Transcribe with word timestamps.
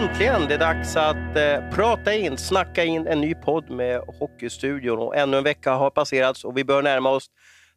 Äntligen! 0.00 0.48
Det 0.48 0.54
är 0.54 0.58
dags 0.58 0.96
att 0.96 1.36
eh, 1.36 1.70
prata 1.76 2.14
in, 2.14 2.38
snacka 2.38 2.84
in 2.84 3.06
en 3.06 3.20
ny 3.20 3.34
podd 3.34 3.70
med 3.70 4.00
Hockeystudion. 4.00 4.98
Och 4.98 5.16
ännu 5.16 5.36
en 5.36 5.44
vecka 5.44 5.72
har 5.72 5.90
passerats 5.90 6.44
och 6.44 6.56
vi 6.56 6.64
bör 6.64 6.82
närma 6.82 7.10
oss 7.10 7.26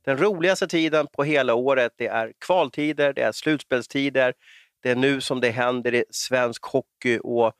den 0.05 0.17
roligaste 0.17 0.67
tiden 0.67 1.07
på 1.07 1.23
hela 1.23 1.53
året. 1.53 1.91
Det 1.97 2.07
är 2.07 2.33
kvaltider, 2.45 3.13
det 3.13 3.21
är 3.21 3.31
slutspelstider. 3.31 4.33
Det 4.83 4.89
är 4.89 4.95
nu 4.95 5.21
som 5.21 5.41
det 5.41 5.49
händer 5.49 5.93
i 5.93 6.05
svensk 6.09 6.63
hockey. 6.63 7.19
Och 7.23 7.53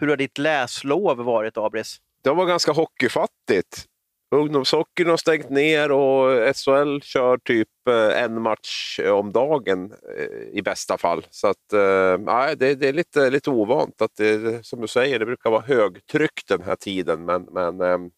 hur 0.00 0.08
har 0.08 0.16
ditt 0.16 0.38
läslov 0.38 1.16
varit, 1.16 1.56
Abris? 1.56 1.96
Det 2.22 2.30
var 2.30 2.46
ganska 2.46 2.72
hockeyfattigt. 2.72 3.84
Ungdomshockeyn 4.30 5.08
har 5.08 5.16
stängt 5.16 5.50
ner 5.50 5.92
och 5.92 6.56
SHL 6.56 7.00
kör 7.00 7.38
typ 7.38 7.68
eh, 7.88 8.22
en 8.22 8.42
match 8.42 9.00
om 9.10 9.32
dagen 9.32 9.92
eh, 10.18 10.58
i 10.58 10.62
bästa 10.62 10.98
fall. 10.98 11.26
Så 11.30 11.46
att, 11.46 11.72
äh, 11.72 12.56
det, 12.56 12.74
det, 12.74 12.88
är 12.88 12.92
lite, 12.92 13.30
lite 13.30 13.50
ovant. 13.50 14.02
Att 14.02 14.16
det, 14.16 14.66
som 14.66 14.80
du 14.80 14.88
säger, 14.88 15.18
det 15.18 15.26
brukar 15.26 15.50
vara 15.50 15.62
högtryck 15.62 16.42
den 16.48 16.62
här 16.62 16.76
tiden, 16.76 17.24
men, 17.24 17.42
men 17.42 17.80
ehm, 17.80 18.10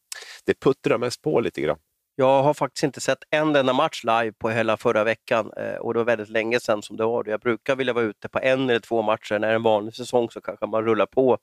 det 0.46 0.60
puttrar 0.60 0.98
mest 0.98 1.22
på 1.22 1.40
lite 1.40 1.60
grann. 1.60 1.78
Jag 2.16 2.42
har 2.42 2.54
faktiskt 2.54 2.84
inte 2.84 3.00
sett 3.00 3.18
en 3.30 3.56
enda 3.56 3.72
match 3.72 4.04
live 4.04 4.32
på 4.32 4.50
hela 4.50 4.76
förra 4.76 5.04
veckan 5.04 5.50
och 5.80 5.94
det 5.94 6.00
var 6.00 6.04
väldigt 6.04 6.28
länge 6.28 6.60
sedan 6.60 6.82
som 6.82 6.96
det 6.96 7.04
var. 7.04 7.24
Jag 7.26 7.40
brukar 7.40 7.76
vilja 7.76 7.92
vara 7.92 8.04
ute 8.04 8.28
på 8.28 8.38
en 8.38 8.70
eller 8.70 8.80
två 8.80 9.02
matcher. 9.02 9.38
När 9.38 9.38
det 9.38 9.46
är 9.46 9.54
en 9.54 9.62
vanlig 9.62 9.94
säsong 9.94 10.30
så 10.30 10.40
kanske 10.40 10.66
man 10.66 10.84
rullar 10.84 11.06
på 11.06 11.38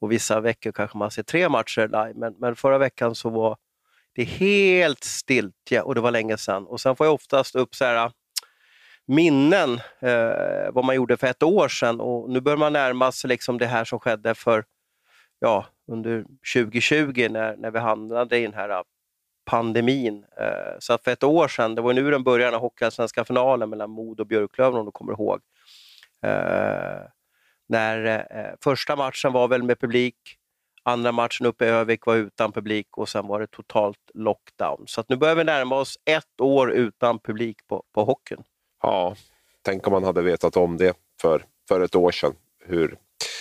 och 0.00 0.12
vissa 0.12 0.40
veckor 0.40 0.72
kanske 0.72 0.98
man 0.98 1.10
ser 1.10 1.22
tre 1.22 1.48
matcher 1.48 1.88
live. 1.88 2.12
Men, 2.14 2.34
men 2.38 2.56
förra 2.56 2.78
veckan 2.78 3.14
så 3.14 3.30
var 3.30 3.56
det 4.14 4.22
är 4.22 4.26
helt 4.26 5.04
stiltje 5.04 5.82
och 5.82 5.94
det 5.94 6.00
var 6.00 6.10
länge 6.10 6.36
sedan. 6.36 6.66
Och 6.66 6.80
sen 6.80 6.96
får 6.96 7.06
jag 7.06 7.14
oftast 7.14 7.54
upp 7.54 7.74
så 7.74 7.84
här, 7.84 8.04
äh, 8.06 8.10
minnen, 9.06 9.80
eh, 10.00 10.72
vad 10.72 10.84
man 10.84 10.96
gjorde 10.96 11.16
för 11.16 11.26
ett 11.26 11.42
år 11.42 11.68
sedan 11.68 12.00
och 12.00 12.30
nu 12.30 12.40
börjar 12.40 12.56
man 12.56 12.72
närma 12.72 13.12
sig 13.12 13.28
liksom 13.28 13.58
det 13.58 13.66
här 13.66 13.84
som 13.84 14.00
skedde 14.00 14.34
för 14.34 14.64
ja, 15.38 15.66
under 15.92 16.24
2020 16.54 17.28
när, 17.30 17.56
när 17.56 17.70
vi 17.70 17.78
hamnade 17.78 18.38
i 18.38 18.42
den 18.42 18.54
här 18.54 18.68
äh, 18.68 18.82
pandemin. 19.44 20.24
Eh, 20.40 20.76
så 20.78 20.92
att 20.92 21.04
för 21.04 21.10
ett 21.10 21.24
år 21.24 21.48
sedan, 21.48 21.74
det 21.74 21.82
var 21.82 21.92
nu 21.92 22.10
den 22.10 22.24
började, 22.24 22.56
Hockeyallsvenska 22.56 23.24
finalen 23.24 23.70
mellan 23.70 23.90
Mod 23.90 24.20
och 24.20 24.26
Björklöven 24.26 24.80
om 24.80 24.86
du 24.86 24.92
kommer 24.92 25.12
ihåg. 25.12 25.40
Eh, 26.22 27.02
när 27.68 28.06
eh, 28.06 28.54
första 28.64 28.96
matchen 28.96 29.32
var 29.32 29.48
väl 29.48 29.62
med 29.62 29.80
publik, 29.80 30.16
Andra 30.84 31.12
matchen 31.12 31.46
uppe 31.46 31.64
i 31.64 31.68
Övik 31.68 32.06
var 32.06 32.16
utan 32.16 32.52
publik 32.52 32.98
och 32.98 33.08
sen 33.08 33.26
var 33.26 33.40
det 33.40 33.46
totalt 33.46 33.98
lockdown. 34.14 34.84
Så 34.86 35.04
nu 35.08 35.16
börjar 35.16 35.34
vi 35.34 35.44
närma 35.44 35.76
oss 35.76 35.98
ett 36.04 36.40
år 36.40 36.72
utan 36.72 37.18
publik 37.18 37.56
på, 37.66 37.82
på 37.94 38.04
hockeyn. 38.04 38.42
Ja, 38.82 39.16
tänk 39.62 39.86
om 39.86 39.92
man 39.92 40.04
hade 40.04 40.22
vetat 40.22 40.56
om 40.56 40.76
det 40.76 40.96
för, 41.20 41.44
för 41.68 41.80
ett 41.80 41.94
år 41.94 42.10
sedan. 42.10 42.34
Hur... 42.64 42.96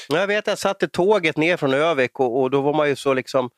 Jag 0.09 0.27
vet, 0.27 0.47
jag 0.47 0.57
satt 0.57 0.83
i 0.83 0.87
tåget 0.87 1.37
ner 1.37 1.57
från 1.57 1.73
Övik 1.73 2.19
och, 2.19 2.41
och 2.41 2.51
då 2.51 2.61
var 2.61 2.73
man 2.73 2.89
ju 2.89 2.95
så 2.95 3.13
liksom 3.13 3.49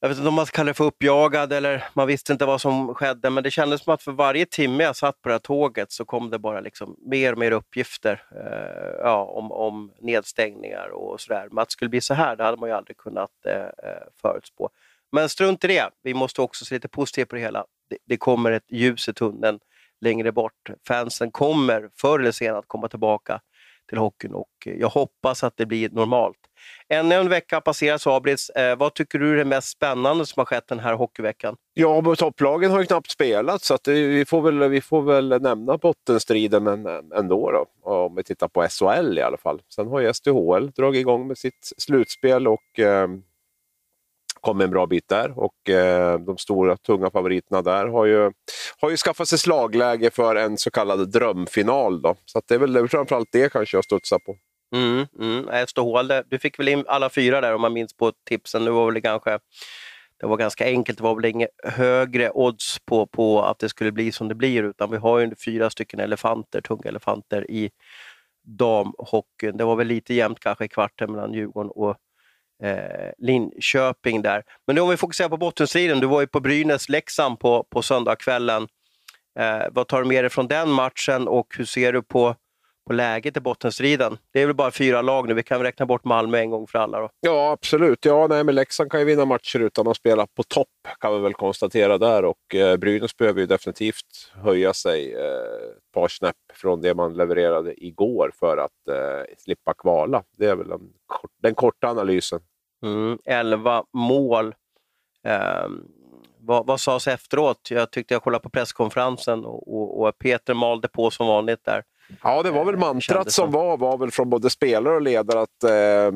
jag 0.00 0.08
vet 0.08 0.18
inte 0.18 0.28
om 0.28 0.34
man 0.34 0.46
ska 0.46 0.56
kalla 0.56 0.68
det 0.68 0.74
för 0.74 0.84
uppjagad 0.84 1.52
eller 1.52 1.84
man 1.94 2.06
visste 2.06 2.32
inte 2.32 2.46
vad 2.46 2.60
som 2.60 2.94
skedde, 2.94 3.30
men 3.30 3.44
det 3.44 3.50
kändes 3.50 3.84
som 3.84 3.94
att 3.94 4.02
för 4.02 4.12
varje 4.12 4.46
timme 4.46 4.84
jag 4.84 4.96
satt 4.96 5.22
på 5.22 5.28
det 5.28 5.34
här 5.34 5.38
tåget 5.38 5.92
så 5.92 6.04
kom 6.04 6.30
det 6.30 6.38
bara 6.38 6.60
liksom 6.60 6.96
mer 7.06 7.32
och 7.32 7.38
mer 7.38 7.50
uppgifter 7.50 8.22
eh, 8.30 9.00
ja, 9.02 9.24
om, 9.24 9.52
om 9.52 9.92
nedstängningar 10.00 10.88
och 10.88 11.20
sådär. 11.20 11.48
Men 11.50 11.58
att 11.58 11.68
det 11.68 11.72
skulle 11.72 11.88
bli 11.88 12.00
så 12.00 12.14
här, 12.14 12.36
det 12.36 12.44
hade 12.44 12.56
man 12.56 12.68
ju 12.68 12.74
aldrig 12.74 12.96
kunnat 12.96 13.30
eh, 13.46 13.62
eh, 13.62 14.06
förutspå. 14.22 14.70
Men 15.12 15.28
strunt 15.28 15.64
i 15.64 15.66
det, 15.66 15.90
vi 16.02 16.14
måste 16.14 16.42
också 16.42 16.64
se 16.64 16.74
lite 16.74 16.88
positivt 16.88 17.28
på 17.28 17.36
det 17.36 17.42
hela. 17.42 17.64
Det, 17.90 17.98
det 18.04 18.16
kommer 18.16 18.52
ett 18.52 18.70
ljus 18.72 19.08
i 19.08 19.12
tunneln 19.12 19.58
längre 20.00 20.32
bort. 20.32 20.70
Fansen 20.88 21.30
kommer 21.30 21.90
förr 22.00 22.18
eller 22.20 22.32
senare 22.32 22.58
att 22.58 22.68
komma 22.68 22.88
tillbaka 22.88 23.40
till 23.88 23.98
hockeyn 23.98 24.34
och 24.34 24.48
eh, 24.66 24.72
jag 24.74 24.88
hoppas 24.88 25.44
att 25.44 25.56
det 25.56 25.66
blir 25.66 25.90
normalt. 25.90 26.36
Ännu 26.88 27.14
en 27.14 27.28
vecka 27.28 27.56
har 27.56 27.60
passerat 27.60 28.02
Sabris. 28.02 28.50
Eh, 28.50 28.78
vad 28.78 28.94
tycker 28.94 29.18
du 29.18 29.32
är 29.32 29.36
det 29.36 29.44
mest 29.44 29.68
spännande 29.68 30.26
som 30.26 30.40
har 30.40 30.44
skett 30.44 30.68
den 30.68 30.78
här 30.78 30.94
hockeyveckan? 30.94 31.56
Ja, 31.74 32.14
topplagen 32.16 32.70
har 32.70 32.80
ju 32.80 32.86
knappt 32.86 33.10
spelat 33.10 33.62
så 33.62 33.74
att 33.74 33.88
vi, 33.88 34.24
får 34.24 34.42
väl, 34.42 34.68
vi 34.68 34.80
får 34.80 35.02
väl 35.02 35.42
nämna 35.42 35.78
bottenstriden 35.78 36.66
ändå 37.16 37.50
då, 37.50 37.66
om 37.82 38.14
vi 38.14 38.22
tittar 38.22 38.48
på 38.48 38.66
SHL 38.68 39.18
i 39.18 39.22
alla 39.22 39.36
fall. 39.36 39.62
Sen 39.74 39.88
har 39.88 40.00
ju 40.00 40.14
SDHL 40.14 40.70
dragit 40.70 41.00
igång 41.00 41.26
med 41.26 41.38
sitt 41.38 41.72
slutspel 41.78 42.48
och 42.48 42.78
eh, 42.78 43.08
kom 44.40 44.60
en 44.60 44.70
bra 44.70 44.86
bit 44.86 45.08
där. 45.08 45.38
Och 45.38 45.70
eh, 45.70 46.18
de 46.18 46.38
stora 46.38 46.76
tunga 46.76 47.10
favoriterna 47.10 47.62
där 47.62 47.86
har 47.86 48.06
ju, 48.06 48.32
har 48.80 48.90
ju 48.90 48.96
skaffat 48.96 49.28
sig 49.28 49.38
slagläge 49.38 50.10
för 50.10 50.36
en 50.36 50.58
så 50.58 50.70
kallad 50.70 51.12
drömfinal. 51.12 52.02
Då. 52.02 52.14
Så 52.24 52.40
det 52.48 52.54
är 52.54 52.58
väl 52.58 52.88
framförallt 52.88 53.28
det 53.32 53.52
kanske 53.52 53.76
jag 53.76 53.84
studsar 53.84 54.18
på. 54.18 54.36
Mm, 54.76 55.06
mm. 55.20 55.66
Ståhål, 55.66 56.12
du 56.26 56.38
fick 56.38 56.58
väl 56.58 56.68
in 56.68 56.84
alla 56.86 57.10
fyra 57.10 57.40
där 57.40 57.54
om 57.54 57.60
man 57.60 57.72
minns 57.72 57.96
på 57.96 58.12
tipsen. 58.28 58.64
Det 58.64 58.70
var 58.70 58.92
väl 58.92 59.02
kanske 59.02 59.38
det 60.20 60.26
var 60.26 60.36
ganska 60.36 60.64
enkelt, 60.64 60.98
det 60.98 61.04
var 61.04 61.14
väl 61.14 61.24
inget 61.24 61.50
högre 61.64 62.30
odds 62.30 62.78
på, 62.84 63.06
på 63.06 63.42
att 63.42 63.58
det 63.58 63.68
skulle 63.68 63.92
bli 63.92 64.12
som 64.12 64.28
det 64.28 64.34
blir 64.34 64.62
utan 64.62 64.90
vi 64.90 64.96
har 64.96 65.18
ju 65.18 65.34
fyra 65.44 65.70
stycken 65.70 66.00
elefanter, 66.00 66.60
tunga 66.60 66.82
elefanter 66.84 67.50
i 67.50 67.70
damhockeyn. 68.42 69.56
Det 69.56 69.64
var 69.64 69.76
väl 69.76 69.86
lite 69.86 70.14
jämnt 70.14 70.40
kanske 70.40 70.64
i 70.64 70.68
kvarten 70.68 71.12
mellan 71.12 71.32
Djurgården 71.32 71.70
och 71.74 71.96
eh, 72.62 73.10
Linköping 73.18 74.22
där. 74.22 74.42
Men 74.66 74.74
nu 74.76 74.80
om 74.80 74.88
vi 74.88 74.96
fokuserar 74.96 75.28
på 75.28 75.36
bottenstriden, 75.36 76.00
du 76.00 76.06
var 76.06 76.20
ju 76.20 76.26
på 76.26 76.40
Brynäs-Leksand 76.40 77.36
på, 77.36 77.66
på 77.70 77.82
söndagskvällen. 77.82 78.68
Eh, 79.38 79.66
vad 79.70 79.88
tar 79.88 80.02
du 80.02 80.08
med 80.08 80.24
dig 80.24 80.30
från 80.30 80.48
den 80.48 80.70
matchen 80.70 81.28
och 81.28 81.46
hur 81.58 81.64
ser 81.64 81.92
du 81.92 82.02
på 82.02 82.36
på 82.88 82.92
läget 82.92 83.36
i 83.36 83.40
bottenstriden. 83.40 84.18
Det 84.32 84.42
är 84.42 84.46
väl 84.46 84.54
bara 84.54 84.70
fyra 84.70 85.02
lag 85.02 85.28
nu, 85.28 85.34
vi 85.34 85.42
kan 85.42 85.62
räkna 85.62 85.86
bort 85.86 86.04
Malmö 86.04 86.38
en 86.38 86.50
gång 86.50 86.66
för 86.66 86.78
alla. 86.78 87.00
Då. 87.00 87.10
Ja, 87.20 87.50
absolut. 87.50 88.04
Ja, 88.04 88.26
nej, 88.26 88.44
men 88.44 88.54
Leksand 88.54 88.90
kan 88.90 89.00
ju 89.00 89.06
vinna 89.06 89.24
matcher 89.24 89.58
utan 89.58 89.88
att 89.88 89.96
spela 89.96 90.26
på 90.26 90.42
topp, 90.42 90.68
kan 91.00 91.14
vi 91.14 91.20
väl 91.20 91.34
konstatera 91.34 91.98
där. 91.98 92.24
Och 92.24 92.54
eh, 92.54 92.76
Brynäs 92.76 93.16
behöver 93.16 93.40
ju 93.40 93.46
definitivt 93.46 94.32
höja 94.44 94.74
sig 94.74 95.14
eh, 95.14 95.22
ett 95.22 95.92
par 95.94 96.08
snäpp 96.08 96.36
från 96.54 96.80
det 96.80 96.94
man 96.94 97.14
levererade 97.14 97.84
igår 97.84 98.30
för 98.40 98.56
att 98.56 98.88
eh, 98.88 99.34
slippa 99.38 99.74
kvala. 99.74 100.22
Det 100.38 100.46
är 100.46 100.56
väl 100.56 100.68
den, 100.68 100.80
den 101.42 101.54
korta 101.54 101.88
analysen. 101.88 102.40
Mm, 102.82 103.18
11 103.24 103.84
mål. 103.92 104.54
Um, 105.64 105.88
vad, 106.40 106.66
vad 106.66 106.80
sades 106.80 107.08
efteråt? 107.08 107.70
Jag 107.70 107.90
tyckte 107.90 108.14
jag 108.14 108.22
kollade 108.22 108.42
på 108.42 108.50
presskonferensen 108.50 109.44
och, 109.44 109.74
och, 109.74 110.00
och 110.00 110.18
Peter 110.18 110.54
malde 110.54 110.88
på 110.88 111.10
som 111.10 111.26
vanligt 111.26 111.64
där. 111.64 111.82
Ja, 112.22 112.42
det 112.42 112.50
var 112.50 112.64
väl 112.64 112.76
mantrat 112.76 113.32
som 113.32 113.50
var, 113.50 113.76
var 113.76 113.98
väl 113.98 114.10
från 114.10 114.30
både 114.30 114.50
spelare 114.50 114.94
och 114.94 115.02
ledare 115.02 115.40
att 115.40 115.64
eh, 115.64 116.12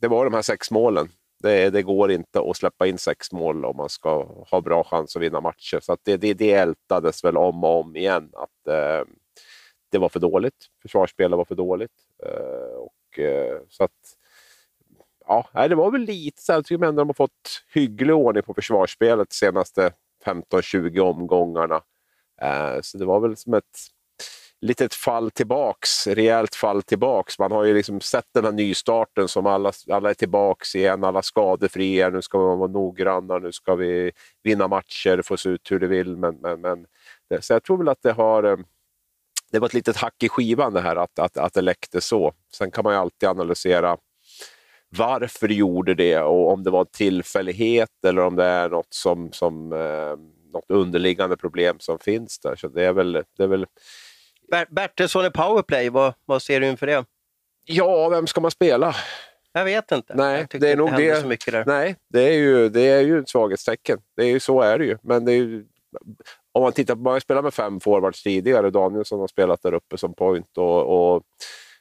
det 0.00 0.08
var 0.08 0.24
de 0.24 0.34
här 0.34 0.42
sex 0.42 0.70
målen. 0.70 1.08
Det, 1.42 1.70
det, 1.70 1.82
går 1.82 2.10
inte 2.10 2.40
att 2.40 2.56
släppa 2.56 2.86
in 2.86 2.98
sex 2.98 3.32
mål 3.32 3.64
om 3.64 3.76
man 3.76 3.88
ska 3.88 4.24
ha 4.50 4.60
bra 4.60 4.84
chans 4.84 5.16
att 5.16 5.22
vinna 5.22 5.40
matcher. 5.40 5.80
Så 5.80 5.96
det, 6.04 6.16
det, 6.16 6.34
det 6.34 6.52
ältades 6.52 7.24
väl 7.24 7.36
om 7.36 7.64
och 7.64 7.80
om 7.80 7.96
igen 7.96 8.30
att 8.32 8.74
eh, 8.74 9.04
det 9.90 9.98
var 9.98 10.08
för 10.08 10.20
dåligt. 10.20 10.66
Försvarsspelet 10.82 11.36
var 11.36 11.44
för 11.44 11.54
dåligt. 11.54 11.92
Eh, 12.26 12.76
och, 12.76 13.18
eh, 13.18 13.58
så 13.68 13.84
att, 13.84 14.16
ja, 15.26 15.68
det 15.68 15.74
var 15.74 15.90
väl 15.90 16.00
lite 16.00 16.42
så 16.42 16.52
här, 16.52 16.58
jag 16.58 16.66
tycker 16.66 16.84
ändå 16.84 17.00
de 17.00 17.08
har 17.08 17.14
fått 17.14 17.64
hygglig 17.74 18.14
ordning 18.14 18.42
på 18.42 18.54
försvarsspelet 18.54 19.28
de 19.30 19.34
senaste 19.34 19.92
15-20 20.24 21.00
omgångarna. 21.00 21.82
Eh, 22.42 22.78
så 22.82 22.98
det 22.98 23.04
var 23.04 23.20
väl 23.20 23.36
som 23.36 23.54
ett 23.54 23.78
litet 24.60 24.94
fall 24.94 25.30
tillbaks, 25.30 26.06
rejält 26.06 26.54
fall 26.54 26.82
tillbaks. 26.82 27.38
Man 27.38 27.52
har 27.52 27.64
ju 27.64 27.74
liksom 27.74 28.00
sett 28.00 28.26
den 28.34 28.44
här 28.44 28.52
nystarten 28.52 29.28
som 29.28 29.46
alla, 29.46 29.72
alla 29.90 30.10
är 30.10 30.14
tillbaks 30.14 30.74
igen, 30.74 31.04
alla 31.04 31.22
skadefria, 31.22 32.10
nu 32.10 32.22
ska 32.22 32.38
man 32.38 32.58
vara 32.58 32.70
noggranna, 32.70 33.38
nu 33.38 33.52
ska 33.52 33.74
vi 33.74 34.12
vinna 34.42 34.68
matcher, 34.68 35.22
få 35.22 35.36
se 35.36 35.48
ut 35.48 35.70
hur 35.70 35.80
det 35.80 35.86
vill. 35.86 36.16
Men, 36.16 36.36
men, 36.36 36.60
men, 36.60 36.86
så 37.40 37.52
jag 37.52 37.64
tror 37.64 37.78
väl 37.78 37.88
att 37.88 38.02
det 38.02 38.12
har 38.12 38.42
eh, 38.44 38.56
det 39.52 39.58
var 39.58 39.66
ett 39.66 39.74
litet 39.74 39.96
hack 39.96 40.22
i 40.22 40.28
skivan 40.28 40.72
det 40.72 40.80
här 40.80 40.96
att, 40.96 41.18
att, 41.18 41.36
att 41.36 41.54
det 41.54 41.60
läckte 41.60 42.00
så. 42.00 42.32
Sen 42.52 42.70
kan 42.70 42.84
man 42.84 42.92
ju 42.92 42.98
alltid 42.98 43.28
analysera 43.28 43.96
varför 44.96 45.48
det 45.48 45.54
gjorde 45.54 45.94
det 45.94 46.18
och 46.18 46.52
om 46.52 46.62
det 46.62 46.70
var 46.70 46.80
en 46.80 46.86
tillfällighet 46.92 48.04
eller 48.06 48.22
om 48.22 48.36
det 48.36 48.44
är 48.44 48.68
något 48.68 48.94
som, 48.94 49.32
som 49.32 49.72
eh, 49.72 50.16
något 50.52 50.64
underliggande 50.68 51.36
problem 51.36 51.76
som 51.78 51.98
finns 51.98 52.38
där. 52.38 52.56
Så 52.56 52.68
det 52.68 52.84
är 52.84 52.92
väl, 52.92 53.12
det 53.12 53.42
är 53.42 53.46
väl 53.46 53.66
Bertilsson 54.70 55.26
i 55.26 55.30
powerplay, 55.30 55.88
vad, 55.88 56.14
vad 56.24 56.42
ser 56.42 56.60
du 56.60 56.66
inför 56.66 56.86
det? 56.86 57.04
Ja, 57.64 58.08
vem 58.08 58.26
ska 58.26 58.40
man 58.40 58.50
spela? 58.50 58.96
Jag 59.52 59.64
vet 59.64 59.92
inte. 59.92 60.14
Nej, 60.14 60.46
det 60.50 60.70
är 60.70 60.76
nog 60.76 60.96
det. 60.96 61.20
Så 61.20 61.26
mycket 61.26 61.52
där. 61.52 61.64
Nej, 61.66 61.96
det 62.08 62.22
är 62.22 62.32
ju, 62.32 62.68
det 62.68 62.80
är 62.88 63.00
ju 63.00 63.18
ett 63.18 63.28
svaghetstecken. 63.28 63.98
Det 64.16 64.22
är 64.22 64.26
ju, 64.26 64.40
så 64.40 64.60
är 64.60 64.78
det 64.78 64.84
ju. 64.84 64.98
Men 65.02 65.24
det 65.24 65.32
är 65.32 65.36
ju, 65.36 65.64
om 66.52 66.62
man 66.62 66.72
tittar 66.72 66.94
på, 66.94 67.00
man 67.00 67.12
har 67.12 67.20
spelat 67.20 67.44
med 67.44 67.54
fem 67.54 67.80
forwards 67.80 68.22
tidigare. 68.22 68.70
Danielsson 68.70 69.20
har 69.20 69.28
spelat 69.28 69.62
där 69.62 69.74
uppe 69.74 69.98
som 69.98 70.14
point 70.14 70.58
och, 70.58 71.14
och, 71.14 71.22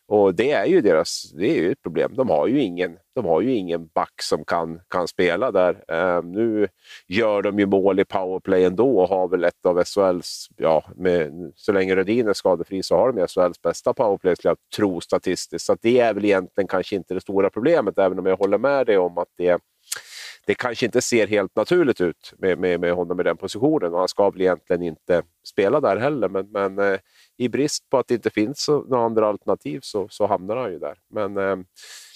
och 0.10 0.36
det 0.36 0.52
är 0.52 0.66
ju 0.66 0.82
deras 0.82 1.32
det 1.32 1.50
är 1.50 1.62
ju 1.62 1.72
ett 1.72 1.82
problem. 1.82 2.12
De 2.16 2.30
har 2.30 2.48
ju 2.48 2.62
ingen, 2.62 2.98
de 3.16 3.26
har 3.26 3.42
ju 3.42 3.54
ingen 3.54 3.88
back 3.88 4.22
som 4.22 4.46
kan, 4.46 4.82
kan 4.88 5.08
spela 5.08 5.52
där. 5.52 5.74
Uh, 5.92 6.24
nu 6.24 6.68
gör 7.08 7.42
de 7.42 7.60
ju 7.60 7.66
mål 7.66 8.00
i 8.00 8.06
powerplay 8.06 8.64
ändå 8.64 9.00
och 9.00 9.10
har 9.10 9.28
väl 9.28 9.44
ett 9.44 9.66
av 9.66 9.84
SHLs, 9.84 10.48
ja, 10.58 10.84
med, 10.96 11.52
så 11.56 11.72
länge 11.72 11.96
Rödin 11.96 12.28
är 12.28 12.34
skadefri 12.34 12.84
så 12.84 12.96
har 12.96 13.12
de 13.12 13.28
SHLs 13.28 13.62
bästa 13.62 13.94
powerplay, 13.94 14.36
skulle 14.36 14.50
jag 14.50 14.58
tro 14.76 15.02
statistiskt. 15.02 15.66
Så 15.66 15.78
det 15.82 16.00
är 16.00 16.14
väl 16.14 16.26
egentligen 16.26 16.68
kanske 16.68 16.96
inte 16.96 17.14
det 17.14 17.22
stora 17.22 17.50
problemet, 17.50 17.98
även 17.98 18.20
om 18.20 18.26
jag 18.26 18.38
håller 18.38 18.58
med 18.58 18.86
dig 18.86 18.98
om 18.98 19.18
att 19.18 19.30
det 19.38 19.60
det 20.50 20.56
kanske 20.56 20.86
inte 20.86 21.02
ser 21.02 21.28
helt 21.28 21.56
naturligt 21.56 22.02
ut 22.02 22.34
med, 22.38 22.60
med, 22.60 22.80
med 22.80 22.94
honom 22.94 23.20
i 23.20 23.24
den 23.24 23.38
positionen 23.38 23.94
och 23.94 24.00
han 24.00 24.08
ska 24.08 24.30
väl 24.30 24.42
egentligen 24.42 24.82
inte 24.82 25.24
spela 25.44 25.82
där 25.82 25.98
heller. 25.98 26.30
Men, 26.30 26.52
men 26.52 26.80
eh, 26.80 27.00
i 27.38 27.50
brist 27.50 27.90
på 27.90 27.98
att 27.98 28.08
det 28.08 28.14
inte 28.14 28.30
finns 28.30 28.68
några 28.68 29.06
andra 29.06 29.28
alternativ 29.28 29.80
så, 29.84 30.08
så 30.10 30.28
hamnar 30.28 30.56
han 30.56 30.72
ju 30.72 30.80
där. 30.80 30.98
Men 31.10 31.38
eh, 31.38 31.58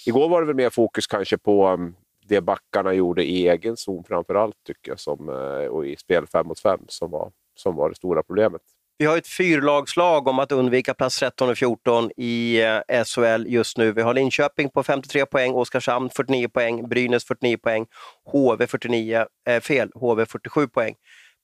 igår 0.06 0.28
var 0.28 0.40
det 0.40 0.46
väl 0.46 0.56
mer 0.56 0.70
fokus 0.70 1.06
kanske 1.06 1.38
på 1.38 1.68
um, 1.68 1.94
det 2.26 2.40
backarna 2.40 2.92
gjorde 2.92 3.24
i 3.24 3.48
egen 3.48 3.76
zon 3.76 4.04
framför 4.04 4.34
allt, 4.34 4.56
tycker 4.66 4.90
jag, 4.90 5.00
som, 5.00 5.28
eh, 5.28 5.66
och 5.66 5.86
i 5.86 5.96
spel 5.96 6.26
5 6.26 6.46
mot 6.46 6.60
5 6.60 6.80
som 6.88 7.10
var, 7.10 7.32
som 7.54 7.76
var 7.76 7.88
det 7.88 7.94
stora 7.94 8.22
problemet. 8.22 8.62
Vi 8.98 9.06
har 9.06 9.18
ett 9.18 9.28
fyrlagslag 9.28 10.28
om 10.28 10.38
att 10.38 10.52
undvika 10.52 10.94
plats 10.94 11.18
13 11.18 11.50
och 11.50 11.58
14 11.58 12.10
i 12.16 12.62
eh, 12.62 13.04
SHL 13.04 13.46
just 13.46 13.78
nu. 13.78 13.92
Vi 13.92 14.02
har 14.02 14.14
Linköping 14.14 14.70
på 14.70 14.82
53 14.82 15.26
poäng, 15.26 15.52
Oskarshamn 15.52 16.10
49 16.10 16.48
poäng, 16.48 16.88
Brynäs 16.88 17.24
49 17.24 17.56
poäng, 17.56 17.86
HV 18.32 18.66
49, 18.66 19.26
eh, 19.48 19.60
fel, 19.60 19.90
HV 19.94 20.26
47 20.26 20.68
poäng. 20.68 20.94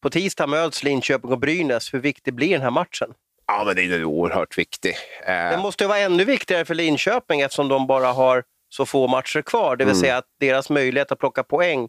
På 0.03 0.11
tisdag 0.11 0.47
möts 0.47 0.83
Linköping 0.83 1.33
och 1.33 1.39
Brynäs. 1.39 1.95
Hur 1.95 1.99
viktig 1.99 2.35
blir 2.35 2.53
den 2.53 2.63
här 2.63 2.71
matchen? 2.71 3.15
Ja, 3.47 3.63
men 3.67 3.77
den 3.77 3.93
är 3.93 4.05
oerhört 4.05 4.59
viktig. 4.59 4.95
Eh... 5.27 5.35
Den 5.35 5.61
måste 5.61 5.87
vara 5.87 5.99
ännu 5.99 6.25
viktigare 6.25 6.65
för 6.65 6.75
Linköping 6.75 7.41
eftersom 7.41 7.69
de 7.69 7.87
bara 7.87 8.13
har 8.13 8.45
så 8.69 8.87
få 8.87 9.09
matcher 9.09 9.43
kvar. 9.43 9.77
Det 9.77 9.85
vill 9.85 9.93
mm. 9.93 10.01
säga 10.01 10.17
att 10.17 10.27
deras 10.41 10.71
möjlighet 10.71 11.13
att 11.13 11.19
plocka 11.19 11.43
poäng 11.43 11.89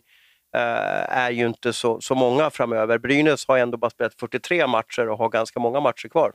Eh, 0.55 1.17
är 1.17 1.31
ju 1.31 1.47
inte 1.47 1.73
så, 1.73 2.01
så 2.01 2.15
många 2.15 2.49
framöver. 2.49 2.97
Brynäs 2.97 3.47
har 3.47 3.57
ändå 3.57 3.77
bara 3.77 3.89
spelat 3.89 4.13
43 4.19 4.67
matcher 4.67 5.09
och 5.09 5.17
har 5.17 5.29
ganska 5.29 5.59
många 5.59 5.79
matcher 5.79 6.07
kvar. 6.07 6.31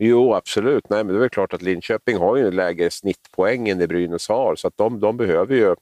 Jo, 0.00 0.34
absolut. 0.34 0.88
Nej, 0.90 1.04
men 1.04 1.18
det 1.18 1.24
är 1.24 1.28
klart 1.28 1.54
att 1.54 1.62
Linköping 1.62 2.16
har 2.16 2.36
ju 2.36 2.46
en 2.46 2.56
lägre 2.56 2.90
snittpoäng 2.90 3.68
än 3.68 3.78
det 3.78 3.88
Brynäs 3.88 4.28
har, 4.28 4.56
så 4.56 4.68
att 4.68 4.76
de, 4.76 5.00
de, 5.00 5.16
behöver 5.16 5.54
ju, 5.54 5.74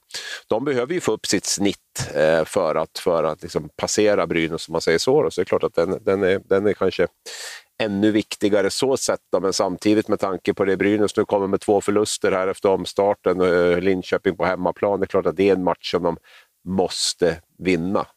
de 0.47 0.65
behöver 0.65 0.93
ju 0.93 0.99
få 0.99 1.11
upp 1.11 1.25
sitt 1.25 1.45
snitt 1.45 2.11
eh, 2.15 2.45
för 2.45 2.75
att, 2.75 2.99
för 2.99 3.23
att 3.23 3.41
liksom 3.41 3.69
passera 3.75 4.27
Brynäs, 4.27 4.67
om 4.67 4.71
man 4.71 4.81
säger 4.81 4.97
så. 4.97 5.23
Då. 5.23 5.31
Så 5.31 5.41
det 5.41 5.43
är 5.43 5.45
klart 5.45 5.63
att 5.63 5.75
den, 5.75 5.99
den, 6.01 6.23
är, 6.23 6.41
den 6.45 6.67
är 6.67 6.73
kanske 6.73 7.07
ännu 7.83 8.11
viktigare 8.11 8.69
så 8.69 8.97
sett, 8.97 9.19
då, 9.31 9.39
men 9.39 9.53
samtidigt 9.53 10.07
med 10.07 10.19
tanke 10.19 10.53
på 10.53 10.65
det 10.65 10.77
Brynäs 10.77 11.17
nu 11.17 11.25
kommer 11.25 11.47
med 11.47 11.61
två 11.61 11.81
förluster 11.81 12.31
här 12.31 12.47
efter 12.47 12.69
omstarten, 12.69 13.41
och 13.41 13.81
Linköping 13.81 14.37
på 14.37 14.45
hemmaplan, 14.45 14.99
det 14.99 15.03
är 15.03 15.07
klart 15.07 15.25
att 15.25 15.37
det 15.37 15.49
är 15.49 15.53
en 15.53 15.63
match 15.63 15.91
som 15.91 16.03
de 16.03 16.17
måste 16.67 17.41
vinna, 17.57 18.07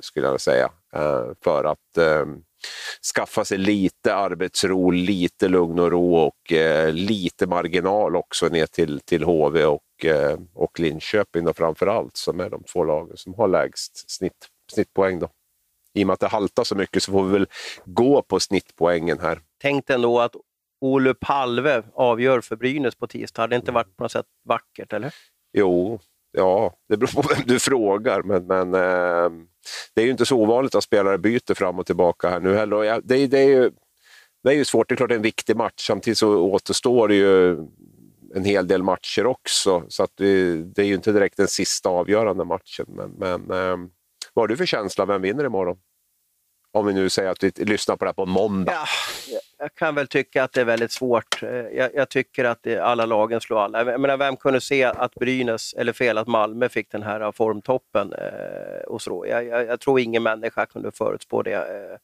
skulle 0.00 0.26
jag 0.26 0.40
säga, 0.40 0.70
eh, 0.92 1.26
för 1.44 1.64
att 1.64 1.98
eh, 1.98 2.26
skaffa 3.14 3.44
sig 3.44 3.58
lite 3.58 4.14
arbetsro, 4.14 4.90
lite 4.90 5.48
lugn 5.48 5.78
och 5.78 5.90
ro 5.90 6.16
och 6.16 6.52
eh, 6.52 6.92
lite 6.92 7.46
marginal 7.46 8.16
också 8.16 8.48
ner 8.48 8.66
till, 8.66 9.00
till 9.00 9.24
HV 9.24 9.64
och, 9.64 9.82
och 10.54 10.80
Linköping 10.80 11.44
då 11.44 11.52
framför 11.52 11.86
allt, 11.86 12.16
som 12.16 12.40
är 12.40 12.50
de 12.50 12.62
två 12.64 12.84
lagen 12.84 13.16
som 13.16 13.34
har 13.34 13.48
lägst 13.48 14.10
snitt, 14.10 14.48
snittpoäng. 14.72 15.18
Då. 15.18 15.28
I 15.94 16.02
och 16.02 16.06
med 16.06 16.14
att 16.14 16.20
det 16.20 16.28
haltar 16.28 16.64
så 16.64 16.74
mycket 16.74 17.02
så 17.02 17.12
får 17.12 17.24
vi 17.24 17.32
väl 17.32 17.46
gå 17.84 18.22
på 18.22 18.40
snittpoängen 18.40 19.18
här. 19.18 19.40
Tänk 19.60 19.90
ändå 19.90 20.20
att 20.20 20.36
Olof 20.80 21.16
Palve 21.20 21.82
avgör 21.94 22.40
för 22.40 22.56
Brynäs 22.56 22.94
på 22.94 23.06
tisdag. 23.06 23.42
Hade 23.42 23.52
det 23.52 23.56
inte 23.56 23.72
varit 23.72 23.96
på 23.96 24.04
något 24.04 24.12
sätt 24.12 24.26
vackert, 24.44 24.92
eller? 24.92 25.14
Jo, 25.52 26.00
ja, 26.32 26.74
det 26.88 26.96
beror 26.96 27.22
på 27.22 27.28
vem 27.34 27.42
du 27.46 27.58
frågar, 27.58 28.22
men, 28.22 28.46
men 28.46 28.74
eh, 28.74 29.30
det 29.94 30.00
är 30.02 30.04
ju 30.04 30.10
inte 30.10 30.26
så 30.26 30.36
ovanligt 30.36 30.74
att 30.74 30.84
spelare 30.84 31.18
byter 31.18 31.54
fram 31.54 31.78
och 31.78 31.86
tillbaka 31.86 32.28
här 32.28 32.40
nu 32.40 32.54
heller. 32.54 32.82
Ja, 32.82 33.00
det, 33.04 33.26
det, 33.26 33.38
är 33.38 33.48
ju, 33.48 33.70
det 34.44 34.50
är 34.50 34.54
ju 34.54 34.64
svårt, 34.64 34.88
det 34.88 34.94
är 34.94 34.96
klart 34.96 35.08
det 35.08 35.14
är 35.14 35.16
en 35.16 35.22
viktig 35.22 35.56
match. 35.56 35.86
Samtidigt 35.86 36.18
så 36.18 36.36
återstår 36.36 37.08
det 37.08 37.14
ju 37.14 37.58
en 38.34 38.44
hel 38.44 38.68
del 38.68 38.82
matcher 38.82 39.26
också, 39.26 39.84
så 39.88 40.02
att 40.02 40.12
det, 40.16 40.56
det 40.56 40.82
är 40.82 40.86
ju 40.86 40.94
inte 40.94 41.12
direkt 41.12 41.36
den 41.36 41.48
sista 41.48 41.88
avgörande 41.88 42.44
matchen. 42.44 42.86
Men, 42.88 43.10
men 43.10 43.50
eh, 43.50 43.76
vad 44.34 44.42
har 44.42 44.48
du 44.48 44.56
för 44.56 44.66
känsla? 44.66 45.06
Vem 45.06 45.22
vinner 45.22 45.44
imorgon? 45.44 45.76
Om 46.72 46.86
vi 46.86 46.92
nu 46.92 47.10
säger 47.10 47.30
att 47.30 47.42
vi 47.42 47.64
lyssnar 47.64 47.96
på 47.96 48.04
det 48.04 48.08
här 48.08 48.12
på 48.12 48.26
måndag. 48.26 48.72
Ja, 48.72 48.86
jag 49.58 49.74
kan 49.74 49.94
väl 49.94 50.08
tycka 50.08 50.44
att 50.44 50.52
det 50.52 50.60
är 50.60 50.64
väldigt 50.64 50.92
svårt. 50.92 51.42
Eh, 51.42 51.50
jag, 51.50 51.94
jag 51.94 52.08
tycker 52.08 52.44
att 52.44 52.58
det, 52.62 52.78
alla 52.78 53.06
lagen 53.06 53.40
slår 53.40 53.60
alla. 53.60 53.84
Jag 53.84 54.00
menar, 54.00 54.16
vem 54.16 54.36
kunde 54.36 54.60
se 54.60 54.84
att 54.84 55.14
Brynäs, 55.14 55.74
eller 55.74 55.92
fel, 55.92 56.18
att 56.18 56.28
Malmö 56.28 56.68
fick 56.68 56.90
den 56.90 57.02
här 57.02 57.20
eh, 57.20 57.32
formtoppen? 57.32 58.12
Eh, 58.12 58.82
och 58.86 59.02
så. 59.02 59.26
Jag, 59.28 59.46
jag, 59.46 59.66
jag, 59.66 59.80
tror 59.80 60.00
ingen 60.00 60.22
människa 60.22 60.66
kunde 60.66 60.92
förutspå 60.92 61.42
det. 61.42 61.54
Eh, 61.54 61.98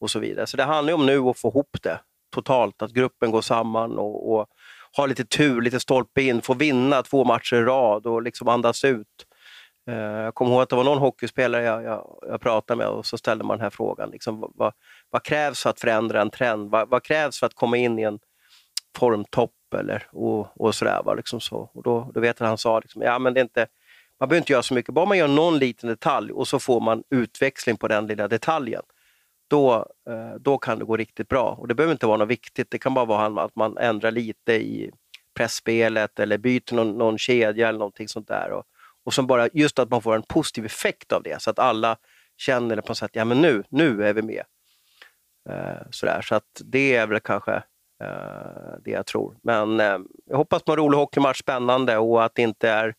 och 0.00 0.10
så 0.10 0.18
vidare. 0.18 0.46
Så 0.46 0.56
det 0.56 0.62
handlar 0.62 0.90
ju 0.90 0.94
om 0.94 1.06
nu 1.06 1.18
att 1.18 1.38
få 1.38 1.48
ihop 1.48 1.76
det 1.82 2.00
totalt, 2.34 2.82
att 2.82 2.92
gruppen 2.92 3.30
går 3.30 3.42
samman 3.42 3.98
och, 3.98 4.34
och 4.34 4.46
har 4.92 5.08
lite 5.08 5.24
tur, 5.24 5.60
lite 5.60 5.80
stolpe 5.80 6.22
in, 6.22 6.42
få 6.42 6.54
vinna 6.54 7.02
två 7.02 7.24
matcher 7.24 7.56
i 7.56 7.62
rad 7.62 8.06
och 8.06 8.22
liksom 8.22 8.48
andas 8.48 8.84
ut. 8.84 9.25
Eh, 9.86 9.94
jag 9.96 10.34
kommer 10.34 10.50
ihåg 10.50 10.62
att 10.62 10.68
det 10.68 10.76
var 10.76 10.84
någon 10.84 10.98
hockeyspelare 10.98 11.62
jag, 11.62 11.82
jag, 11.82 12.18
jag 12.28 12.40
pratade 12.40 12.78
med 12.78 12.88
och 12.88 13.06
så 13.06 13.18
ställde 13.18 13.44
man 13.44 13.56
den 13.56 13.64
här 13.64 13.70
frågan. 13.70 14.10
Liksom, 14.10 14.52
vad, 14.54 14.72
vad, 15.10 15.22
krävs 15.22 15.62
för 15.62 15.70
att 15.70 15.80
förändra 15.80 16.20
en 16.20 16.30
trend? 16.30 16.70
Vad, 16.70 16.88
vad, 16.88 17.02
krävs 17.02 17.38
för 17.38 17.46
att 17.46 17.54
komma 17.54 17.76
in 17.76 17.98
i 17.98 18.02
en 18.02 18.18
formtopp? 18.96 19.52
Eller, 19.74 20.06
och, 20.12 20.60
och 20.60 20.74
sådär, 20.74 21.02
va? 21.04 21.14
Liksom 21.14 21.40
så. 21.40 21.70
Och 21.74 21.82
då, 21.82 22.10
då 22.14 22.20
vet 22.20 22.40
jag 22.40 22.46
att 22.46 22.50
han 22.50 22.58
sa 22.58 22.80
liksom, 22.80 23.02
ja, 23.02 23.18
men 23.18 23.34
det 23.34 23.40
är 23.40 23.42
inte, 23.42 23.66
man 24.20 24.28
behöver 24.28 24.42
inte 24.42 24.52
göra 24.52 24.62
så 24.62 24.74
mycket, 24.74 24.94
bara 24.94 25.06
man 25.06 25.18
gör 25.18 25.28
någon 25.28 25.58
liten 25.58 25.88
detalj 25.88 26.32
och 26.32 26.48
så 26.48 26.58
får 26.58 26.80
man 26.80 27.02
utväxling 27.10 27.76
på 27.76 27.88
den 27.88 28.06
lilla 28.06 28.28
detaljen. 28.28 28.82
Då, 29.48 29.86
eh, 30.08 30.34
då 30.40 30.58
kan 30.58 30.78
det 30.78 30.84
gå 30.84 30.96
riktigt 30.96 31.28
bra. 31.28 31.56
Och 31.60 31.68
Det 31.68 31.74
behöver 31.74 31.92
inte 31.92 32.06
vara 32.06 32.16
något 32.16 32.28
viktigt, 32.28 32.70
det 32.70 32.78
kan 32.78 32.94
bara 32.94 33.04
vara 33.04 33.42
att 33.42 33.56
man 33.56 33.78
ändrar 33.78 34.10
lite 34.10 34.52
i 34.52 34.90
pressspelet 35.34 36.18
eller 36.20 36.38
byter 36.38 36.74
någon, 36.74 36.98
någon 36.98 37.18
kedja 37.18 37.68
eller 37.68 37.78
någonting 37.78 38.08
sånt 38.08 38.28
där. 38.28 38.50
Och, 38.50 38.64
och 39.06 39.14
som 39.14 39.26
bara, 39.26 39.48
just 39.52 39.78
att 39.78 39.90
man 39.90 40.02
får 40.02 40.14
en 40.14 40.22
positiv 40.22 40.64
effekt 40.66 41.12
av 41.12 41.22
det, 41.22 41.42
så 41.42 41.50
att 41.50 41.58
alla 41.58 41.96
känner 42.36 42.76
på 42.76 42.88
något 42.88 42.98
sätt, 42.98 43.10
ja 43.12 43.24
men 43.24 43.42
nu, 43.42 43.64
nu 43.68 44.04
är 44.04 44.12
vi 44.12 44.22
med. 44.22 44.42
Eh, 45.48 45.86
sådär. 45.90 46.22
Så 46.22 46.34
att 46.34 46.62
det 46.64 46.96
är 46.96 47.06
väl 47.06 47.20
kanske 47.20 47.54
eh, 48.02 48.74
det 48.84 48.90
jag 48.90 49.06
tror. 49.06 49.36
Men 49.42 49.80
eh, 49.80 49.98
jag 50.26 50.36
hoppas 50.36 50.62
på 50.62 50.72
en 50.72 50.78
rolig 50.78 50.98
hockeymatch, 50.98 51.38
spännande 51.38 51.98
och 51.98 52.24
att 52.24 52.34
det 52.34 52.42
inte 52.42 52.68
är 52.68 52.94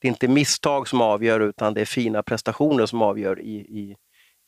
det 0.00 0.08
är 0.08 0.10
inte 0.10 0.28
misstag 0.28 0.88
som 0.88 1.00
avgör 1.00 1.40
utan 1.40 1.74
det 1.74 1.80
är 1.80 1.84
fina 1.84 2.22
prestationer 2.22 2.86
som 2.86 3.02
avgör 3.02 3.40
i, 3.40 3.54
i, 3.54 3.96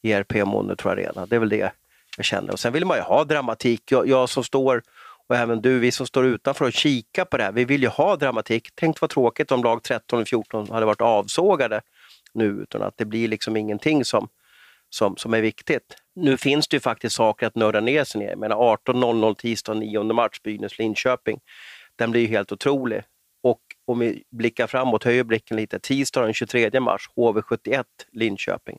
i 0.02 0.12
RP 0.12 0.44
Monitor 0.44 0.90
Arena. 0.90 1.26
Det 1.26 1.36
är 1.36 1.40
väl 1.40 1.48
det 1.48 1.72
jag 2.16 2.24
känner. 2.24 2.52
Och 2.52 2.60
sen 2.60 2.72
vill 2.72 2.84
man 2.84 2.96
ju 2.96 3.02
ha 3.02 3.24
dramatik. 3.24 3.92
Jag, 3.92 4.08
jag 4.08 4.28
som 4.28 4.44
står 4.44 4.82
och 5.28 5.36
även 5.36 5.60
du, 5.60 5.78
vi 5.78 5.92
som 5.92 6.06
står 6.06 6.26
utanför 6.26 6.64
och 6.64 6.72
kikar 6.72 7.24
på 7.24 7.36
det 7.36 7.44
här, 7.44 7.52
vi 7.52 7.64
vill 7.64 7.82
ju 7.82 7.88
ha 7.88 8.16
dramatik. 8.16 8.68
Tänk 8.74 9.00
vad 9.00 9.10
tråkigt 9.10 9.52
om 9.52 9.62
lag 9.62 9.82
13 9.82 10.20
och 10.20 10.28
14 10.28 10.70
hade 10.70 10.86
varit 10.86 11.00
avsågade 11.00 11.80
nu, 12.34 12.46
utan 12.46 12.82
att 12.82 12.96
det 12.96 13.04
blir 13.04 13.28
liksom 13.28 13.56
ingenting 13.56 14.04
som, 14.04 14.28
som, 14.90 15.16
som 15.16 15.34
är 15.34 15.40
viktigt. 15.40 15.96
Nu 16.14 16.36
finns 16.36 16.68
det 16.68 16.76
ju 16.76 16.80
faktiskt 16.80 17.16
saker 17.16 17.46
att 17.46 17.54
nörda 17.54 17.80
ner 17.80 18.04
sig 18.04 18.20
ner. 18.20 18.28
Jag 18.28 18.38
menar 18.38 18.56
18.00 18.56 19.34
tisdag 19.34 19.74
9 19.74 20.02
mars, 20.02 20.40
Brynäs-Linköping. 20.44 21.40
Den 21.96 22.10
blir 22.10 22.20
ju 22.20 22.26
helt 22.26 22.52
otrolig. 22.52 23.02
Och 23.42 23.60
om 23.86 23.98
vi 23.98 24.24
blickar 24.30 24.66
framåt, 24.66 25.04
höjer 25.04 25.24
blicken 25.24 25.56
lite, 25.56 25.78
tisdag 25.78 26.22
den 26.22 26.34
23 26.34 26.80
mars, 26.80 27.10
HV71 27.16 27.84
Linköping. 28.12 28.78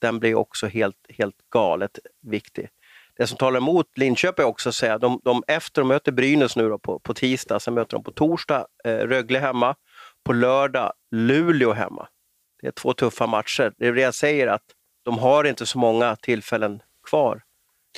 Den 0.00 0.18
blir 0.18 0.34
också 0.34 0.66
helt, 0.66 0.96
helt 1.08 1.36
galet 1.50 1.98
viktig 2.22 2.68
det 3.16 3.26
som 3.26 3.38
talar 3.38 3.58
emot 3.58 3.86
Linköping 3.98 4.42
är 4.42 4.48
också 4.48 4.68
att 4.68 4.74
säga, 4.74 4.98
de, 4.98 5.20
de, 5.24 5.42
efter 5.46 5.82
de 5.82 5.88
möter 5.88 6.12
Brynäs 6.12 6.56
nu 6.56 6.78
på, 6.78 6.98
på 6.98 7.14
tisdag, 7.14 7.60
sen 7.60 7.74
möter 7.74 7.96
de 7.96 8.04
på 8.04 8.12
torsdag 8.12 8.66
eh, 8.84 8.96
Rögle 8.96 9.38
hemma, 9.38 9.74
på 10.24 10.32
lördag 10.32 10.92
Luleå 11.10 11.72
hemma. 11.72 12.08
Det 12.60 12.66
är 12.66 12.70
två 12.72 12.92
tuffa 12.92 13.26
matcher. 13.26 13.72
Det 13.78 13.86
är 13.86 13.92
det 13.92 14.00
jag 14.00 14.14
säger 14.14 14.46
att 14.46 14.62
de 15.04 15.18
har 15.18 15.44
inte 15.44 15.66
så 15.66 15.78
många 15.78 16.16
tillfällen 16.16 16.82
kvar, 17.08 17.42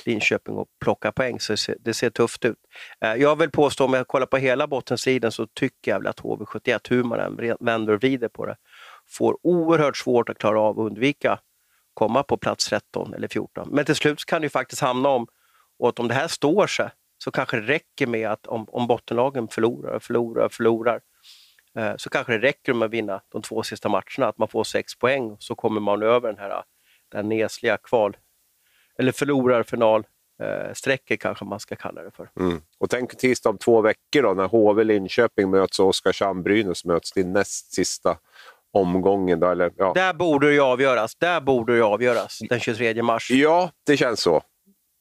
Linköping, 0.05 0.59
att 0.59 0.67
plocka 0.81 1.11
poäng, 1.11 1.39
så 1.39 1.53
det 1.53 1.57
ser, 1.57 1.77
det 1.79 1.93
ser 1.93 2.09
tufft 2.09 2.45
ut. 2.45 2.57
Eh, 3.01 3.13
jag 3.13 3.35
vill 3.35 3.51
påstå, 3.51 3.85
om 3.85 3.93
jag 3.93 4.07
kollar 4.07 4.25
på 4.25 4.37
hela 4.37 4.67
bottensidan, 4.67 5.31
så 5.31 5.47
tycker 5.47 5.91
jag 5.91 5.99
väl 5.99 6.07
att 6.07 6.19
HV71, 6.19 6.79
hur 6.89 7.03
man 7.03 7.19
än 7.19 7.55
vänder 7.59 7.93
och 7.93 7.99
vrider 7.99 8.27
på 8.27 8.45
det, 8.45 8.55
får 9.07 9.37
oerhört 9.43 9.97
svårt 9.97 10.29
att 10.29 10.37
klara 10.37 10.61
av 10.61 10.79
att 10.79 10.85
undvika 10.85 11.39
komma 11.93 12.23
på 12.23 12.37
plats 12.37 12.69
13 12.69 13.13
eller 13.13 13.27
14. 13.27 13.69
Men 13.71 13.85
till 13.85 13.95
slut 13.95 14.25
kan 14.25 14.41
det 14.41 14.45
ju 14.45 14.49
faktiskt 14.49 14.81
hamna 14.81 15.09
om, 15.09 15.27
och 15.79 15.89
att 15.89 15.99
om 15.99 16.07
det 16.07 16.13
här 16.13 16.27
står 16.27 16.67
sig, 16.67 16.89
så 17.23 17.31
kanske 17.31 17.59
det 17.59 17.67
räcker 17.67 18.07
med 18.07 18.29
att 18.29 18.47
om, 18.47 18.65
om 18.69 18.87
bottenlagen 18.87 19.47
förlorar, 19.47 19.99
förlorar, 19.99 20.49
förlorar, 20.49 21.01
eh, 21.77 21.93
så 21.97 22.09
kanske 22.09 22.33
det 22.33 22.47
räcker 22.47 22.73
med 22.73 22.85
att 22.85 22.91
vinna 22.91 23.21
de 23.29 23.41
två 23.41 23.63
sista 23.63 23.89
matcherna, 23.89 24.27
att 24.27 24.37
man 24.37 24.47
får 24.47 24.63
sex 24.63 24.95
poäng, 24.95 25.37
så 25.39 25.55
kommer 25.55 25.81
man 25.81 26.03
över 26.03 26.29
den 26.29 26.37
här 26.37 26.63
den 27.11 27.29
nesliga 27.29 27.77
kval, 27.77 28.17
eller 28.97 29.11
förlorarfinal 29.11 30.03
eh, 30.43 30.73
sträcker 30.73 31.15
kanske 31.15 31.45
man 31.45 31.59
ska 31.59 31.75
kalla 31.75 32.01
det 32.01 32.11
för. 32.11 32.29
Mm. 32.39 32.61
Och 32.77 32.89
tänk 32.89 33.17
tisdag 33.17 33.49
om 33.49 33.57
två 33.57 33.81
veckor 33.81 34.21
då, 34.21 34.33
när 34.33 34.47
HV 34.47 34.83
Linköping 34.83 35.49
möts 35.49 35.79
och 35.79 35.87
Oskarshamn 35.87 36.43
Brynäs 36.43 36.85
möts. 36.85 37.11
Din 37.11 37.33
näst 37.33 37.73
sista 37.73 38.17
omgången. 38.73 39.39
Då, 39.39 39.47
eller, 39.47 39.71
ja. 39.77 39.91
Där 39.95 40.13
borde 40.13 40.47
det 40.47 40.53
ju 40.53 40.61
avgöras. 40.61 41.15
Där 41.15 41.41
borde 41.41 41.77
det 41.77 41.83
avgöras 41.83 42.39
den 42.49 42.59
23 42.59 43.03
mars. 43.03 43.31
Ja, 43.31 43.71
det 43.85 43.97
känns 43.97 44.21
så. 44.21 44.41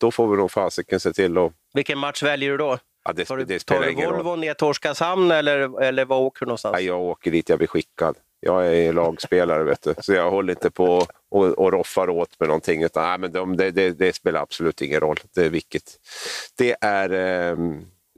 Då 0.01 0.11
får 0.11 0.29
vi 0.29 0.37
nog 0.37 0.51
fasiken 0.51 1.01
se 1.01 1.13
till 1.13 1.39
att... 1.39 1.53
Vilken 1.75 1.99
match 1.99 2.23
väljer 2.23 2.51
du 2.51 2.57
då? 2.57 2.79
Ja, 3.05 3.13
det, 3.13 3.25
tar 3.25 3.37
du, 3.37 3.45
det 3.45 3.67
tar 3.67 3.81
du 3.81 3.95
Volvo 3.95 4.37
ner 4.37 4.55
till 4.55 4.67
Oskarshamn 4.67 5.31
eller, 5.31 5.83
eller 5.83 6.05
var 6.05 6.19
åker 6.19 6.45
du 6.45 6.47
någonstans? 6.47 6.75
Ja, 6.75 6.81
jag 6.81 7.01
åker 7.01 7.31
dit 7.31 7.49
jag 7.49 7.59
blir 7.59 7.69
skickad. 7.69 8.17
Jag 8.41 8.77
är 8.77 8.93
lagspelare, 8.93 9.65
vet 9.65 9.83
du. 9.83 9.95
så 10.01 10.13
jag 10.13 10.31
håller 10.31 10.53
inte 10.53 10.71
på 10.71 11.07
och, 11.31 11.45
och 11.45 11.73
roffar 11.73 12.11
åt 12.11 12.41
med 12.41 12.49
någonting. 12.49 12.83
Utan, 12.83 13.03
nej, 13.03 13.19
men 13.19 13.33
de, 13.33 13.57
det, 13.57 13.71
det, 13.71 13.91
det, 13.91 14.13
spelar 14.13 14.43
absolut 14.43 14.83
ingen 14.83 15.01
roll. 15.01 15.17
Det 15.35 15.45
är 15.45 15.51
vilket. 15.51 15.83
Det 16.59 16.77
är 16.81 17.13
eh, 17.13 17.57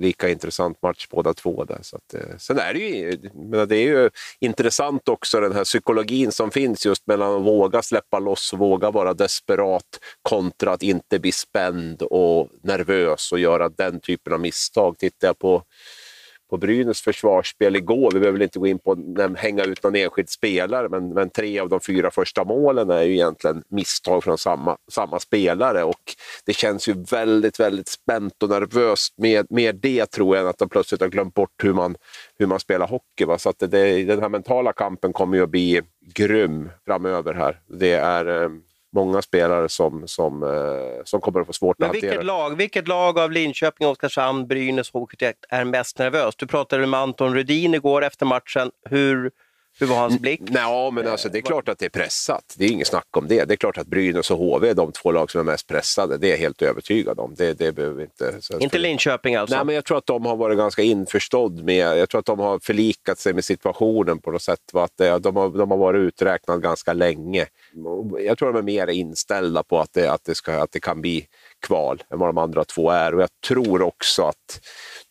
lika 0.00 0.28
intressant 0.28 0.82
match 0.82 1.06
båda 1.10 1.34
två. 1.34 1.64
Där, 1.64 1.78
så 1.82 1.96
att, 1.96 2.14
eh, 2.14 2.36
sen 2.38 2.58
är 2.58 2.74
det 2.74 2.78
ju, 2.78 3.30
menar, 3.34 3.66
det 3.66 3.76
är 3.76 3.86
ju 3.86 4.10
intressant 4.40 5.08
också 5.08 5.40
den 5.40 5.52
här 5.52 5.64
psykologin 5.64 6.32
som 6.32 6.50
finns 6.50 6.86
just 6.86 7.06
mellan 7.06 7.36
att 7.36 7.42
våga 7.42 7.82
släppa 7.82 8.18
loss, 8.18 8.52
våga 8.52 8.90
vara 8.90 9.14
desperat 9.14 9.98
kontra 10.22 10.72
att 10.72 10.82
inte 10.82 11.18
bli 11.18 11.32
spänd 11.32 12.02
och 12.02 12.48
nervös 12.62 13.32
och 13.32 13.38
göra 13.38 13.68
den 13.68 14.00
typen 14.00 14.32
av 14.32 14.40
misstag. 14.40 14.98
Tittar 14.98 15.28
jag 15.28 15.38
på 15.38 15.62
på 16.50 16.56
Brynäs 16.56 17.00
försvarsspel 17.00 17.76
igår. 17.76 18.10
Vi 18.14 18.20
behöver 18.20 18.42
inte 18.42 18.58
gå 18.58 18.66
in 18.66 18.78
på 18.78 18.92
att 18.92 19.38
hänga 19.38 19.64
ut 19.64 19.82
någon 19.82 19.96
enskild 19.96 20.28
spelare, 20.28 20.88
men, 20.88 21.14
men 21.14 21.30
tre 21.30 21.58
av 21.58 21.68
de 21.68 21.80
fyra 21.80 22.10
första 22.10 22.44
målen 22.44 22.90
är 22.90 23.02
ju 23.02 23.12
egentligen 23.12 23.62
misstag 23.68 24.24
från 24.24 24.38
samma, 24.38 24.76
samma 24.90 25.18
spelare. 25.18 25.84
Och 25.84 26.14
det 26.46 26.52
känns 26.52 26.88
ju 26.88 27.04
väldigt, 27.10 27.60
väldigt 27.60 27.88
spänt 27.88 28.42
och 28.42 28.48
nervöst 28.48 29.14
med, 29.18 29.46
med 29.50 29.76
det, 29.76 30.06
tror 30.06 30.36
jag, 30.36 30.42
än 30.42 30.50
att 30.50 30.58
de 30.58 30.68
plötsligt 30.68 31.00
har 31.00 31.08
glömt 31.08 31.34
bort 31.34 31.54
hur 31.62 31.72
man, 31.72 31.96
hur 32.38 32.46
man 32.46 32.60
spelar 32.60 32.86
hockey. 32.86 33.24
Va? 33.24 33.38
Så 33.38 33.48
att 33.48 33.58
det, 33.58 34.04
den 34.04 34.20
här 34.20 34.28
mentala 34.28 34.72
kampen 34.72 35.12
kommer 35.12 35.36
ju 35.36 35.42
att 35.42 35.50
bli 35.50 35.82
grym 36.14 36.70
framöver 36.86 37.34
här. 37.34 37.60
Det 37.68 37.92
är... 37.92 38.42
Eh, 38.42 38.50
Många 38.92 39.22
spelare 39.22 39.68
som, 39.68 40.08
som, 40.08 40.42
eh, 40.42 41.04
som 41.04 41.20
kommer 41.20 41.40
att 41.40 41.46
få 41.46 41.52
svårt 41.52 41.78
Men 41.78 41.88
att 41.88 41.94
vilket 41.94 42.10
hantera. 42.10 42.26
Lag, 42.26 42.56
vilket 42.56 42.88
lag 42.88 43.18
av 43.18 43.32
Linköping, 43.32 43.86
Oskarshamn, 43.86 44.46
Brynäs 44.46 44.90
och 44.90 45.00
HK 45.00 45.22
är 45.48 45.64
mest 45.64 45.98
nervöst? 45.98 46.38
Du 46.38 46.46
pratade 46.46 46.86
med 46.86 47.00
Anton 47.00 47.34
Rudin 47.34 47.74
igår 47.74 48.04
efter 48.04 48.26
matchen. 48.26 48.70
Hur, 48.90 49.30
hur 49.78 49.86
var 49.86 49.96
hans 49.96 50.18
blick? 50.18 50.40
Nej, 50.40 50.92
men 50.92 51.08
alltså, 51.08 51.28
det 51.28 51.38
är 51.38 51.42
klart 51.42 51.68
att 51.68 51.78
det 51.78 51.84
är 51.84 51.90
pressat. 51.90 52.54
Det 52.58 52.64
är 52.64 52.68
inget 52.68 52.86
snack 52.86 53.16
om 53.16 53.28
det. 53.28 53.44
Det 53.44 53.54
är 53.54 53.56
klart 53.56 53.78
att 53.78 53.86
Brynäs 53.86 54.30
och 54.30 54.38
HV 54.38 54.68
är 54.68 54.74
de 54.74 54.92
två 54.92 55.12
lag 55.12 55.30
som 55.30 55.40
är 55.40 55.44
mest 55.44 55.66
pressade. 55.66 56.18
Det 56.18 56.26
är 56.26 56.30
jag 56.30 56.38
helt 56.38 56.62
övertygad 56.62 57.20
om. 57.20 57.34
Det, 57.34 57.58
det 57.58 57.72
behöver 57.72 58.02
inte... 58.02 58.34
Inte 58.60 58.78
Linköping 58.78 59.34
alltså? 59.34 59.56
Nej, 59.56 59.64
men 59.64 59.74
jag 59.74 59.84
tror 59.84 59.98
att 59.98 60.06
de 60.06 60.26
har 60.26 60.36
varit 60.36 60.58
ganska 60.58 60.82
införstådd 60.82 61.64
med... 61.64 61.98
Jag 61.98 62.08
tror 62.08 62.18
att 62.18 62.26
de 62.26 62.38
har 62.38 62.58
förlikat 62.58 63.18
sig 63.18 63.34
med 63.34 63.44
situationen 63.44 64.18
på 64.18 64.30
något 64.30 64.42
sätt. 64.42 64.74
Att 64.74 64.96
de, 64.96 65.36
har, 65.36 65.58
de 65.58 65.70
har 65.70 65.78
varit 65.78 65.98
uträknade 65.98 66.60
ganska 66.60 66.92
länge. 66.92 67.46
Jag 68.18 68.38
tror 68.38 68.52
de 68.52 68.58
är 68.58 68.62
mer 68.62 68.86
inställda 68.86 69.62
på 69.62 69.78
att 69.78 69.92
det, 69.92 70.12
att 70.12 70.24
det, 70.24 70.34
ska, 70.34 70.62
att 70.62 70.72
det 70.72 70.80
kan 70.80 71.00
bli 71.00 71.26
kval 71.60 72.02
än 72.10 72.18
vad 72.18 72.28
de 72.28 72.38
andra 72.38 72.64
två 72.64 72.90
är. 72.90 73.14
Och 73.14 73.22
jag 73.22 73.40
tror 73.48 73.82
också 73.82 74.22
att 74.22 74.60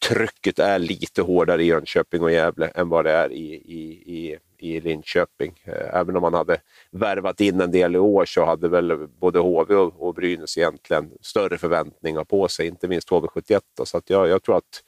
trycket 0.07 0.59
är 0.59 0.79
lite 0.79 1.21
hårdare 1.21 1.63
i 1.63 1.65
Jönköping 1.65 2.23
och 2.23 2.31
Gävle 2.31 2.67
än 2.67 2.89
vad 2.89 3.05
det 3.05 3.11
är 3.11 3.31
i, 3.31 3.53
i, 3.53 3.81
i, 4.15 4.37
i 4.57 4.81
Linköping. 4.81 5.53
Eh, 5.63 5.99
även 5.99 6.15
om 6.15 6.21
man 6.21 6.33
hade 6.33 6.61
värvat 6.91 7.41
in 7.41 7.61
en 7.61 7.71
del 7.71 7.95
i 7.95 7.99
år 7.99 8.25
så 8.25 8.45
hade 8.45 8.69
väl 8.69 9.07
både 9.07 9.39
HV 9.39 9.75
och, 9.75 10.07
och 10.07 10.13
Brynäs 10.13 10.57
egentligen 10.57 11.11
större 11.21 11.57
förväntningar 11.57 12.23
på 12.23 12.47
sig, 12.47 12.67
inte 12.67 12.87
minst 12.87 13.09
HV71. 13.09 13.59
Då. 13.77 13.85
Så 13.85 13.97
att 13.97 14.09
jag, 14.09 14.27
jag 14.27 14.43
tror 14.43 14.57
att 14.57 14.83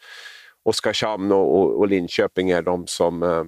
Oskarshamn 0.63 1.31
och, 1.31 1.57
och, 1.57 1.79
och 1.79 1.87
Linköping 1.87 2.49
är 2.49 2.61
de 2.61 2.87
som 2.87 3.23
eh, 3.23 3.43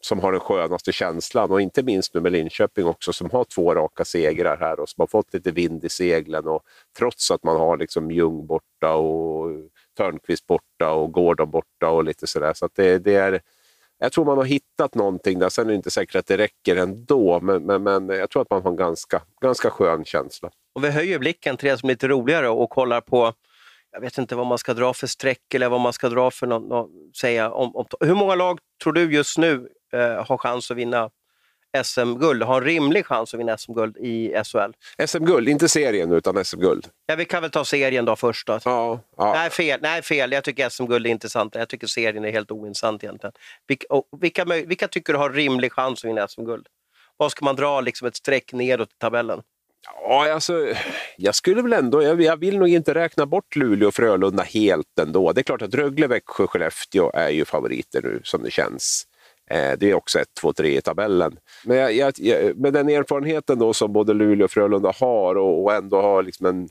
som 0.00 0.20
har 0.20 0.32
den 0.32 0.40
skönaste 0.40 0.92
känslan 0.92 1.50
och 1.50 1.60
inte 1.60 1.82
minst 1.82 2.14
nu 2.14 2.20
med 2.20 2.32
Linköping 2.32 2.86
också 2.86 3.12
som 3.12 3.30
har 3.30 3.44
två 3.44 3.74
raka 3.74 4.04
segrar 4.04 4.56
här 4.56 4.80
och 4.80 4.88
som 4.88 5.02
har 5.02 5.06
fått 5.06 5.34
lite 5.34 5.50
vind 5.50 5.84
i 5.84 5.88
seglen 5.88 6.46
och 6.46 6.62
trots 6.98 7.30
att 7.30 7.42
man 7.42 7.56
har 7.56 7.76
liksom 7.76 8.10
Ljung 8.10 8.46
borta 8.46 8.94
och 8.94 9.50
Törnqvist 9.96 10.46
borta 10.46 10.90
och 10.90 11.12
Gordon 11.12 11.50
borta 11.50 11.90
och 11.90 12.04
lite 12.04 12.26
sådär. 12.26 12.52
Så 12.54 12.68
det, 12.74 12.98
det, 12.98 13.14
är, 13.14 13.40
jag 13.98 14.12
tror 14.12 14.24
man 14.24 14.36
har 14.36 14.44
hittat 14.44 14.94
någonting 14.94 15.38
där. 15.38 15.48
Sen 15.48 15.66
är 15.66 15.68
det 15.68 15.76
inte 15.76 15.90
säkert 15.90 16.16
att 16.16 16.26
det 16.26 16.38
räcker 16.38 16.76
ändå, 16.76 17.40
men, 17.40 17.62
men, 17.62 17.82
men 17.82 18.08
jag 18.08 18.30
tror 18.30 18.42
att 18.42 18.50
man 18.50 18.62
har 18.62 18.70
en 18.70 18.76
ganska, 18.76 19.22
ganska 19.40 19.70
skön 19.70 20.04
känsla. 20.04 20.50
Och 20.74 20.84
vi 20.84 20.90
höjer 20.90 21.18
blicken 21.18 21.56
till 21.56 21.68
det 21.68 21.78
som 21.78 21.88
är 21.88 21.92
lite 21.92 22.08
roligare 22.08 22.48
och 22.48 22.70
kollar 22.70 23.00
på 23.00 23.32
jag 23.90 24.00
vet 24.00 24.18
inte 24.18 24.36
vad 24.36 24.46
man 24.46 24.58
ska 24.58 24.74
dra 24.74 24.94
för 24.94 25.06
streck 25.06 25.54
eller 25.54 25.68
vad 25.68 25.80
man 25.80 25.92
ska 25.92 26.08
dra 26.08 26.30
för 26.30 26.46
något, 26.46 26.68
något 26.68 27.16
säga 27.16 27.50
om, 27.50 27.76
om, 27.76 27.86
Hur 28.00 28.14
många 28.14 28.34
lag 28.34 28.58
tror 28.82 28.92
du 28.92 29.14
just 29.14 29.38
nu 29.38 29.68
eh, 29.92 30.26
har 30.26 30.38
chans 30.38 30.70
att 30.70 30.76
vinna 30.76 31.10
SM-guld, 31.84 32.42
har 32.42 32.60
en 32.60 32.66
rimlig 32.66 33.06
chans 33.06 33.34
att 33.34 33.40
vinna 33.40 33.56
SM-guld 33.58 33.96
i 33.96 34.42
SHL. 34.44 34.72
SM-guld, 35.06 35.48
inte 35.48 35.68
serien 35.68 36.12
utan 36.12 36.44
SM-guld. 36.44 36.86
Ja, 37.06 37.16
vi 37.16 37.24
kan 37.24 37.42
väl 37.42 37.50
ta 37.50 37.64
serien 37.64 38.04
då 38.04 38.16
först. 38.16 38.46
Då. 38.46 38.58
Ja, 38.64 39.00
ja. 39.16 39.32
Nej, 39.32 39.50
fel. 39.50 39.80
Nej, 39.82 40.02
fel. 40.02 40.32
Jag 40.32 40.44
tycker 40.44 40.68
SM-guld 40.68 41.06
är 41.06 41.10
intressant. 41.10 41.54
Jag 41.54 41.68
tycker 41.68 41.86
serien 41.86 42.24
är 42.24 42.30
helt 42.30 42.50
ointressant 42.50 43.04
egentligen. 43.04 43.32
Vilka, 43.66 43.86
vilka, 44.20 44.44
vilka 44.44 44.88
tycker 44.88 45.12
du 45.12 45.18
har 45.18 45.30
rimlig 45.30 45.72
chans 45.72 46.04
att 46.04 46.10
vinna 46.10 46.28
SM-guld? 46.28 46.66
Vad 47.16 47.30
ska 47.30 47.44
man 47.44 47.56
dra 47.56 47.80
liksom 47.80 48.08
ett 48.08 48.16
streck 48.16 48.52
nedåt 48.52 48.88
i 48.88 48.98
tabellen? 48.98 49.42
Ja, 50.02 50.32
alltså, 50.32 50.74
jag 51.16 51.34
skulle 51.34 51.62
väl 51.62 51.72
ändå, 51.72 52.02
jag, 52.02 52.22
jag, 52.22 52.36
vill 52.36 52.58
nog 52.58 52.68
inte 52.68 52.94
räkna 52.94 53.26
bort 53.26 53.56
Luleå 53.56 53.88
och 53.88 53.94
Frölunda 53.94 54.42
helt 54.42 54.98
ändå. 55.00 55.32
Det 55.32 55.40
är 55.40 55.42
klart 55.42 55.62
att 55.62 55.74
Rögle, 55.74 56.06
Växjö, 56.06 56.46
Skellefteå 56.46 57.10
är 57.14 57.28
ju 57.28 57.44
favoriter 57.44 58.02
nu 58.02 58.20
som 58.24 58.42
det 58.42 58.50
känns. 58.50 59.06
Eh, 59.50 59.78
det 59.78 59.90
är 59.90 59.94
också 59.94 60.18
1, 60.18 60.28
2, 60.40 60.52
3 60.52 60.78
i 60.78 60.80
tabellen. 60.80 61.38
Men 61.64 61.76
jag, 61.96 62.12
jag, 62.18 62.56
med 62.56 62.72
den 62.72 62.88
erfarenheten 62.88 63.58
då 63.58 63.74
som 63.74 63.92
både 63.92 64.14
Luleå 64.14 64.44
och 64.44 64.50
Frölunda 64.50 64.92
har 65.00 65.34
och, 65.34 65.64
och 65.64 65.74
ändå 65.74 66.00
har 66.00 66.22
liksom 66.22 66.46
en 66.46 66.68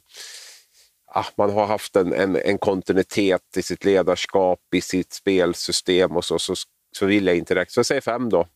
ah, 1.07 1.25
man 1.37 1.49
har 1.49 1.65
haft 1.65 1.95
en, 1.95 2.13
en, 2.13 2.35
en, 2.35 2.57
kontinuitet 2.57 3.57
i 3.57 3.61
sitt 3.61 3.85
ledarskap, 3.85 4.59
i 4.75 4.81
sitt 4.81 5.13
spelsystem 5.13 6.15
och 6.15 6.25
så, 6.25 6.39
så, 6.39 6.53
så 6.97 7.05
vill 7.05 7.27
jag 7.27 7.37
inte 7.37 7.55
räkna. 7.55 7.69
Så 7.69 7.79
jag 7.79 7.85
säger 7.85 8.01
fem 8.01 8.29
då. 8.29 8.47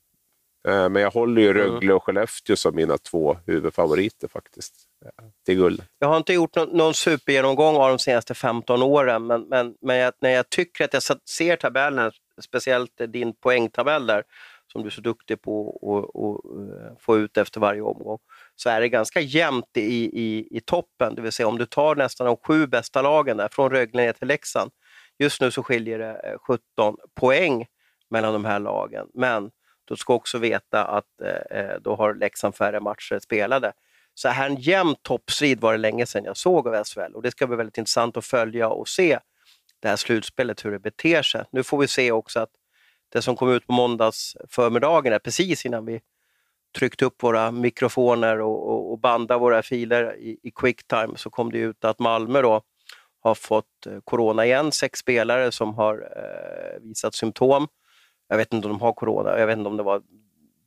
Eh, 0.67 0.89
men 0.89 1.01
jag 1.01 1.11
håller 1.11 1.41
ju 1.41 1.49
mm. 1.49 1.63
Rögle 1.63 1.93
och 1.93 2.03
Skellefteå 2.03 2.55
som 2.55 2.75
mina 2.75 2.97
två 2.97 3.37
huvudfavoriter 3.45 4.27
faktiskt 4.27 4.73
eh, 5.05 5.25
till 5.45 5.55
guld. 5.55 5.83
Jag 5.99 6.07
har 6.07 6.17
inte 6.17 6.33
gjort 6.33 6.55
någon, 6.55 6.69
någon 6.69 6.93
supergenomgång 6.93 7.75
av 7.75 7.89
de 7.89 7.99
senaste 7.99 8.33
15 8.33 8.81
åren, 8.81 9.27
men, 9.27 9.41
men, 9.41 9.75
men 9.81 9.97
jag, 9.97 10.13
när 10.21 10.29
jag 10.29 10.49
tycker 10.49 10.85
att 10.85 10.93
jag 10.93 11.03
ser 11.29 11.55
tabellen 11.55 12.11
speciellt 12.39 13.01
din 13.07 13.33
poängtabell 13.33 14.07
där, 14.07 14.23
som 14.71 14.81
du 14.81 14.87
är 14.87 14.91
så 14.91 15.01
duktig 15.01 15.41
på 15.41 15.79
att 16.13 16.79
eh, 16.79 16.97
få 16.99 17.17
ut 17.17 17.37
efter 17.37 17.59
varje 17.59 17.81
omgång, 17.81 18.19
så 18.55 18.69
är 18.69 18.81
det 18.81 18.89
ganska 18.89 19.19
jämnt 19.21 19.77
i, 19.77 20.21
i, 20.21 20.47
i 20.51 20.61
toppen. 20.61 21.15
Det 21.15 21.21
vill 21.21 21.31
säga 21.31 21.47
om 21.47 21.57
du 21.57 21.65
tar 21.65 21.95
nästan 21.95 22.27
de 22.27 22.37
sju 22.37 22.67
bästa 22.67 23.01
lagen 23.01 23.37
där, 23.37 23.49
från 23.51 23.71
Rögle 23.71 24.01
ner 24.01 24.13
till 24.13 24.27
Leksand. 24.27 24.71
Just 25.19 25.41
nu 25.41 25.51
så 25.51 25.63
skiljer 25.63 25.99
det 25.99 26.21
eh, 26.23 26.37
17 26.47 26.97
poäng 27.15 27.65
mellan 28.09 28.33
de 28.33 28.45
här 28.45 28.59
lagen, 28.59 29.07
men 29.13 29.51
du 29.85 29.95
ska 29.95 30.13
också 30.13 30.37
veta 30.37 30.85
att 30.85 31.21
eh, 31.21 31.59
eh, 31.59 31.75
då 31.81 31.95
har 31.95 32.13
Leksand 32.13 32.55
färre 32.55 32.79
matcher 32.79 33.19
spelade. 33.19 33.73
Så 34.13 34.29
här 34.29 34.49
en 34.49 34.55
jämn 34.55 34.95
toppstrid 35.01 35.61
var 35.61 35.71
det 35.71 35.77
länge 35.77 36.05
sedan 36.05 36.23
jag 36.25 36.37
såg 36.37 36.67
av 36.67 36.83
SHL 36.83 37.15
och 37.15 37.21
det 37.21 37.31
ska 37.31 37.47
bli 37.47 37.57
väldigt 37.57 37.77
intressant 37.77 38.17
att 38.17 38.25
följa 38.25 38.69
och 38.69 38.87
se 38.87 39.19
det 39.81 39.89
här 39.89 39.95
slutspelet, 39.95 40.65
hur 40.65 40.71
det 40.71 40.79
beter 40.79 41.21
sig. 41.21 41.45
Nu 41.51 41.63
får 41.63 41.77
vi 41.77 41.87
se 41.87 42.11
också 42.11 42.39
att 42.39 42.49
det 43.09 43.21
som 43.21 43.35
kom 43.35 43.51
ut 43.51 43.67
på 43.67 43.73
måndags 43.73 44.37
förmiddagen, 44.49 45.19
precis 45.23 45.65
innan 45.65 45.85
vi 45.85 46.01
tryckte 46.77 47.05
upp 47.05 47.23
våra 47.23 47.51
mikrofoner 47.51 48.41
och, 48.41 48.69
och, 48.69 48.91
och 48.91 48.99
bandade 48.99 49.39
våra 49.39 49.61
filer 49.61 50.15
i, 50.17 50.39
i 50.43 50.51
Quicktime, 50.51 51.13
så 51.15 51.29
kom 51.29 51.51
det 51.51 51.57
ut 51.57 51.85
att 51.85 51.99
Malmö 51.99 52.41
då 52.41 52.61
har 53.23 53.35
fått 53.35 53.85
eh, 53.87 53.99
corona 54.03 54.45
igen. 54.45 54.71
Sex 54.71 54.99
spelare 54.99 55.51
som 55.51 55.73
har 55.73 55.93
eh, 56.15 56.81
visat 56.81 57.15
symptom. 57.15 57.67
Jag 58.27 58.37
vet 58.37 58.53
inte 58.53 58.67
om 58.67 58.73
de 58.73 58.81
har 58.81 58.93
corona, 58.93 59.39
jag 59.39 59.47
vet 59.47 59.57
inte 59.57 59.69
om 59.69 59.77
det 59.77 59.83
var 59.83 60.01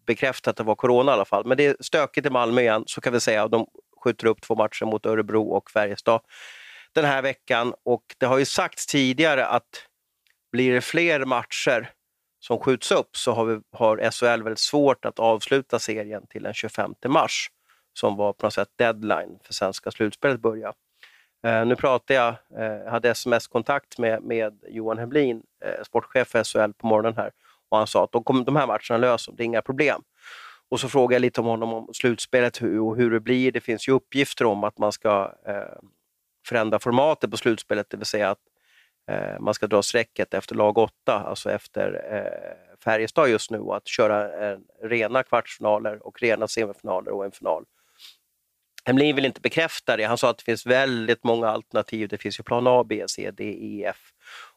bekräftat 0.06 0.50
att 0.50 0.56
det 0.56 0.62
var 0.62 0.74
corona 0.74 1.12
i 1.12 1.14
alla 1.14 1.24
fall. 1.24 1.46
Men 1.46 1.56
det 1.56 1.66
är 1.66 1.76
stökigt 1.80 2.26
i 2.26 2.30
Malmö 2.30 2.60
igen, 2.60 2.84
så 2.86 3.00
kan 3.00 3.12
vi 3.12 3.20
säga. 3.20 3.48
De 3.48 3.66
skjuter 4.04 4.26
upp 4.26 4.40
två 4.40 4.54
matcher 4.54 4.84
mot 4.84 5.06
Örebro 5.06 5.48
och 5.48 5.70
Färjestad 5.70 6.20
den 6.94 7.04
här 7.04 7.22
veckan 7.22 7.74
och 7.84 8.04
det 8.18 8.26
har 8.26 8.38
ju 8.38 8.44
sagts 8.44 8.86
tidigare 8.86 9.46
att 9.46 9.86
blir 10.52 10.72
det 10.72 10.80
fler 10.80 11.24
matcher 11.24 11.90
som 12.40 12.58
skjuts 12.58 12.92
upp 12.92 13.16
så 13.16 13.32
har, 13.32 13.44
vi, 13.44 13.60
har 13.72 14.10
SHL 14.10 14.42
väldigt 14.42 14.58
svårt 14.58 15.04
att 15.04 15.18
avsluta 15.18 15.78
serien 15.78 16.26
till 16.26 16.42
den 16.42 16.54
25 16.54 16.94
mars 17.06 17.50
som 17.92 18.16
var 18.16 18.32
på 18.32 18.46
något 18.46 18.54
sätt 18.54 18.68
deadline 18.76 19.38
för 19.42 19.54
svenska 19.54 19.90
slutspelet 19.90 20.40
börja. 20.40 20.72
Eh, 21.46 21.66
nu 21.66 21.76
pratade 21.76 22.14
jag, 22.14 22.34
eh, 22.64 22.90
hade 22.90 23.10
sms-kontakt 23.10 23.98
med, 23.98 24.22
med 24.22 24.64
Johan 24.68 24.98
Hemlin, 24.98 25.42
eh, 25.64 25.84
sportchef 25.84 26.28
för 26.28 26.44
SHL 26.44 26.72
på 26.72 26.86
morgonen 26.86 27.16
här 27.16 27.30
och 27.68 27.78
han 27.78 27.86
sa 27.86 28.04
att 28.04 28.12
de, 28.12 28.24
kommer, 28.24 28.44
de 28.44 28.56
här 28.56 28.66
matcherna 28.66 28.96
löser 28.96 29.32
det 29.32 29.42
är 29.42 29.44
inga 29.44 29.62
problem. 29.62 30.02
Och 30.68 30.80
så 30.80 30.88
frågade 30.88 31.14
jag 31.14 31.20
lite 31.20 31.40
om 31.40 31.46
honom 31.46 31.72
om 31.72 31.94
slutspelet 31.94 32.62
hur, 32.62 32.80
och 32.80 32.96
hur 32.96 33.10
det 33.10 33.20
blir. 33.20 33.52
Det 33.52 33.60
finns 33.60 33.88
ju 33.88 33.92
uppgifter 33.92 34.44
om 34.44 34.64
att 34.64 34.78
man 34.78 34.92
ska 34.92 35.32
eh, 35.46 35.78
förändra 36.44 36.78
formatet 36.78 37.30
på 37.30 37.36
slutspelet, 37.36 37.90
det 37.90 37.96
vill 37.96 38.06
säga 38.06 38.30
att 38.30 38.38
eh, 39.10 39.40
man 39.40 39.54
ska 39.54 39.66
dra 39.66 39.82
strecket 39.82 40.34
efter 40.34 40.54
lag 40.54 40.78
8, 40.78 40.92
alltså 41.06 41.50
efter 41.50 42.04
eh, 42.12 42.76
Färjestad 42.84 43.28
just 43.28 43.50
nu, 43.50 43.58
och 43.58 43.76
att 43.76 43.88
köra 43.88 44.50
eh, 44.50 44.58
rena 44.82 45.22
kvartsfinaler 45.22 46.06
och 46.06 46.22
rena 46.22 46.48
semifinaler 46.48 47.10
och 47.10 47.24
en 47.24 47.32
final. 47.32 47.64
Hemlin 48.84 49.16
vill 49.16 49.24
inte 49.24 49.40
bekräfta 49.40 49.96
det. 49.96 50.04
Han 50.04 50.18
sa 50.18 50.30
att 50.30 50.38
det 50.38 50.44
finns 50.44 50.66
väldigt 50.66 51.24
många 51.24 51.48
alternativ. 51.48 52.08
Det 52.08 52.18
finns 52.18 52.38
ju 52.38 52.42
plan 52.42 52.66
A, 52.66 52.84
B, 52.84 53.04
C, 53.06 53.30
D, 53.30 53.44
E, 53.44 53.84
F 53.86 54.12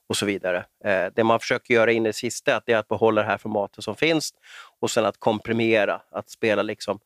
och 0.08 0.18
så 0.18 0.26
vidare. 0.26 0.66
Eh, 0.84 1.06
det 1.16 1.24
man 1.24 1.40
försöker 1.40 1.74
göra 1.74 1.92
in 1.92 2.06
i 2.06 2.10
det 2.10 2.14
sista 2.14 2.62
är 2.66 2.76
att 2.76 2.88
behålla 2.88 3.22
det 3.22 3.28
här 3.28 3.38
formatet 3.38 3.84
som 3.84 3.96
finns 3.96 4.34
och 4.80 4.92
sen 4.92 5.06
att 5.06 5.20
komprimera, 5.20 6.02
att 6.12 6.30
spela 6.30 6.64
liksom 6.64 7.00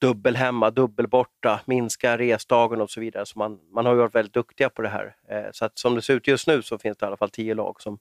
dubbel 0.00 0.36
hemma, 0.36 0.70
dubbel 0.70 1.08
borta, 1.08 1.60
minska 1.64 2.18
resdagen 2.18 2.80
och 2.80 2.90
så 2.90 3.00
vidare. 3.00 3.26
Så 3.26 3.38
man, 3.38 3.58
man 3.72 3.86
har 3.86 3.92
ju 3.92 3.98
varit 3.98 4.14
väldigt 4.14 4.34
duktiga 4.34 4.68
på 4.68 4.82
det 4.82 4.88
här. 4.88 5.16
Eh, 5.28 5.50
så 5.52 5.64
att 5.64 5.78
som 5.78 5.94
det 5.94 6.02
ser 6.02 6.14
ut 6.14 6.26
just 6.26 6.46
nu 6.46 6.62
så 6.62 6.78
finns 6.78 6.98
det 6.98 7.04
i 7.04 7.06
alla 7.06 7.16
fall 7.16 7.30
tio 7.30 7.54
lag 7.54 7.82
som 7.82 7.98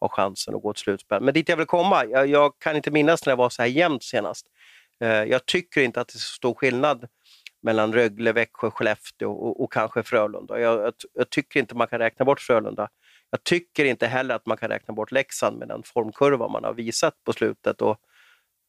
har 0.00 0.08
chansen 0.08 0.54
att 0.54 0.62
gå 0.62 0.72
till 0.72 0.82
slutspel. 0.82 1.22
Men 1.22 1.34
dit 1.34 1.48
jag 1.48 1.56
vill 1.56 1.66
komma, 1.66 2.04
jag, 2.04 2.26
jag 2.26 2.58
kan 2.58 2.76
inte 2.76 2.90
minnas 2.90 3.26
när 3.26 3.32
det 3.32 3.36
var 3.36 3.50
så 3.50 3.62
här 3.62 3.68
jämnt 3.68 4.04
senast. 4.04 4.46
Eh, 5.00 5.08
jag 5.08 5.46
tycker 5.46 5.80
inte 5.80 6.00
att 6.00 6.08
det 6.08 6.16
är 6.16 6.18
så 6.18 6.34
stor 6.34 6.54
skillnad 6.54 7.08
mellan 7.62 7.92
Rögle, 7.92 8.32
Växjö, 8.32 8.70
Skellefteå 8.70 9.32
och, 9.32 9.62
och 9.62 9.72
kanske 9.72 10.02
Frölunda. 10.02 10.60
Jag, 10.60 10.80
jag, 10.80 10.94
jag, 11.12 11.30
tycker 11.30 11.60
inte 11.60 11.74
man 11.74 11.86
kan 11.86 11.98
räkna 11.98 12.24
bort 12.24 12.40
Frölunda. 12.40 12.88
Jag 13.30 13.44
tycker 13.44 13.84
inte 13.84 14.06
heller 14.06 14.34
att 14.34 14.46
man 14.46 14.56
kan 14.56 14.68
räkna 14.68 14.94
bort 14.94 15.12
Leksand 15.12 15.58
med 15.58 15.68
den 15.68 15.82
formkurva 15.82 16.48
man 16.48 16.64
har 16.64 16.72
visat 16.74 17.14
på 17.24 17.32
slutet 17.32 17.82
och 17.82 18.00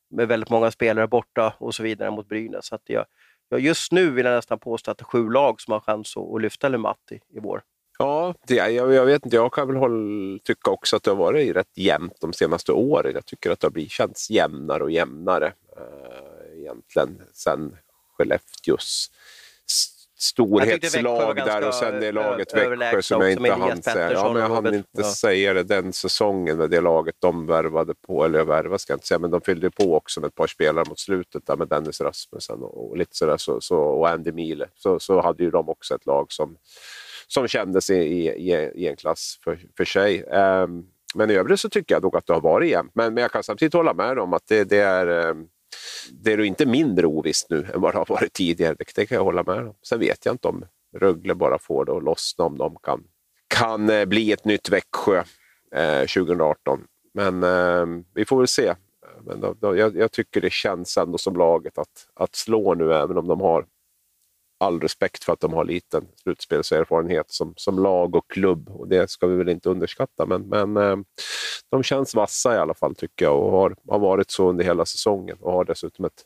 med 0.10 0.28
väldigt 0.28 0.50
många 0.50 0.72
spelare 0.72 1.08
borta 1.08 1.54
och 1.58 1.76
så 1.76 1.84
vidare 1.84 2.12
mot 2.12 2.30
Brynäs. 2.30 2.66
Så 2.66 2.76
att 2.76 2.82
jag, 2.86 3.06
jag 3.50 3.60
just 3.60 3.92
nu 3.92 4.10
vill 4.10 4.26
jag 4.26 4.36
nästan 4.36 4.60
påstå 4.60 4.92
att 4.92 4.98
det 4.98 5.02
är 5.02 5.06
sju 5.06 5.30
lag 5.30 5.62
som 5.62 5.72
har 5.72 5.80
chans 5.80 6.18
att, 6.18 6.36
att 6.36 6.42
lyfta 6.42 6.70
Lumatti 6.70 7.20
i 7.30 7.40
vår. 7.40 7.62
Ja, 8.00 8.34
det, 8.48 8.56
jag, 8.56 8.94
jag, 8.94 9.06
vet 9.06 9.26
inte. 9.26 9.36
Jag 9.36 9.54
kan 9.54 9.68
väl 9.68 9.78
hålla, 9.78 10.40
tycka 10.44 10.72
också 10.72 10.96
att 10.96 11.04
det 11.04 11.12
har 11.12 11.16
varit 11.16 11.56
rätt 11.56 11.78
jämnt 11.78 12.22
de 12.22 12.34
senaste 12.34 12.72
åren. 12.72 13.12
Jag 13.16 13.26
tycker 13.26 13.52
att 13.52 13.60
det 13.60 13.68
har 13.68 13.72
blivit, 13.72 13.92
känts 13.92 14.30
jämnare 14.30 14.84
och 14.84 14.92
jämnare 14.92 15.54
eh, 15.78 16.60
egentligen 16.60 17.22
sen 17.34 17.78
Skellefteås 18.18 19.12
storhetslag 20.18 21.36
där 21.36 21.68
och 21.68 21.74
sen 21.74 22.00
det 22.00 22.12
laget 22.12 22.54
Växjö 22.54 23.02
som 23.02 23.22
jag 23.22 23.32
inte 23.32 23.52
hann 23.52 23.82
säga. 23.82 24.12
Ja, 24.12 24.34
men 24.34 24.42
jag 24.42 24.50
hann 24.50 24.74
inte 24.74 24.88
ja. 24.92 25.04
säga 25.04 25.54
det 25.54 25.64
den 25.64 25.94
säsongen 25.94 26.58
med 26.58 26.70
det 26.70 26.82
laget 26.82 27.16
de 27.20 27.46
värvade 27.46 27.94
på, 28.08 28.26
eller 28.26 28.44
värvade 28.44 28.80
ska 28.80 28.94
jag 28.94 28.98
inte 28.98 29.08
säga, 29.08 29.20
men 29.20 29.32
de 29.32 29.42
fyllde 29.42 29.72
på 29.72 29.96
också 29.96 30.20
med 30.20 30.28
ett 30.28 30.36
par 30.36 30.48
spelare 30.48 30.86
mot 30.90 31.00
slutet 31.00 31.46
där 31.46 31.56
med 31.56 31.68
Dennis 31.68 32.02
Rasmussen 32.02 32.64
och, 32.64 32.90
och 32.90 32.98
lite 32.98 33.16
sådär 33.16 33.38
så, 33.38 33.62
så, 33.62 33.78
och 33.78 34.10
Andy 34.10 34.32
Miele. 34.32 34.68
Så, 34.76 35.00
så 35.00 35.22
hade 35.22 35.44
ju 35.44 35.52
de 35.52 35.70
också 35.70 35.96
ett 35.96 36.06
lag 36.06 36.32
som, 36.32 36.58
som 37.28 37.48
kändes 37.48 37.90
i, 37.90 37.96
i, 37.96 38.52
i 38.76 38.88
en 38.88 38.96
klass 38.96 39.40
för, 39.44 39.60
för 39.78 39.86
sig. 39.86 40.24
Um, 40.24 40.86
men 41.16 41.30
i 41.30 41.34
övrigt 41.34 41.60
så 41.60 41.70
tycker 41.70 41.96
jag 41.96 42.04
nog 42.04 42.18
att 42.18 42.26
det 42.26 42.34
har 42.34 42.42
varit 42.42 42.70
jämnt. 42.70 42.92
Men, 42.96 43.14
men 43.14 43.22
jag 43.22 43.32
kan 43.32 43.44
samtidigt 43.44 43.74
hålla 43.74 43.94
med 43.94 44.20
om 44.20 44.34
att 44.34 44.48
det, 44.48 44.64
det 44.64 44.80
är 44.80 45.30
um, 45.30 45.48
det 46.12 46.34
är 46.34 46.42
inte 46.42 46.66
mindre 46.66 47.08
ovisst 47.08 47.50
nu 47.50 47.68
än 47.74 47.82
vad 47.82 47.94
det 47.94 47.98
har 47.98 48.06
varit 48.06 48.34
tidigare. 48.34 48.76
Det, 48.96 49.06
kan 49.06 49.16
jag 49.16 49.24
hålla 49.24 49.44
med 49.44 49.68
om. 49.68 49.76
Sen 49.82 50.00
vet 50.00 50.26
jag 50.26 50.34
inte 50.34 50.48
om 50.48 50.66
Rögle 50.98 51.36
bara 51.36 51.60
får 51.60 51.86
det 51.86 51.98
att 51.98 52.04
lossna, 52.04 52.46
om 52.46 52.58
de 52.58 52.76
kan, 52.84 53.04
kan 53.48 53.90
eh, 53.90 54.06
bli 54.06 54.32
ett 54.32 54.46
nytt 54.46 54.70
Växjö 54.70 55.24
eh, 55.76 56.00
2018. 56.00 56.84
Men 57.14 57.44
eh, 57.44 58.04
vi 58.14 58.26
får 58.26 58.38
väl 58.38 58.48
se. 58.48 58.74
Men 59.26 59.42
då, 59.42 59.56
då, 59.60 59.78
jag, 59.78 59.96
jag, 59.96 60.12
tycker 60.12 60.42
det 60.42 60.52
känns 60.52 60.98
ändå 60.98 61.18
som 61.18 61.36
laget 61.36 61.78
att, 61.78 62.08
att 62.14 62.36
slå 62.36 62.74
nu, 62.74 62.94
även 62.94 63.18
om 63.18 63.28
de 63.28 63.42
har 63.42 63.66
all 64.58 64.82
respekt 64.82 65.24
för 65.24 65.34
att 65.34 65.40
de 65.40 65.54
har 65.54 65.66
liten 65.66 66.08
slutspelserfarenhet 66.24 67.32
som, 67.32 67.54
som 67.58 67.80
lag 67.80 68.16
och 68.16 68.32
klubb. 68.32 68.70
Och 68.70 68.88
Det 68.88 69.10
ska 69.10 69.28
vi 69.28 69.36
väl 69.36 69.50
inte 69.50 69.70
underskatta, 69.70 70.26
men, 70.26 70.50
men 70.50 70.78
eh, 70.78 70.98
de 71.72 71.84
känns 71.84 72.16
vassa 72.16 72.56
i 72.56 72.58
alla 72.58 72.74
fall 72.74 72.96
tycker 72.96 73.26
jag 73.26 73.44
och 73.44 73.52
har, 73.52 73.76
har 73.88 74.00
varit 74.00 74.32
så 74.32 74.50
under 74.50 74.64
hela 74.64 74.86
säsongen 74.86 75.38
och 75.40 75.52
har 75.52 75.66
dessutom 75.66 76.06
ett 76.06 76.24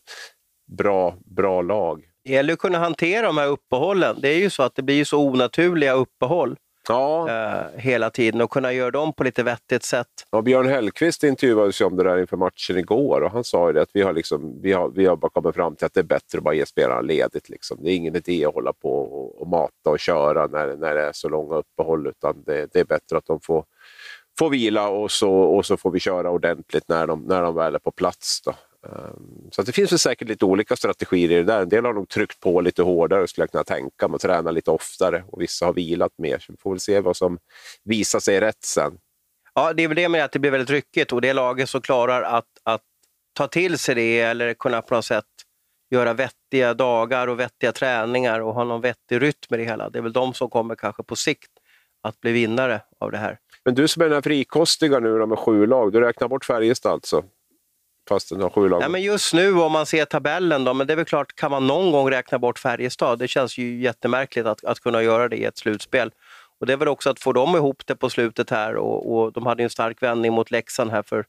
bra, 0.77 1.15
bra 1.25 1.61
lag. 1.61 2.03
Det 2.23 2.31
gäller 2.31 2.53
att 2.53 2.59
kunna 2.59 2.77
hantera 2.77 3.27
de 3.27 3.37
här 3.37 3.47
uppehållen. 3.47 4.17
Det 4.21 4.29
är 4.29 4.37
ju 4.37 4.49
så 4.49 4.63
att 4.63 4.75
det 4.75 4.81
blir 4.81 5.05
så 5.05 5.19
onaturliga 5.19 5.93
uppehåll 5.93 6.57
ja. 6.87 7.29
eh, 7.29 7.79
hela 7.79 8.09
tiden 8.09 8.41
och 8.41 8.51
kunna 8.51 8.73
göra 8.73 8.91
dem 8.91 9.13
på 9.13 9.23
lite 9.23 9.43
vettigt 9.43 9.83
sätt. 9.83 10.07
Ja, 10.31 10.41
Björn 10.41 10.67
Hellkvist 10.67 11.23
intervjuades 11.23 11.81
ju 11.81 11.85
om 11.85 11.95
det 11.95 12.03
där 12.03 12.17
inför 12.17 12.37
matchen 12.37 12.77
igår 12.77 13.21
och 13.21 13.31
han 13.31 13.43
sa 13.43 13.67
ju 13.67 13.73
det 13.73 13.81
att 13.81 13.89
vi 13.93 14.01
har, 14.01 14.13
liksom, 14.13 14.61
vi 14.61 14.73
har, 14.73 14.89
vi 14.89 15.05
har 15.05 15.15
bara 15.15 15.29
kommit 15.29 15.55
fram 15.55 15.75
till 15.75 15.85
att 15.85 15.93
det 15.93 15.99
är 15.99 16.03
bättre 16.03 16.37
att 16.37 16.43
bara 16.43 16.53
ge 16.53 16.65
spelarna 16.65 17.01
ledigt. 17.01 17.49
Liksom. 17.49 17.77
Det 17.81 17.91
är 17.91 17.95
ingen 17.95 18.15
idé 18.15 18.45
att 18.45 18.53
hålla 18.53 18.73
på 18.73 19.01
och, 19.01 19.41
och 19.41 19.47
mata 19.47 19.89
och 19.89 19.99
köra 19.99 20.47
när, 20.47 20.75
när 20.75 20.95
det 20.95 21.01
är 21.01 21.11
så 21.13 21.29
långa 21.29 21.55
uppehåll 21.55 22.07
utan 22.07 22.43
det, 22.45 22.73
det 22.73 22.79
är 22.79 22.85
bättre 22.85 23.17
att 23.17 23.25
de 23.25 23.39
får 23.41 23.65
får 24.39 24.49
vila 24.49 24.89
och 24.89 25.11
så, 25.11 25.31
och 25.33 25.65
så 25.65 25.77
får 25.77 25.91
vi 25.91 25.99
köra 25.99 26.29
ordentligt 26.29 26.83
när 26.87 27.07
de, 27.07 27.21
när 27.21 27.41
de 27.41 27.55
väl 27.55 27.75
är 27.75 27.79
på 27.79 27.91
plats. 27.91 28.41
Då. 28.45 28.53
Ehm, 28.87 29.51
så 29.51 29.61
det 29.61 29.71
finns 29.71 30.01
säkert 30.01 30.27
lite 30.27 30.45
olika 30.45 30.75
strategier 30.75 31.31
i 31.31 31.35
det 31.35 31.43
där. 31.43 31.61
En 31.61 31.69
del 31.69 31.85
har 31.85 31.93
nog 31.93 32.09
tryckt 32.09 32.39
på 32.39 32.61
lite 32.61 32.81
hårdare 32.81 33.27
skulle 33.27 33.43
jag 33.43 33.51
kunna 33.51 33.63
tänka 33.63 34.07
mig, 34.07 34.15
och 34.15 34.21
träna 34.21 34.51
lite 34.51 34.71
oftare 34.71 35.23
och 35.27 35.41
vissa 35.41 35.65
har 35.65 35.73
vilat 35.73 36.11
mer. 36.17 36.39
Så 36.39 36.51
vi 36.51 36.57
får 36.57 36.71
väl 36.71 36.79
se 36.79 36.99
vad 36.99 37.17
som 37.17 37.39
visar 37.83 38.19
sig 38.19 38.39
rätt 38.39 38.63
sen. 38.63 38.97
Ja, 39.53 39.73
det 39.73 39.83
är 39.83 39.87
väl 39.87 39.97
det 39.97 40.09
med 40.09 40.25
att 40.25 40.31
det 40.31 40.39
blir 40.39 40.51
väldigt 40.51 40.69
ryckigt 40.69 41.13
och 41.13 41.21
det 41.21 41.33
laget 41.33 41.69
som 41.69 41.81
klarar 41.81 42.21
att, 42.21 42.45
att 42.63 42.81
ta 43.33 43.47
till 43.47 43.77
sig 43.77 43.95
det 43.95 44.19
eller 44.19 44.53
kunna 44.53 44.81
på 44.81 44.95
något 44.95 45.05
sätt 45.05 45.25
göra 45.91 46.13
vettiga 46.13 46.73
dagar 46.73 47.27
och 47.27 47.39
vettiga 47.39 47.71
träningar 47.71 48.39
och 48.39 48.53
ha 48.53 48.63
någon 48.63 48.81
vettig 48.81 49.21
rytm 49.21 49.53
i 49.53 49.57
det 49.57 49.63
hela. 49.63 49.89
Det 49.89 49.99
är 49.99 50.03
väl 50.03 50.13
de 50.13 50.33
som 50.33 50.49
kommer 50.49 50.75
kanske 50.75 51.03
på 51.03 51.15
sikt 51.15 51.51
att 52.03 52.21
bli 52.21 52.31
vinnare 52.31 52.81
av 52.99 53.11
det 53.11 53.17
här. 53.17 53.37
Men 53.65 53.75
du 53.75 53.87
som 53.87 54.01
är 54.01 54.05
den 54.05 54.13
här 54.13 54.21
frikostiga 54.21 54.99
nu 54.99 55.17
då 55.17 55.25
med 55.25 55.39
sju 55.39 55.65
lag, 55.65 55.91
du 55.91 55.99
räknar 55.99 56.27
bort 56.27 56.45
Färjestad 56.45 56.91
alltså? 56.91 57.23
Fast 58.09 58.29
den 58.29 58.41
har 58.41 58.49
sju 58.49 58.69
lag. 58.69 58.81
Ja, 58.83 58.89
men 58.89 59.01
just 59.01 59.33
nu 59.33 59.53
om 59.53 59.71
man 59.71 59.85
ser 59.85 60.05
tabellen, 60.05 60.63
då, 60.63 60.73
men 60.73 60.87
det 60.87 60.93
är 60.93 60.97
väl 60.97 61.05
klart, 61.05 61.35
kan 61.35 61.51
man 61.51 61.67
någon 61.67 61.91
gång 61.91 62.11
räkna 62.11 62.39
bort 62.39 62.59
Färjestad? 62.59 63.19
Det 63.19 63.27
känns 63.27 63.57
ju 63.57 63.81
jättemärkligt 63.81 64.45
att, 64.45 64.65
att 64.65 64.79
kunna 64.79 65.03
göra 65.03 65.29
det 65.29 65.35
i 65.35 65.45
ett 65.45 65.57
slutspel. 65.57 66.11
Och 66.59 66.67
Det 66.67 66.73
är 66.73 66.77
väl 66.77 66.87
också 66.87 67.09
att 67.09 67.19
få 67.19 67.33
dem 67.33 67.55
ihop 67.55 67.83
det 67.85 67.95
på 67.95 68.09
slutet 68.09 68.49
här 68.49 68.75
och, 68.75 69.15
och 69.15 69.33
de 69.33 69.45
hade 69.45 69.63
en 69.63 69.69
stark 69.69 70.03
vändning 70.03 70.33
mot 70.33 70.51
Leksand 70.51 70.91
här 70.91 71.03
för 71.03 71.25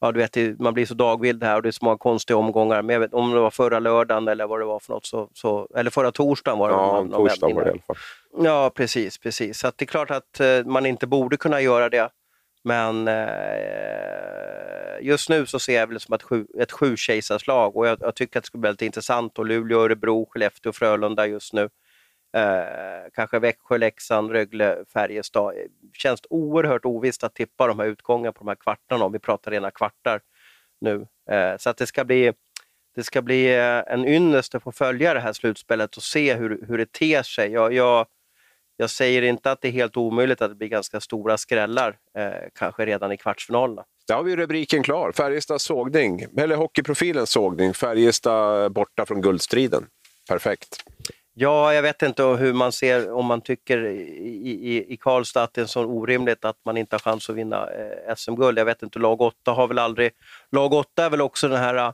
ja, 0.00 0.12
du 0.12 0.18
vet, 0.18 0.60
man 0.60 0.74
blir 0.74 0.86
så 0.86 0.94
dagvild 0.94 1.44
här 1.44 1.56
och 1.56 1.62
det 1.62 1.68
är 1.68 1.72
så 1.72 1.84
många 1.84 1.98
konstiga 1.98 2.36
omgångar. 2.36 2.82
Men 2.82 2.92
jag 2.92 3.00
vet, 3.00 3.14
om 3.14 3.30
det 3.30 3.40
var 3.40 3.50
förra 3.50 3.78
lördagen 3.78 4.28
eller 4.28 4.46
vad 4.46 4.60
det 4.60 4.64
var 4.64 4.80
för 4.80 4.92
något, 4.92 5.06
så, 5.06 5.28
så, 5.34 5.68
eller 5.76 5.90
förra 5.90 6.12
torsdagen 6.12 6.58
var 6.58 6.68
det. 6.68 6.74
Ja, 6.74 6.92
någon, 6.92 7.10
torsdagen 7.10 7.56
var 7.56 7.64
det 7.64 7.68
i 7.68 7.72
alla 7.72 7.82
fall. 7.86 7.96
Ja, 8.44 8.70
precis. 8.74 9.18
precis. 9.18 9.58
Så 9.58 9.72
det 9.76 9.84
är 9.84 9.86
klart 9.86 10.10
att 10.10 10.40
eh, 10.40 10.64
man 10.64 10.86
inte 10.86 11.06
borde 11.06 11.36
kunna 11.36 11.60
göra 11.60 11.88
det. 11.88 12.10
Men 12.62 13.08
eh, 13.08 14.48
just 15.00 15.28
nu 15.28 15.46
så 15.46 15.58
ser 15.58 15.80
jag 15.80 15.90
det 15.90 16.00
som 16.00 16.14
ett, 16.14 16.22
sju, 16.22 16.46
ett 16.58 16.72
sju 16.72 16.96
och 17.48 17.86
jag, 17.86 17.98
jag, 18.00 18.14
tycker 18.14 18.38
att 18.38 18.44
det 18.44 18.46
skulle 18.46 18.60
bli 18.60 18.68
väldigt 18.68 18.82
intressant. 18.82 19.38
Och 19.38 19.46
Luleå, 19.46 19.80
Örebro, 19.80 20.26
Skellefteå 20.30 20.72
Frölunda 20.72 21.26
just 21.26 21.52
nu. 21.52 21.68
Eh, 22.36 23.10
kanske 23.14 23.38
Växjö, 23.38 23.78
Leksand, 23.78 24.30
Rögle, 24.30 24.84
Färjestad. 24.92 25.54
Det 25.54 25.98
känns 25.98 26.20
oerhört 26.30 26.84
ovisst 26.84 27.24
att 27.24 27.34
tippa 27.34 27.66
de 27.66 27.78
här 27.78 27.86
utgångarna 27.86 28.32
på 28.32 28.38
de 28.38 28.48
här 28.48 28.54
kvartarna 28.54 29.04
om 29.04 29.12
vi 29.12 29.18
pratar 29.18 29.50
rena 29.50 29.70
kvartar 29.70 30.20
nu. 30.80 31.06
Eh, 31.30 31.56
så 31.58 31.70
att 31.70 31.76
det 31.76 31.86
ska 31.86 32.04
bli 32.04 32.32
det 32.94 33.04
ska 33.04 33.22
bli 33.22 33.56
eh, 33.56 33.82
en 33.86 34.04
ynnest 34.04 34.54
att 34.54 34.62
få 34.62 34.72
följa 34.72 35.14
det 35.14 35.20
här 35.20 35.32
slutspelet 35.32 35.96
och 35.96 36.02
se 36.02 36.34
hur, 36.34 36.64
hur 36.68 36.78
det 36.78 36.92
ter 36.92 37.22
sig. 37.22 37.52
Jag, 37.52 37.72
jag, 37.72 38.06
jag 38.80 38.90
säger 38.90 39.22
inte 39.22 39.50
att 39.50 39.60
det 39.60 39.68
är 39.68 39.72
helt 39.72 39.96
omöjligt 39.96 40.42
att 40.42 40.50
det 40.50 40.54
blir 40.54 40.68
ganska 40.68 41.00
stora 41.00 41.38
skrällar, 41.38 41.96
eh, 42.18 42.30
kanske 42.54 42.86
redan 42.86 43.12
i 43.12 43.16
kvartsfinalerna. 43.16 43.84
Där 44.08 44.14
har 44.14 44.22
vi 44.22 44.36
rubriken 44.36 44.82
klar. 44.82 45.12
Färjestad 45.12 45.60
sågning, 45.60 46.26
eller 46.36 46.56
Hockeyprofilens 46.56 47.30
sågning. 47.30 47.74
Färjestad 47.74 48.72
borta 48.72 49.06
från 49.06 49.20
guldstriden. 49.20 49.86
Perfekt. 50.28 50.84
Ja, 51.34 51.74
jag 51.74 51.82
vet 51.82 52.02
inte 52.02 52.22
hur 52.22 52.52
man 52.52 52.72
ser, 52.72 53.12
om 53.12 53.26
man 53.26 53.40
tycker 53.40 53.86
i, 53.86 54.00
i, 54.50 54.92
i 54.92 54.96
Karlstad 54.96 55.42
att 55.42 55.54
det 55.54 55.60
är 55.60 55.66
så 55.66 55.84
orimligt 55.84 56.44
att 56.44 56.56
man 56.64 56.76
inte 56.76 56.94
har 56.94 57.00
chans 57.00 57.30
att 57.30 57.36
vinna 57.36 57.68
eh, 57.70 58.14
SM-guld. 58.14 58.58
Jag 58.58 58.64
vet 58.64 58.82
inte, 58.82 58.98
lag 58.98 59.20
8 59.20 59.52
har 59.52 59.68
väl 59.68 59.78
aldrig... 59.78 60.10
Lag 60.52 60.72
8 60.72 61.04
är 61.04 61.10
väl 61.10 61.20
också 61.20 61.48
den 61.48 61.58
här 61.58 61.92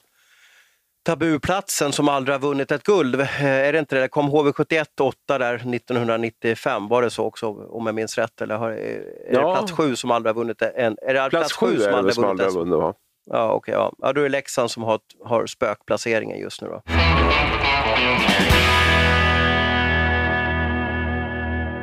tabuplatsen 1.04 1.92
som 1.92 2.08
aldrig 2.08 2.34
har 2.34 2.40
vunnit 2.40 2.70
ett 2.70 2.82
guld. 2.82 3.20
Eh, 3.20 3.44
är 3.44 3.72
det 3.72 3.78
inte 3.78 4.00
det? 4.00 4.08
Kom 4.08 4.30
HV71 4.30 4.84
8 5.00 5.38
där 5.38 5.54
1995, 5.54 6.88
var 6.88 7.02
det 7.02 7.10
så 7.10 7.24
också 7.24 7.46
om 7.48 7.86
jag 7.86 7.94
minns 7.94 8.18
rätt? 8.18 8.40
Eller 8.40 8.56
har, 8.56 8.70
är 8.70 9.02
ja. 9.32 9.46
det 9.46 9.54
plats 9.54 9.72
7 9.72 9.96
som 9.96 10.10
aldrig 10.10 10.34
har 10.34 10.40
vunnit 10.40 10.62
en? 10.62 10.96
Är 11.02 11.14
det 11.14 11.30
plats 11.30 11.52
7 11.52 11.78
som 11.78 11.94
aldrig 11.94 12.16
har 12.16 12.34
vunnit, 12.34 12.54
vunnit 12.54 12.78
va? 12.78 12.94
Ja, 13.30 13.52
okej. 13.52 13.56
Okay, 13.56 13.74
ja. 13.74 13.92
ja, 13.98 14.12
då 14.12 14.20
är 14.20 14.24
det 14.24 14.30
Leksand 14.30 14.70
som 14.70 14.82
har, 14.82 15.00
har 15.24 15.46
spökplaceringen 15.46 16.38
just 16.38 16.62
nu 16.62 16.68
då. 16.68 16.82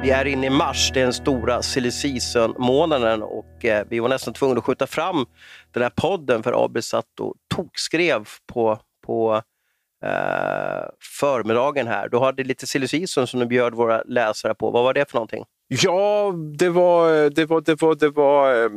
Vi 0.03 0.10
är 0.10 0.25
inne 0.25 0.47
i 0.47 0.49
mars, 0.49 0.91
det 0.93 0.99
är 0.99 1.03
den 1.03 1.13
stora 1.13 1.62
silly 1.62 1.91
season-månaden 1.91 3.23
och 3.23 3.65
eh, 3.65 3.86
vi 3.89 3.99
var 3.99 4.10
nästan 4.10 4.34
tvungna 4.34 4.57
att 4.57 4.65
skjuta 4.65 4.88
fram 4.88 5.25
den 5.73 5.84
här 5.84 5.89
podden 5.89 6.43
för 6.43 6.65
Abel 6.65 6.84
satt 6.84 7.19
och 7.19 7.34
tokskrev 7.55 8.27
på 8.53 8.79
på 9.01 9.41
eh, 10.05 10.89
förmiddagen 11.19 11.87
här. 11.87 12.09
Du 12.09 12.17
hade 12.17 12.43
lite 12.43 12.67
silly 12.67 13.07
som 13.07 13.39
du 13.39 13.45
bjöd 13.45 13.73
våra 13.73 14.01
läsare 14.01 14.55
på. 14.55 14.71
Vad 14.71 14.83
var 14.83 14.93
det 14.93 15.09
för 15.09 15.15
någonting? 15.15 15.45
Ja, 15.73 16.33
det 16.57 16.69
var, 16.69 17.29
det 17.29 17.45
var, 17.45 17.61
det 17.61 17.81
var, 17.81 17.95
det 17.95 18.09
var 18.09 18.63
eh, 18.63 18.69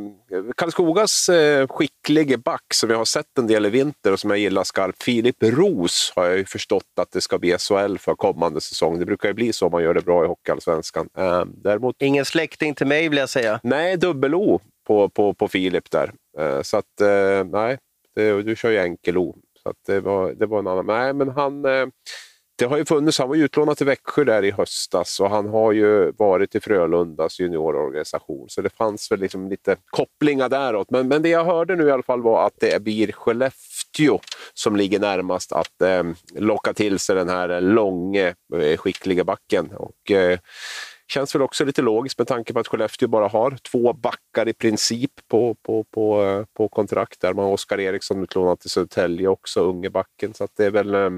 Karlskogas 0.57 1.29
eh, 1.29 1.67
skicklige 1.67 2.37
back 2.37 2.63
som 2.73 2.89
jag 2.89 2.97
har 2.97 3.05
sett 3.05 3.37
en 3.39 3.47
del 3.47 3.65
i 3.65 3.69
vinter 3.69 4.11
och 4.11 4.19
som 4.19 4.29
jag 4.29 4.39
gillar 4.39 4.63
skarpt. 4.63 5.03
Filip 5.03 5.35
Ros 5.43 6.13
har 6.15 6.25
jag 6.25 6.37
ju 6.37 6.45
förstått 6.45 6.83
att 7.01 7.11
det 7.11 7.21
ska 7.21 7.39
bli 7.39 7.57
SHL 7.57 7.97
för 7.97 8.15
kommande 8.15 8.61
säsong. 8.61 8.99
Det 8.99 9.05
brukar 9.05 9.27
ju 9.27 9.33
bli 9.33 9.53
så 9.53 9.65
om 9.65 9.71
man 9.71 9.83
gör 9.83 9.93
det 9.93 10.01
bra 10.01 10.25
i 10.25 10.27
Hockeyallsvenskan. 10.27 11.09
Eh, 11.17 11.43
däremot... 11.45 11.95
Ingen 11.99 12.25
släkting 12.25 12.75
till 12.75 12.87
mig 12.87 13.09
vill 13.09 13.17
jag 13.17 13.29
säga. 13.29 13.59
Nej, 13.63 13.97
dubbel-O 13.97 14.59
på, 14.87 15.09
på, 15.09 15.33
på 15.33 15.47
Filip 15.47 15.91
där. 15.91 16.11
Eh, 16.39 16.61
så 16.61 16.77
att, 16.77 16.85
nej, 17.51 17.77
du 18.15 18.55
kör 18.55 18.69
ju 18.69 18.77
enkel-O. 18.77 19.35
Så 19.65 19.69
att 19.69 19.85
det, 19.85 19.99
var, 19.99 20.33
det 20.33 20.45
var 20.45 20.59
en 20.59 20.67
annan. 20.67 20.85
Nej, 20.85 21.13
men 21.13 21.29
han 21.29 21.65
eh, 21.65 21.85
det 22.57 22.65
har 22.65 22.77
ju 22.77 22.85
funnits, 22.85 23.19
han 23.19 23.29
var 23.29 23.35
utlånad 23.35 23.77
till 23.77 23.85
Växjö 23.85 24.23
där 24.23 24.43
i 24.43 24.51
höstas 24.51 25.19
och 25.19 25.29
han 25.29 25.49
har 25.49 25.71
ju 25.71 26.11
varit 26.11 26.55
i 26.55 26.59
Frölundas 26.59 27.39
juniororganisation. 27.39 28.49
Så 28.49 28.61
det 28.61 28.69
fanns 28.69 29.11
väl 29.11 29.19
liksom 29.19 29.49
lite 29.49 29.75
kopplingar 29.89 30.49
däråt. 30.49 30.89
Men, 30.89 31.07
men 31.07 31.21
det 31.21 31.29
jag 31.29 31.45
hörde 31.45 31.75
nu 31.75 31.87
i 31.87 31.91
alla 31.91 32.03
fall 32.03 32.21
var 32.21 32.47
att 32.47 32.53
det 32.59 32.83
blir 32.83 33.11
Skellefteå 33.11 34.19
som 34.53 34.75
ligger 34.75 34.99
närmast 34.99 35.51
att 35.51 35.81
eh, 35.81 36.03
locka 36.35 36.73
till 36.73 36.99
sig 36.99 37.15
den 37.15 37.29
här 37.29 37.61
långe, 37.61 38.35
eh, 38.55 38.77
skickliga 38.77 39.23
backen. 39.23 39.71
Och, 39.71 40.11
eh, 40.11 40.39
känns 41.11 41.35
väl 41.35 41.41
också 41.41 41.65
lite 41.65 41.81
logiskt 41.81 42.17
med 42.17 42.27
tanke 42.27 42.53
på 42.53 42.59
att 42.59 42.67
Skellefteå 42.67 43.07
bara 43.07 43.27
har 43.27 43.57
två 43.71 43.93
backar 43.93 44.47
i 44.47 44.53
princip 44.53 45.11
på, 45.27 45.55
på, 45.55 45.83
på, 45.83 46.23
eh, 46.23 46.45
på 46.57 46.69
kontrakt. 46.69 47.21
Där 47.21 47.33
man 47.33 47.45
har 47.45 47.51
Oskar 47.51 47.79
Eriksson 47.79 48.23
utlånad 48.23 48.59
till 48.59 48.69
Södertälje 48.69 49.27
också, 49.27 49.59
unge 49.59 49.89
backen. 49.89 50.33
Så 50.33 50.47
det 50.57 50.65
är 50.65 50.71
väl 50.71 50.95
eh, 50.95 51.09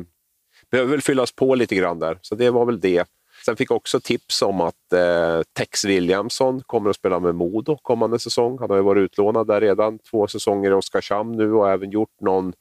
behöver 0.71 0.91
väl 0.91 1.01
fyllas 1.01 1.31
på 1.31 1.55
lite 1.55 1.75
grann 1.75 1.99
där. 1.99 2.19
Så 2.21 2.35
det 2.35 2.49
var 2.49 2.65
väl 2.65 2.79
det. 2.79 3.07
Sen 3.45 3.55
fick 3.55 3.71
jag 3.71 3.75
också 3.75 3.99
tips 3.99 4.41
om 4.41 4.61
att 4.61 4.93
eh, 4.93 5.41
Tex 5.53 5.85
Williamson 5.85 6.61
kommer 6.65 6.89
att 6.89 6.95
spela 6.95 7.19
med 7.19 7.35
Modo 7.35 7.77
kommande 7.77 8.19
säsong. 8.19 8.57
Han 8.59 8.69
har 8.69 8.77
ju 8.77 8.83
varit 8.83 9.01
utlånad 9.01 9.47
där 9.47 9.61
redan 9.61 9.99
två 9.99 10.27
säsonger 10.27 10.71
i 10.71 10.73
Oskarshamn 10.73 11.37
nu 11.37 11.53
och 11.53 11.69
även 11.69 11.91
gjort 11.91 12.21
någon, 12.21 12.53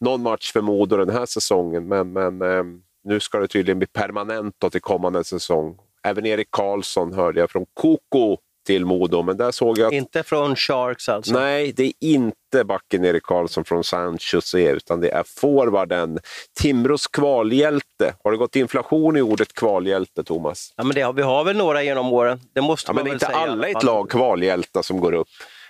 någon 0.00 0.22
match 0.22 0.52
för 0.52 0.60
Modo 0.60 0.96
den 0.96 1.10
här 1.10 1.26
säsongen. 1.26 1.88
Men, 1.88 2.12
men 2.12 2.42
eh, 2.42 2.64
nu 3.04 3.20
ska 3.20 3.38
det 3.38 3.48
tydligen 3.48 3.78
bli 3.78 3.86
permanent 3.86 4.54
till 4.72 4.80
kommande 4.80 5.24
säsong. 5.24 5.78
Även 6.06 6.26
Erik 6.26 6.48
Karlsson 6.50 7.12
hörde 7.12 7.40
jag 7.40 7.50
från 7.50 7.66
Koko 7.74 8.36
till 8.66 8.84
Modo. 8.84 9.22
Men 9.22 9.36
där 9.36 9.50
såg 9.50 9.78
jag 9.78 9.86
att... 9.86 9.92
Inte 9.92 10.22
från 10.22 10.56
Sharks 10.56 11.08
alltså? 11.08 11.32
Nej, 11.32 11.72
det 11.72 11.86
är 11.86 11.92
inte 12.00 12.64
backen 12.64 13.04
Erik 13.04 13.22
Karlsson 13.22 13.64
från 13.64 13.84
San 13.84 14.18
Jose, 14.32 14.70
utan 14.70 15.00
det 15.00 15.08
är 15.10 15.24
forwarden. 15.26 16.18
Timros 16.60 17.06
kvalhjälte. 17.06 18.14
Har 18.24 18.32
det 18.32 18.38
gått 18.38 18.56
inflation 18.56 19.16
i 19.16 19.22
ordet 19.22 19.52
kvalhjälte, 19.52 20.24
Thomas? 20.24 20.74
Ja, 20.76 20.84
men 20.84 20.94
det 20.94 21.00
har, 21.00 21.12
vi 21.12 21.22
har 21.22 21.44
väl 21.44 21.56
några 21.56 21.82
genom 21.82 22.12
åren. 22.12 22.40
Det 22.54 22.60
måste 22.60 22.90
ja, 22.90 22.94
man 22.94 22.96
men 22.96 23.04
väl 23.04 23.14
inte 23.14 23.26
säga, 23.26 23.38
alla 23.38 23.68
i 23.68 23.72
ett 23.72 23.82
lag 23.82 24.10
kvalhjältar 24.10 24.82
som 24.82 25.00
går 25.00 25.12
upp. 25.12 25.28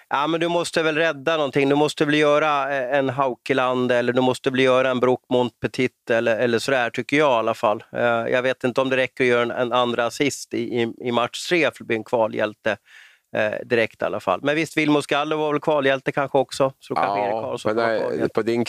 Ja, 0.09 0.27
men 0.27 0.40
du 0.40 0.49
måste 0.49 0.83
väl 0.83 0.97
rädda 0.97 1.37
någonting. 1.37 1.69
Du 1.69 1.75
måste 1.75 2.05
väl 2.05 2.14
göra 2.14 2.77
eh, 2.77 2.99
en 2.99 3.09
Haukeland 3.09 3.92
eller 3.92 4.12
du 4.12 4.21
måste 4.21 4.51
väl 4.51 4.61
göra 4.61 4.90
en 4.90 5.01
Brock 5.01 5.25
Montpetit 5.31 6.11
eller, 6.11 6.37
eller 6.37 6.59
sådär, 6.59 6.90
tycker 6.90 7.16
jag 7.16 7.31
i 7.31 7.38
alla 7.38 7.55
fall. 7.55 7.85
Eh, 7.92 8.01
jag 8.03 8.42
vet 8.42 8.64
inte 8.64 8.81
om 8.81 8.90
det 8.90 8.97
räcker 8.97 9.25
att 9.25 9.29
göra 9.29 9.42
en, 9.42 9.51
en 9.51 9.73
andra 9.73 10.07
assist 10.07 10.55
i, 10.55 10.59
i, 10.59 10.92
i 11.01 11.12
match 11.12 11.49
tre 11.49 11.62
för 11.62 11.85
att 11.85 11.87
bli 11.87 11.97
en 11.97 12.05
kvalhjälte 12.05 12.77
eh, 13.37 13.53
direkt 13.64 14.03
i 14.03 14.05
alla 14.05 14.21
fall. 14.21 14.40
Men 14.42 14.57
visst, 14.57 14.77
Vilmo 14.77 15.03
Skallo 15.03 15.37
var 15.37 15.53
väl 15.53 15.61
kvalhjälte 15.61 16.12
kanske 16.12 16.38
också? 16.38 16.73
Så 16.81 16.95
kanske 16.95 17.19
ja, 17.19 17.51
Erik 17.53 17.64
men 17.64 17.77
nej, 17.77 18.29
på, 18.29 18.42
din, 18.42 18.64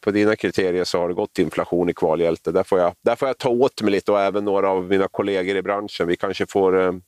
på 0.00 0.10
dina 0.10 0.36
kriterier 0.36 0.84
så 0.84 0.98
har 0.98 1.08
det 1.08 1.14
gått 1.14 1.38
inflation 1.38 1.90
i 1.90 1.94
kvalhjälte. 1.94 2.52
Där 2.52 2.64
får, 2.64 2.78
jag, 2.78 2.92
där 3.04 3.16
får 3.16 3.28
jag 3.28 3.38
ta 3.38 3.48
åt 3.48 3.82
mig 3.82 3.92
lite 3.92 4.12
och 4.12 4.20
även 4.20 4.44
några 4.44 4.70
av 4.70 4.84
mina 4.84 5.08
kollegor 5.08 5.56
i 5.56 5.62
branschen. 5.62 6.08
Vi 6.08 6.16
kanske 6.16 6.46
får 6.46 7.00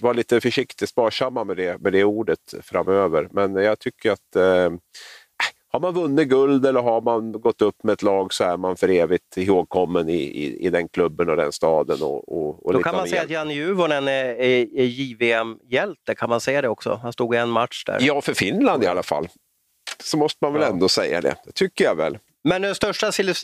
vara 0.00 0.12
lite 0.12 0.40
försiktigt 0.40 0.88
sparsamma 0.88 1.44
med 1.44 1.56
det, 1.56 1.80
med 1.80 1.92
det 1.92 2.04
ordet 2.04 2.54
framöver. 2.62 3.28
Men 3.30 3.54
jag 3.54 3.78
tycker 3.78 4.10
att 4.10 4.36
eh, 4.36 4.70
har 5.76 5.80
man 5.80 5.94
vunnit 5.94 6.28
guld 6.28 6.66
eller 6.66 6.82
har 6.82 7.00
man 7.00 7.32
gått 7.32 7.62
upp 7.62 7.82
med 7.82 7.92
ett 7.92 8.02
lag 8.02 8.32
så 8.32 8.44
är 8.44 8.56
man 8.56 8.76
för 8.76 8.88
evigt 8.88 9.36
ihågkommen 9.36 10.08
i, 10.08 10.14
i, 10.14 10.66
i 10.66 10.70
den 10.70 10.88
klubben 10.88 11.30
och 11.30 11.36
den 11.36 11.52
staden. 11.52 12.02
Och, 12.02 12.28
och, 12.36 12.66
och 12.66 12.72
Då 12.72 12.82
kan 12.82 12.94
man 12.94 13.08
säga 13.08 13.22
att 13.22 13.30
Janne 13.30 13.54
Juvonen 13.54 14.08
är, 14.08 14.24
är, 14.24 14.78
är 14.78 14.84
JVM-hjälte, 14.84 16.14
kan 16.14 16.28
man 16.28 16.40
säga 16.40 16.62
det 16.62 16.68
också? 16.68 17.00
Han 17.02 17.12
stod 17.12 17.34
i 17.34 17.38
en 17.38 17.48
match 17.48 17.84
där. 17.84 17.98
Ja, 18.00 18.20
för 18.20 18.34
Finland 18.34 18.84
i 18.84 18.86
alla 18.86 19.02
fall. 19.02 19.28
Så 20.04 20.16
måste 20.16 20.44
man 20.44 20.52
väl 20.52 20.62
ja. 20.62 20.68
ändå 20.68 20.88
säga 20.88 21.20
det, 21.20 21.36
det 21.44 21.52
tycker 21.52 21.84
jag 21.84 21.94
väl. 21.94 22.18
Men 22.48 22.62
den 22.62 22.74
största 22.74 23.12
silly 23.12 23.34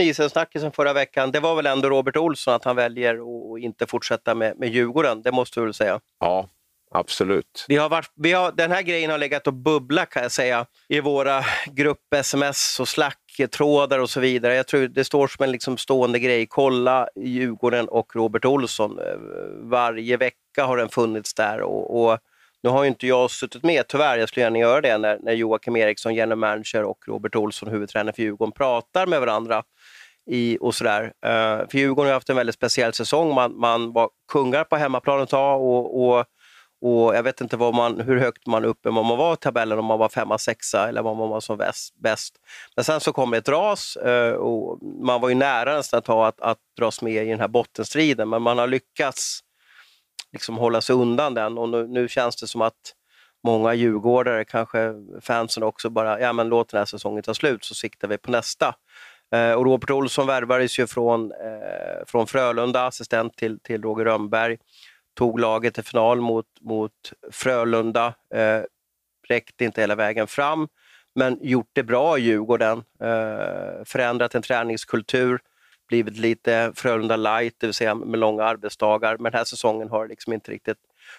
förra 0.75 0.93
veckan, 0.93 1.33
det 1.33 1.41
var 1.41 1.55
väl 1.55 1.67
ändå 1.67 1.89
Robert 1.89 2.17
Olsson, 2.17 2.55
att 2.55 2.65
han 2.65 2.77
väljer 2.77 3.15
att 3.15 3.61
inte 3.61 3.87
fortsätta 3.87 4.35
med, 4.35 4.59
med 4.59 4.69
Djurgården, 4.69 5.23
det 5.23 5.33
måste 5.33 5.61
du 5.61 5.65
väl 5.65 5.75
säga? 5.75 6.01
Ja, 6.21 6.49
Absolut. 6.95 7.65
Vi 7.69 7.77
har 7.77 7.89
varit, 7.89 8.11
vi 8.15 8.33
har, 8.33 8.53
den 8.53 8.71
här 8.71 8.83
grejen 8.83 9.11
har 9.11 9.19
legat 9.19 9.47
och 9.47 9.55
bubblat 9.55 10.11
kan 10.11 10.23
jag 10.23 10.33
säga 10.33 10.67
i 10.89 11.01
våra 11.01 11.45
grupp-sms 11.67 12.81
och 12.81 12.89
Slack-trådar 12.89 13.99
och 13.99 14.11
så 14.11 14.21
vidare. 14.21 14.55
Jag 14.55 14.67
tror 14.67 14.89
det 14.89 15.05
står 15.05 15.27
som 15.27 15.45
en 15.45 15.53
liksom 15.53 15.77
stående 15.77 16.19
grej. 16.19 16.47
Kolla 16.47 17.09
Djurgården 17.17 17.89
och 17.89 18.17
Robert 18.17 18.45
Olsson. 18.45 18.99
Eh, 18.99 19.05
varje 19.63 20.17
vecka 20.17 20.65
har 20.65 20.77
den 20.77 20.89
funnits 20.89 21.35
där 21.35 21.61
och, 21.61 22.05
och 22.05 22.19
nu 22.63 22.71
har 22.71 22.83
ju 22.83 22.89
inte 22.89 23.07
jag 23.07 23.31
suttit 23.31 23.63
med 23.63 23.89
tyvärr, 23.89 24.19
jag 24.19 24.29
skulle 24.29 24.45
gärna 24.45 24.59
göra 24.59 24.81
det 24.81 24.99
när, 24.99 25.19
när 25.23 25.33
Joakim 25.33 25.77
Eriksson, 25.77 26.15
general 26.15 26.39
manager 26.39 26.83
och 26.83 26.99
Robert 27.09 27.37
Olsson, 27.37 27.69
huvudtränare 27.69 28.15
för 28.15 28.23
Djurgården, 28.23 28.53
pratar 28.53 29.07
med 29.07 29.21
varandra. 29.21 29.63
I, 30.27 30.59
och 30.61 30.75
sådär. 30.75 31.03
Uh, 31.03 31.69
för 31.69 31.79
Djurgården 31.79 32.09
har 32.09 32.15
haft 32.15 32.31
en 32.31 32.37
väldigt 32.37 32.55
speciell 32.55 32.93
säsong. 32.93 33.35
Man, 33.35 33.59
man 33.59 33.93
var 33.93 34.11
kungar 34.33 34.65
på 34.65 34.77
hemmaplan 34.77 35.23
ett 35.23 35.29
tag 35.29 35.63
och, 35.63 36.09
och 36.09 36.27
och 36.85 37.15
jag 37.15 37.23
vet 37.23 37.41
inte 37.41 37.57
vad 37.57 37.75
man, 37.75 38.01
hur 38.01 38.17
högt 38.17 38.47
man 38.47 38.65
uppe 38.65 38.91
man 38.91 39.19
var 39.19 39.33
i 39.33 39.37
tabellen, 39.37 39.79
om 39.79 39.85
man 39.85 39.99
var 39.99 40.09
femma, 40.09 40.39
sexa 40.39 40.89
eller 40.89 41.03
vad 41.03 41.17
man 41.17 41.29
var 41.29 41.41
som 41.41 41.59
bäst. 41.97 42.35
Men 42.77 42.85
sen 42.85 43.01
så 43.01 43.13
kom 43.13 43.35
ett 43.35 43.49
ras 43.49 43.97
eh, 43.97 44.33
och 44.33 44.79
man 44.83 45.21
var 45.21 45.29
ju 45.29 45.35
nära 45.35 45.77
nästan 45.77 45.99
att, 45.99 46.09
att, 46.09 46.41
att 46.41 46.59
dras 46.79 47.03
med 47.03 47.27
i 47.27 47.31
den 47.31 47.41
här 47.41 47.49
bottenstriden, 47.49 48.29
men 48.29 48.43
man 48.43 48.59
har 48.59 48.67
lyckats 48.67 49.41
liksom 50.33 50.57
hålla 50.57 50.81
sig 50.81 50.97
undan 50.97 51.35
den 51.35 51.59
och 51.59 51.69
nu, 51.69 51.87
nu 51.87 52.09
känns 52.09 52.37
det 52.37 52.47
som 52.47 52.63
att 52.63 52.95
många 53.45 53.75
djurgårdare, 53.75 54.45
kanske 54.45 54.95
fansen 55.21 55.63
också, 55.63 55.91
bara 55.91 56.21
ja 56.21 56.33
men 56.33 56.49
låt 56.49 56.69
den 56.69 56.79
här 56.79 56.87
säsongen 56.87 57.23
ta 57.23 57.35
slut 57.35 57.65
så 57.65 57.75
siktar 57.75 58.09
vi 58.09 58.19
på 58.19 58.31
nästa. 58.31 58.75
Eh, 59.35 59.53
och 59.53 59.65
Robert 59.65 59.91
Olsson 59.91 60.27
värvades 60.27 60.79
ju 60.79 60.87
från, 60.87 61.33
eh, 61.33 62.07
från 62.07 62.27
Frölunda, 62.27 62.87
assistent 62.87 63.37
till, 63.37 63.61
till 63.61 63.83
Roger 63.83 64.05
Rönnberg 64.05 64.59
tog 65.15 65.41
laget 65.41 65.75
till 65.75 65.85
final 65.85 66.21
mot, 66.21 66.47
mot 66.61 67.13
Frölunda. 67.31 68.15
Eh, 68.35 68.63
räckte 69.29 69.65
inte 69.65 69.81
hela 69.81 69.95
vägen 69.95 70.27
fram, 70.27 70.69
men 71.15 71.39
gjort 71.43 71.71
det 71.73 71.83
bra 71.83 72.19
i 72.19 72.23
Djurgården. 72.23 72.79
Eh, 73.01 73.85
förändrat 73.85 74.35
en 74.35 74.43
träningskultur, 74.43 75.41
blivit 75.89 76.19
lite 76.19 76.73
Frölunda 76.75 77.17
light, 77.17 77.55
det 77.59 77.67
vill 77.67 77.75
säga 77.75 77.95
med 77.95 78.21
långa 78.21 78.45
arbetsdagar. 78.45 79.17
Men 79.17 79.33
den 79.33 79.39
här 79.39 79.45
säsongen 79.45 79.89
har 79.89 80.09
liksom 80.09 80.33
inte 80.33 80.51
riktigt 80.51 80.79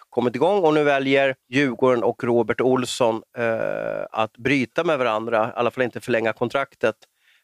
kommit 0.10 0.36
igång 0.36 0.64
och 0.64 0.74
nu 0.74 0.84
väljer 0.84 1.36
Djurgården 1.50 2.04
och 2.04 2.24
Robert 2.24 2.62
Olsson 2.62 3.22
eh, 3.38 4.06
att 4.12 4.38
bryta 4.38 4.84
med 4.84 4.98
varandra, 4.98 5.48
i 5.48 5.60
alla 5.60 5.72
fall 5.72 5.84
inte 5.84 6.02
förlänga 6.02 6.34
kontraktet. 6.34 6.96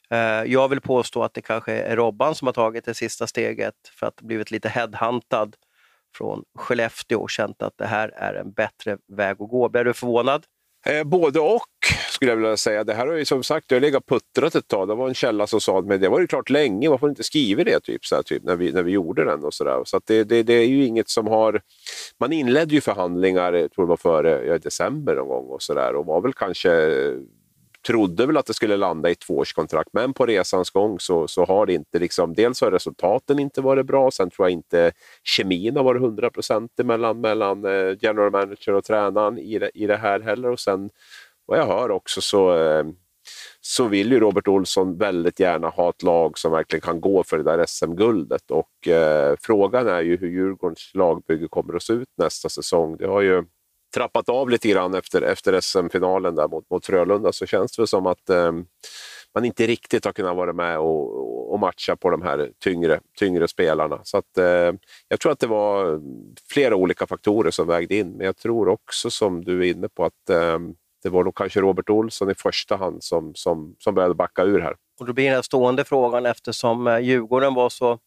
Eh, 0.09 0.43
jag 0.43 0.67
vill 0.67 0.81
påstå 0.81 1.23
att 1.23 1.33
det 1.33 1.41
kanske 1.41 1.73
är 1.73 1.95
Robban 1.95 2.35
som 2.35 2.47
har 2.47 2.53
tagit 2.53 2.85
det 2.85 2.93
sista 2.93 3.27
steget 3.27 3.75
för 3.99 4.07
att 4.07 4.21
blivit 4.21 4.51
lite 4.51 4.69
headhuntad 4.69 5.55
från 6.17 6.43
Skellefteå 6.57 7.19
och 7.19 7.29
känt 7.29 7.61
att 7.61 7.77
det 7.77 7.85
här 7.85 8.09
är 8.09 8.33
en 8.33 8.51
bättre 8.51 8.97
väg 9.07 9.31
att 9.31 9.49
gå. 9.49 9.69
Blev 9.69 9.85
du 9.85 9.93
förvånad? 9.93 10.45
Eh, 10.85 11.03
både 11.03 11.39
och 11.39 11.67
skulle 12.19 12.31
jag 12.31 12.37
vilja 12.37 12.57
säga. 12.57 12.83
Det 12.83 12.93
här 12.93 13.07
har 13.07 13.13
ju 13.13 13.25
som 13.25 13.43
sagt, 13.43 13.65
jag 13.71 13.75
har 13.75 13.81
legat 13.81 14.05
puttrat 14.05 14.55
ett 14.55 14.67
tag. 14.67 14.87
Det 14.87 14.95
var 14.95 15.07
en 15.07 15.13
källa 15.13 15.47
som 15.47 15.61
sa 15.61 15.79
att 15.79 16.01
det 16.01 16.09
var 16.09 16.19
ju 16.19 16.27
klart 16.27 16.49
länge, 16.49 16.89
varför 16.89 17.09
inte 17.09 17.23
skrivit 17.23 17.65
det 17.65 17.79
typ, 17.79 18.05
så 18.05 18.15
här, 18.15 18.23
typ, 18.23 18.43
när, 18.43 18.55
vi, 18.55 18.71
när 18.71 18.83
vi 18.83 18.91
gjorde 18.91 19.25
den 19.25 19.43
och 19.43 19.53
sådär. 19.53 19.81
Så, 19.85 20.01
det, 20.05 20.23
det, 20.23 20.43
det, 20.43 20.53
är 20.53 20.65
ju 20.65 20.85
inget 20.85 21.09
som 21.09 21.27
har... 21.27 21.61
Man 22.19 22.33
inledde 22.33 22.75
ju 22.75 22.81
förhandlingar, 22.81 23.53
jag 23.53 23.71
tror 23.71 23.85
det 23.85 23.89
var 23.89 23.97
före 23.97 24.45
ja, 24.45 24.57
december 24.57 25.15
någon 25.15 25.27
gång 25.27 25.45
och 25.45 25.61
sådär 25.61 25.95
och 25.95 26.05
var 26.05 26.21
väl 26.21 26.33
kanske 26.33 26.69
trodde 27.87 28.25
väl 28.25 28.37
att 28.37 28.45
det 28.45 28.53
skulle 28.53 28.77
landa 28.77 29.09
i 29.09 29.11
ett 29.11 29.19
tvåårskontrakt, 29.19 29.89
men 29.93 30.13
på 30.13 30.25
resans 30.25 30.69
gång 30.69 30.99
så, 30.99 31.27
så 31.27 31.45
har 31.45 31.65
det 31.65 31.73
inte... 31.73 31.99
Liksom, 31.99 32.33
dels 32.33 32.61
har 32.61 32.71
resultaten 32.71 33.39
inte 33.39 33.61
varit 33.61 33.85
bra, 33.85 34.11
sen 34.11 34.29
tror 34.29 34.45
jag 34.47 34.51
inte 34.51 34.91
kemin 35.23 35.75
har 35.75 35.83
varit 35.83 36.01
hundraprocentig 36.01 36.85
mellan, 36.85 37.21
mellan 37.21 37.63
general 38.01 38.31
manager 38.31 38.73
och 38.73 38.83
tränaren 38.83 39.37
i 39.37 39.59
det, 39.59 39.71
i 39.73 39.87
det 39.87 39.97
här 39.97 40.19
heller. 40.19 40.51
Och 40.51 40.59
sen 40.59 40.89
vad 41.49 41.59
jag 41.59 41.65
hör 41.65 41.91
också 41.91 42.21
så, 42.21 42.57
eh, 42.57 42.85
så 43.61 43.87
vill 43.87 44.11
ju 44.11 44.19
Robert 44.19 44.47
Olsson 44.47 44.97
väldigt 44.97 45.39
gärna 45.39 45.69
ha 45.69 45.89
ett 45.89 46.03
lag 46.03 46.37
som 46.37 46.51
verkligen 46.51 46.81
kan 46.81 47.01
gå 47.01 47.23
för 47.23 47.37
det 47.37 47.43
där 47.43 47.65
SM-guldet. 47.65 48.51
Och 48.51 48.87
eh, 48.87 49.35
frågan 49.41 49.87
är 49.87 50.01
ju 50.01 50.17
hur 50.17 50.29
Djurgårdens 50.29 50.91
lagbygge 50.93 51.47
kommer 51.47 51.75
att 51.75 51.83
se 51.83 51.93
ut 51.93 52.09
nästa 52.17 52.49
säsong. 52.49 52.97
Det 52.97 53.07
har 53.07 53.21
ju 53.21 53.43
trappat 53.93 54.29
av 54.29 54.49
lite 54.49 54.69
grann 54.69 54.93
efter, 54.93 55.21
efter 55.21 55.61
SM-finalen 55.61 56.35
där 56.35 56.47
mot, 56.47 56.69
mot 56.69 56.85
Frölunda 56.85 57.31
så 57.31 57.45
känns 57.45 57.77
det 57.77 57.87
som 57.87 58.05
att 58.05 58.29
eh, 58.29 58.51
man 59.35 59.45
inte 59.45 59.67
riktigt 59.67 60.05
har 60.05 60.11
kunnat 60.11 60.35
vara 60.35 60.53
med 60.53 60.79
och, 60.79 61.53
och 61.53 61.59
matcha 61.59 61.95
på 61.95 62.09
de 62.09 62.21
här 62.21 62.51
tyngre, 62.63 62.99
tyngre 63.19 63.47
spelarna. 63.47 63.99
Så 64.03 64.17
att, 64.17 64.37
eh, 64.37 64.73
jag 65.07 65.19
tror 65.19 65.31
att 65.31 65.39
det 65.39 65.47
var 65.47 66.01
flera 66.49 66.75
olika 66.75 67.07
faktorer 67.07 67.51
som 67.51 67.67
vägde 67.67 67.95
in, 67.95 68.11
men 68.11 68.25
jag 68.25 68.37
tror 68.37 68.67
också 68.67 69.09
som 69.09 69.43
du 69.43 69.59
är 69.59 69.71
inne 69.71 69.89
på 69.89 70.05
att 70.05 70.29
eh, 70.29 70.59
det 71.03 71.09
var 71.09 71.23
nog 71.23 71.35
kanske 71.35 71.61
Robert 71.61 71.89
Olsson 71.89 72.31
i 72.31 72.35
första 72.35 72.75
hand 72.75 73.03
som, 73.03 73.35
som, 73.35 73.75
som 73.79 73.95
började 73.95 74.15
backa 74.15 74.43
ur 74.43 74.59
här. 74.59 74.75
Och 74.99 75.05
då 75.05 75.13
blir 75.13 75.31
den 75.31 75.43
stående 75.43 75.83
frågan 75.83 76.25
eftersom 76.25 76.87
eh, 76.87 76.99
Djurgården 76.99 77.53
var 77.53 77.69
så 77.69 77.99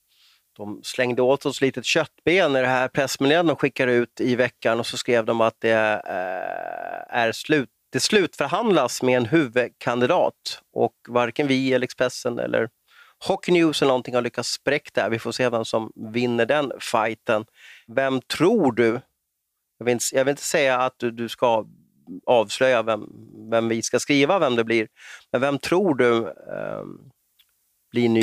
de 0.57 0.81
slängde 0.83 1.23
åt 1.23 1.47
oss 1.47 1.61
litet 1.61 1.85
köttben 1.85 2.57
i 2.57 2.61
det 2.61 2.67
här 2.67 2.89
pressmeddelandet 2.89 3.57
de 3.57 3.61
skickade 3.61 3.93
ut 3.93 4.21
i 4.21 4.37
veckan 4.37 4.79
och 4.79 4.87
så 4.87 4.97
skrev 4.97 5.25
de 5.25 5.41
att 5.41 5.57
det 5.59 6.03
eh, 6.07 7.17
är 7.19 7.33
slut, 7.33 7.69
det 7.93 8.01
slutförhandlas 8.01 9.03
med 9.03 9.17
en 9.17 9.27
huvudkandidat 9.27 10.63
och 10.73 10.95
varken 11.09 11.47
vi 11.47 11.73
eller 11.73 11.85
Expressen 11.85 12.39
eller 12.39 12.69
Hockey 13.29 13.53
News 13.53 13.83
eller 13.83 13.91
någonting 13.91 14.15
har 14.15 14.23
lyckats 14.23 14.49
spräcka 14.49 15.03
det. 15.03 15.09
Vi 15.09 15.19
får 15.19 15.33
se 15.33 15.49
vem 15.49 15.65
som 15.65 15.93
vinner 16.13 16.47
den 16.47 16.73
fighten. 16.81 17.45
Vem 17.87 18.21
tror 18.21 18.73
du? 18.73 19.01
Jag 19.79 19.85
vill 19.85 19.93
inte, 19.93 20.05
jag 20.13 20.25
vill 20.25 20.31
inte 20.31 20.43
säga 20.43 20.79
att 20.79 20.95
du, 20.97 21.11
du 21.11 21.29
ska 21.29 21.67
avslöja 22.27 22.83
vem, 22.83 23.09
vem 23.51 23.69
vi 23.69 23.83
ska 23.83 23.99
skriva, 23.99 24.39
vem 24.39 24.57
det 24.57 24.65
blir. 24.65 24.89
Men 25.33 25.41
vem 25.41 25.59
tror 25.59 25.95
du 25.95 26.29
eh, 26.29 26.85
blir 27.93 28.09
ny 28.09 28.23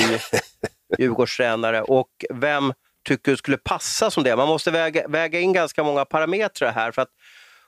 Djurgårdstränare 0.98 1.82
och 1.82 2.10
vem 2.30 2.72
tycker 3.08 3.30
du 3.30 3.36
skulle 3.36 3.56
passa 3.56 4.10
som 4.10 4.24
det? 4.24 4.36
Man 4.36 4.48
måste 4.48 4.70
väga, 4.70 5.08
väga 5.08 5.40
in 5.40 5.52
ganska 5.52 5.84
många 5.84 6.04
parametrar 6.04 6.72
här 6.72 6.92
för 6.92 7.02
att 7.02 7.10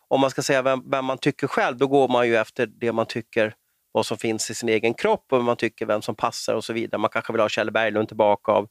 om 0.09 0.21
man 0.21 0.31
ska 0.31 0.43
säga 0.43 0.63
vem, 0.63 0.91
vem, 0.91 1.05
man 1.05 1.19
tycker 1.19 1.47
själv, 1.47 1.77
då 1.77 1.87
går 1.87 2.09
man 2.09 2.29
ju 2.29 2.37
efter 2.37 2.67
det 2.67 2.93
man 2.93 3.07
tycker 3.07 3.55
vad 3.93 4.07
som 4.07 4.19
finns 4.19 4.51
i 4.51 4.55
sin 4.55 4.69
egen 4.69 4.95
kropp 4.95 5.27
och 5.33 5.45
man 5.45 5.57
tycker 5.57 5.87
vem 5.87 6.03
som 6.03 6.15
passar 6.15 6.55
och 6.55 6.65
så 6.65 6.73
vidare. 6.73 7.01
Man 7.01 7.11
kanske 7.11 7.33
vill 7.33 7.41
ha 7.41 7.49
Kjell 7.49 7.71
Berglund 7.71 8.09
tillbaka 8.09 8.53
av 8.53 8.69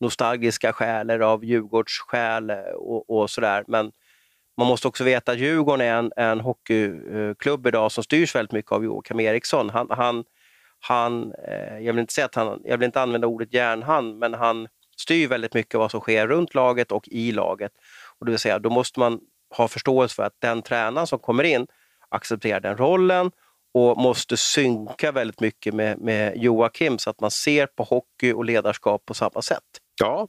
nostalgiska 0.00 0.72
skäl 0.72 1.10
eller 1.10 1.24
av 1.24 1.44
Djurgårdsskäl 1.44 2.50
och, 2.74 3.10
och 3.10 3.30
sådär. 3.30 3.64
Men 3.66 3.92
man 4.56 4.66
måste 4.66 4.88
också 4.88 5.04
veta 5.04 5.32
att 5.32 5.38
Djurgården 5.38 5.80
är 5.86 5.94
en, 5.94 6.12
en 6.16 6.40
hockeyklubb 6.40 7.66
idag 7.66 7.92
som 7.92 8.04
styrs 8.04 8.34
väldigt 8.34 8.52
mycket 8.52 8.72
av 8.72 8.84
Joakim 8.84 9.20
Eriksson. 9.20 9.70
Han, 9.70 9.86
han, 9.90 10.24
han, 10.80 11.32
eh, 11.48 11.78
jag 11.78 11.92
vill 11.92 11.98
inte 11.98 12.12
säga 12.12 12.24
att 12.24 12.34
han, 12.34 12.60
jag 12.64 12.78
vill 12.78 12.86
inte 12.86 13.00
använda 13.00 13.26
ordet 13.26 13.54
järnhand, 13.54 14.18
men 14.18 14.34
han 14.34 14.68
styr 14.96 15.28
väldigt 15.28 15.54
mycket 15.54 15.74
vad 15.74 15.90
som 15.90 16.00
sker 16.00 16.26
runt 16.26 16.54
laget 16.54 16.92
och 16.92 17.08
i 17.08 17.32
laget. 17.32 17.72
Och 18.18 18.26
det 18.26 18.32
vill 18.32 18.38
säga, 18.38 18.58
då 18.58 18.70
måste 18.70 19.00
man 19.00 19.20
ha 19.56 19.68
förståelse 19.68 20.14
för 20.14 20.22
att 20.22 20.36
den 20.38 20.62
tränaren 20.62 21.06
som 21.06 21.18
kommer 21.18 21.44
in 21.44 21.66
accepterar 22.08 22.60
den 22.60 22.76
rollen 22.76 23.30
och 23.74 23.96
måste 23.96 24.36
synka 24.36 25.12
väldigt 25.12 25.40
mycket 25.40 25.74
med, 25.74 25.98
med 25.98 26.36
Joakim 26.36 26.98
så 26.98 27.10
att 27.10 27.20
man 27.20 27.30
ser 27.30 27.66
på 27.66 27.82
hockey 27.82 28.32
och 28.32 28.44
ledarskap 28.44 29.04
på 29.06 29.14
samma 29.14 29.42
sätt. 29.42 29.62
Ja, 30.00 30.28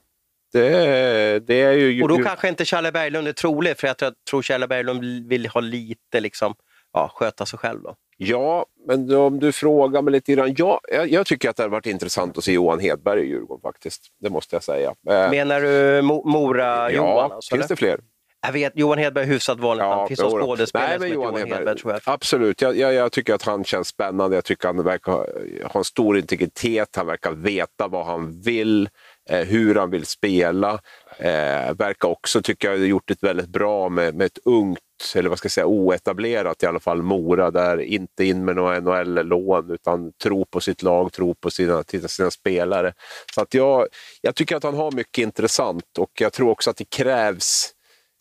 det, 0.58 1.46
det 1.46 1.60
är 1.62 1.72
ju... 1.72 2.02
Och 2.02 2.08
då 2.08 2.18
kanske 2.18 2.48
inte 2.48 2.64
Challe 2.64 2.92
Berglund 2.92 3.28
är 3.28 3.32
trolig, 3.32 3.78
för 3.78 3.86
jag 3.86 3.96
tror, 3.96 4.12
tror 4.30 4.42
Challe 4.42 4.68
Berglund 4.68 5.28
vill 5.28 5.46
ha 5.46 5.60
lite, 5.60 6.20
liksom, 6.20 6.54
ja, 6.92 7.10
sköta 7.14 7.46
sig 7.46 7.58
själv. 7.58 7.82
Då. 7.82 7.94
Ja, 8.16 8.66
men 8.86 9.14
om 9.14 9.40
du 9.40 9.52
frågar 9.52 10.02
mig 10.02 10.12
lite 10.12 10.32
grann. 10.32 10.54
Ja, 10.56 10.80
jag, 10.92 11.10
jag 11.10 11.26
tycker 11.26 11.50
att 11.50 11.56
det 11.56 11.62
har 11.62 11.70
varit 11.70 11.86
intressant 11.86 12.38
att 12.38 12.44
se 12.44 12.52
Johan 12.52 12.80
Hedberg 12.80 13.20
i 13.20 13.28
Djurgården 13.28 13.62
faktiskt. 13.62 14.02
Det 14.20 14.30
måste 14.30 14.56
jag 14.56 14.62
säga. 14.62 14.94
Eh, 15.10 15.30
Menar 15.30 15.60
du 15.60 16.02
Mora-Johan? 16.02 17.30
Ja, 17.30 17.34
alltså, 17.34 17.56
finns 17.56 17.68
det 17.68 17.76
fler? 17.76 18.00
Jag 18.46 18.52
vet, 18.52 18.72
Johan 18.76 18.98
Hedberg 18.98 19.24
är 19.24 19.28
hyfsat 19.28 19.60
vanligt 19.60 19.82
ja, 19.82 20.06
Finns 20.06 20.20
det 20.20 20.28
någon 20.28 20.40
skådespelare 20.40 20.98
som 20.98 21.08
Johan, 21.08 21.14
Johan 21.14 21.36
Hedberg, 21.36 21.58
Hedberg, 21.58 21.78
tror 21.78 21.92
jag. 21.92 22.00
Absolut, 22.04 22.62
jag, 22.62 22.76
jag, 22.76 22.94
jag, 22.94 23.12
tycker 23.12 23.34
att 23.34 23.42
han 23.42 23.64
känns 23.64 23.88
spännande. 23.88 24.36
Jag 24.36 24.44
tycker 24.44 24.68
att 24.68 24.76
han 24.76 24.84
verkar 24.84 25.12
ha, 25.12 25.78
en 25.80 25.84
stor 25.84 26.18
integritet. 26.18 26.96
Han 26.96 27.06
verkar 27.06 27.32
veta 27.32 27.88
vad 27.88 28.06
han 28.06 28.40
vill, 28.40 28.88
Eh, 29.30 29.46
hur 29.46 29.74
han 29.74 29.90
vill 29.90 30.06
spela. 30.06 30.80
Eh, 31.18 31.74
verkar 31.74 32.08
också, 32.08 32.42
tycker 32.42 32.70
jag, 32.70 32.86
gjort 32.86 33.08
det 33.08 33.22
väldigt 33.22 33.48
bra 33.48 33.88
med, 33.88 34.14
med 34.14 34.26
ett 34.26 34.38
ungt, 34.44 34.78
eller 35.14 35.28
vad 35.28 35.38
ska 35.38 35.46
jag 35.46 35.52
säga, 35.52 35.66
oetablerat 35.66 36.62
i 36.62 36.66
alla 36.66 36.80
fall, 36.80 37.02
Mora. 37.02 37.50
Där 37.50 37.80
inte 37.80 38.24
in 38.24 38.44
med 38.44 38.56
några 38.56 38.80
NHL-lån 38.80 39.70
utan 39.70 40.12
tro 40.22 40.44
på 40.44 40.60
sitt 40.60 40.82
lag, 40.82 41.12
tro 41.12 41.34
på 41.34 41.50
sina, 41.50 41.84
sina 42.06 42.30
spelare. 42.30 42.92
Så 43.34 43.40
att 43.40 43.54
jag, 43.54 43.86
jag 44.20 44.34
tycker 44.34 44.56
att 44.56 44.62
han 44.64 44.74
har 44.74 44.92
mycket 44.92 45.22
intressant 45.22 45.98
och 45.98 46.10
jag 46.20 46.32
tror 46.32 46.50
också 46.50 46.70
att 46.70 46.76
det 46.76 46.90
krävs 46.90 47.70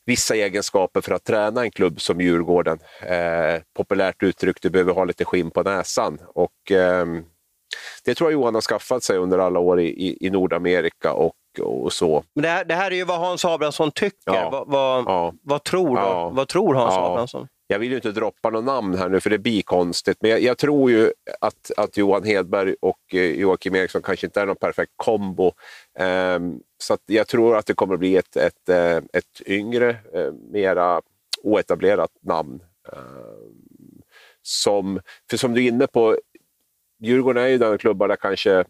vissa 0.06 0.36
egenskaper 0.36 1.02
för 1.02 1.12
att 1.12 1.24
träna 1.24 1.62
en 1.62 1.72
klubb 1.72 2.02
som 2.02 2.22
Djurgården. 2.22 2.80
Eh, 3.02 3.62
populärt 3.74 4.24
uttryckt, 4.24 4.64
du 4.64 4.70
behöver 4.70 4.94
ha 4.94 5.06
lite 5.06 5.26
skinn 5.26 5.52
på 5.52 5.64
näsan. 5.64 6.20
Och, 6.36 6.72
eh, 6.72 7.06
det 8.06 8.16
tror 8.16 8.32
jag 8.32 8.40
Johan 8.40 8.54
har 8.54 8.62
skaffat 8.62 9.04
sig 9.04 9.18
under 9.18 9.38
alla 9.38 9.60
år 9.60 9.80
i, 9.80 9.88
i, 9.88 10.28
i 10.28 10.30
Nordamerika 10.30 11.14
och, 11.14 11.36
och 11.62 11.94
så. 11.94 12.24
Men 12.36 12.44
det 12.44 12.50
här, 12.50 12.66
det 12.66 12.76
här 12.76 12.92
är 12.92 12.96
ju 12.96 13.04
vad 13.04 13.20
Hans 13.20 13.46
Abrahamsson 13.46 13.92
tycker. 13.92 14.18
Ja. 14.26 14.50
Vad, 14.50 14.68
vad, 14.68 15.04
ja. 15.06 15.34
vad, 15.42 15.64
tror, 15.64 16.00
ja. 16.00 16.30
vad 16.30 16.48
tror 16.48 16.74
Hans 16.74 16.96
ja. 16.96 17.06
Abrahamsson? 17.06 17.48
Jag 17.68 17.80
vill 17.80 17.90
ju 17.90 17.96
inte 17.96 18.12
droppa 18.12 18.50
något 18.50 18.64
namn 18.64 18.98
här 18.98 19.10
nu 19.10 19.20
för 19.20 19.30
det 19.30 19.40
blir 19.40 19.62
konstigt, 19.62 20.18
men 20.22 20.32
jag, 20.32 20.42
jag 20.42 20.58
tror 20.58 20.92
ju 20.92 21.12
att, 21.42 21.72
att 21.78 21.98
Johan 21.98 22.24
Hedberg 22.24 22.76
och 22.82 23.00
eh, 23.14 23.22
Joakim 23.22 23.76
Eriksson 23.76 24.02
kanske 24.02 24.28
inte 24.28 24.42
är 24.42 24.46
någon 24.46 24.56
perfekt 24.56 24.92
kombo. 24.96 25.52
Um, 26.00 26.60
så 26.78 26.98
jag 27.06 27.28
tror 27.28 27.58
att 27.58 27.66
det 27.66 27.74
kommer 27.74 27.94
att 27.94 28.00
bli 28.00 28.18
ett, 28.18 28.36
ett, 28.36 28.70
eh, 28.70 28.98
ett 28.98 29.42
yngre, 29.46 29.90
eh, 29.90 30.32
mera 30.52 31.02
oetablerat 31.44 32.12
namn. 32.22 32.60
Um, 32.92 34.02
som, 34.42 35.00
för 35.30 35.38
som 35.38 35.54
du 35.54 35.64
är 35.64 35.68
inne 35.68 35.88
på, 35.88 36.18
Djurgården 37.04 37.44
är 37.44 37.48
ju 37.48 37.58
den 37.58 37.78
klubbar 37.78 38.08
där 38.08 38.16
kanske 38.16 38.64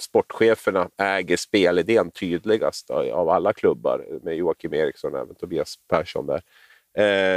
sportcheferna 0.00 0.88
äger 0.98 1.36
spelidén 1.36 2.10
tydligast 2.10 2.90
av 2.90 3.28
alla 3.28 3.52
klubbar 3.52 4.04
med 4.22 4.36
Joakim 4.36 4.74
Eriksson 4.74 5.14
och 5.14 5.20
även 5.20 5.34
Tobias 5.34 5.74
Persson 5.88 6.26
där. 6.26 6.42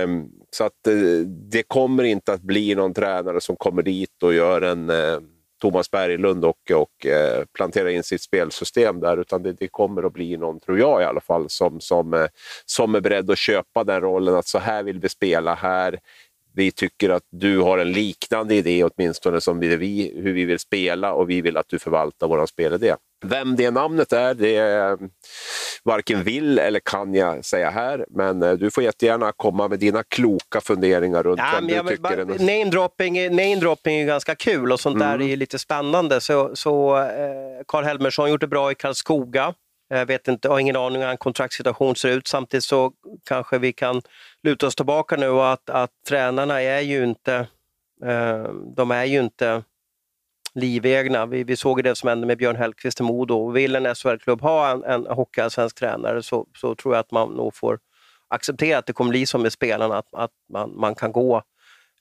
Um, 0.04 0.32
så 0.52 0.64
att 0.64 0.88
uh, 0.88 1.26
det 1.26 1.64
kommer 1.64 2.04
inte 2.04 2.34
att 2.34 2.42
bli 2.42 2.76
någon 2.76 2.94
tränare 2.94 3.42
som 3.42 3.56
kommer 3.56 3.84
dit 3.84 4.24
och 4.24 4.34
gör 4.34 4.62
en 4.62 4.90
uh, 4.90 5.20
Thomas 5.62 5.92
Berglund 5.92 6.46
och, 6.46 6.72
och 6.74 7.06
uh, 7.06 7.46
planterar 7.54 7.90
in 7.90 8.04
sitt 8.04 8.22
spelsystem 8.22 9.00
där, 9.00 9.18
utan 9.18 9.44
det, 9.44 9.54
det, 9.54 9.68
kommer 9.68 10.04
att 10.04 10.14
bli 10.14 10.38
någon, 10.38 10.60
tror 10.60 10.80
jag 10.80 11.02
i 11.02 11.06
alla 11.06 11.22
fall, 11.22 11.50
som, 11.50 11.80
som, 11.80 12.28
som 12.66 12.96
är 12.96 13.02
beredd 13.02 13.32
att 13.32 13.38
köpa 13.38 13.84
den 13.84 14.02
rollen. 14.02 14.36
Att 14.36 14.48
så 14.48 14.60
här 14.60 14.84
vill 14.84 15.00
vi 15.00 15.10
spela 15.10 15.56
här 15.56 16.00
vi 16.54 16.72
tycker 16.72 17.10
att 17.10 17.24
du 17.30 17.60
har 17.60 17.78
en 17.78 17.92
liknande 17.92 18.56
idé 18.56 18.84
åtminstone 18.84 19.42
som 19.42 19.60
vi, 19.60 20.14
hur 20.16 20.34
vi 20.34 20.46
vill 20.46 20.60
spela 20.60 21.14
och 21.14 21.30
vi 21.30 21.42
vill 21.42 21.58
att 21.58 21.70
du 21.70 21.80
förvaltar 21.80 22.28
vår 22.28 22.46
spelidé. 22.46 22.96
Vem 23.26 23.56
det 23.56 23.72
namnet 23.72 24.14
är, 24.14 24.34
det 24.34 24.56
är, 24.56 24.98
varken 25.84 26.24
vill 26.24 26.60
eller 26.60 26.80
kan 26.80 27.14
jag 27.14 27.46
säga 27.46 27.70
här, 27.70 28.06
men 28.10 28.44
eh, 28.44 28.54
du 28.54 28.72
får 28.72 28.84
jättegärna 28.84 29.32
komma 29.32 29.68
med 29.68 29.80
dina 29.80 30.04
kloka 30.04 30.62
funderingar 30.62 31.24
runt 31.24 31.40
ja, 31.40 31.60
vem 31.60 31.68
du 31.68 31.90
tycker 31.90 32.02
bara, 32.02 32.14
är... 32.14 32.26
Namedropping, 32.26 33.36
namedropping 33.36 33.96
är 33.96 34.06
ganska 34.06 34.36
kul 34.36 34.72
och 34.72 34.80
sånt 34.80 34.96
mm. 34.96 35.20
där 35.20 35.28
är 35.28 35.38
lite 35.38 35.60
spännande. 35.60 36.22
Så, 36.22 36.56
så 36.56 36.98
eh, 36.98 37.06
Karl 37.68 37.84
Helmersson 37.84 38.30
gjort 38.30 38.42
det 38.42 38.48
bra 38.48 38.72
i 38.72 38.76
Karlskoga. 38.76 39.54
Jag 39.94 40.06
vet 40.06 40.28
inte, 40.28 40.50
har 40.50 40.60
ingen 40.60 40.76
aning 40.76 40.96
om 40.98 41.02
hur 41.02 41.10
en 41.10 41.18
kontraktssituation 41.18 41.96
ser 41.96 42.10
ut. 42.10 42.28
Samtidigt 42.28 42.64
så 42.64 42.94
kanske 43.26 43.58
vi 43.58 43.74
kan 43.74 44.02
luta 44.44 44.68
oss 44.68 44.76
tillbaka 44.76 45.16
nu 45.16 45.30
och 45.30 45.52
att, 45.52 45.70
att 45.70 45.92
tränarna 46.08 46.62
är 46.62 46.82
ju 46.82 47.04
inte, 47.04 47.36
eh, 48.06 48.44
de 48.76 48.92
är 48.92 49.06
ju 49.06 49.20
inte 49.20 49.64
livegna. 50.56 51.26
Vi, 51.26 51.44
vi 51.44 51.56
såg 51.56 51.84
det 51.84 51.96
som 51.96 52.10
hände 52.10 52.28
med 52.28 52.38
Björn 52.38 52.56
Hellkvist 52.56 53.00
i 53.00 53.04
Modo. 53.04 53.52
Vill 53.52 53.76
en 53.76 53.96
SHL-klubb 53.96 54.42
ha 54.42 54.72
en, 54.72 54.84
en 54.84 55.06
hockeyallsvensk 55.06 55.76
tränare 55.80 56.24
så, 56.24 56.48
så 56.58 56.76
tror 56.76 56.94
jag 56.96 57.00
att 57.00 57.12
man 57.12 57.30
nog 57.30 57.56
får 57.56 57.80
acceptera 58.28 58.78
att 58.78 58.86
det 58.86 58.94
kommer 58.94 59.10
bli 59.10 59.26
som 59.26 59.42
med 59.42 59.52
spelarna, 59.52 59.98
att, 59.98 60.14
att 60.14 60.32
man, 60.54 60.80
man 60.80 60.96
kan 60.96 61.12
gå 61.12 61.44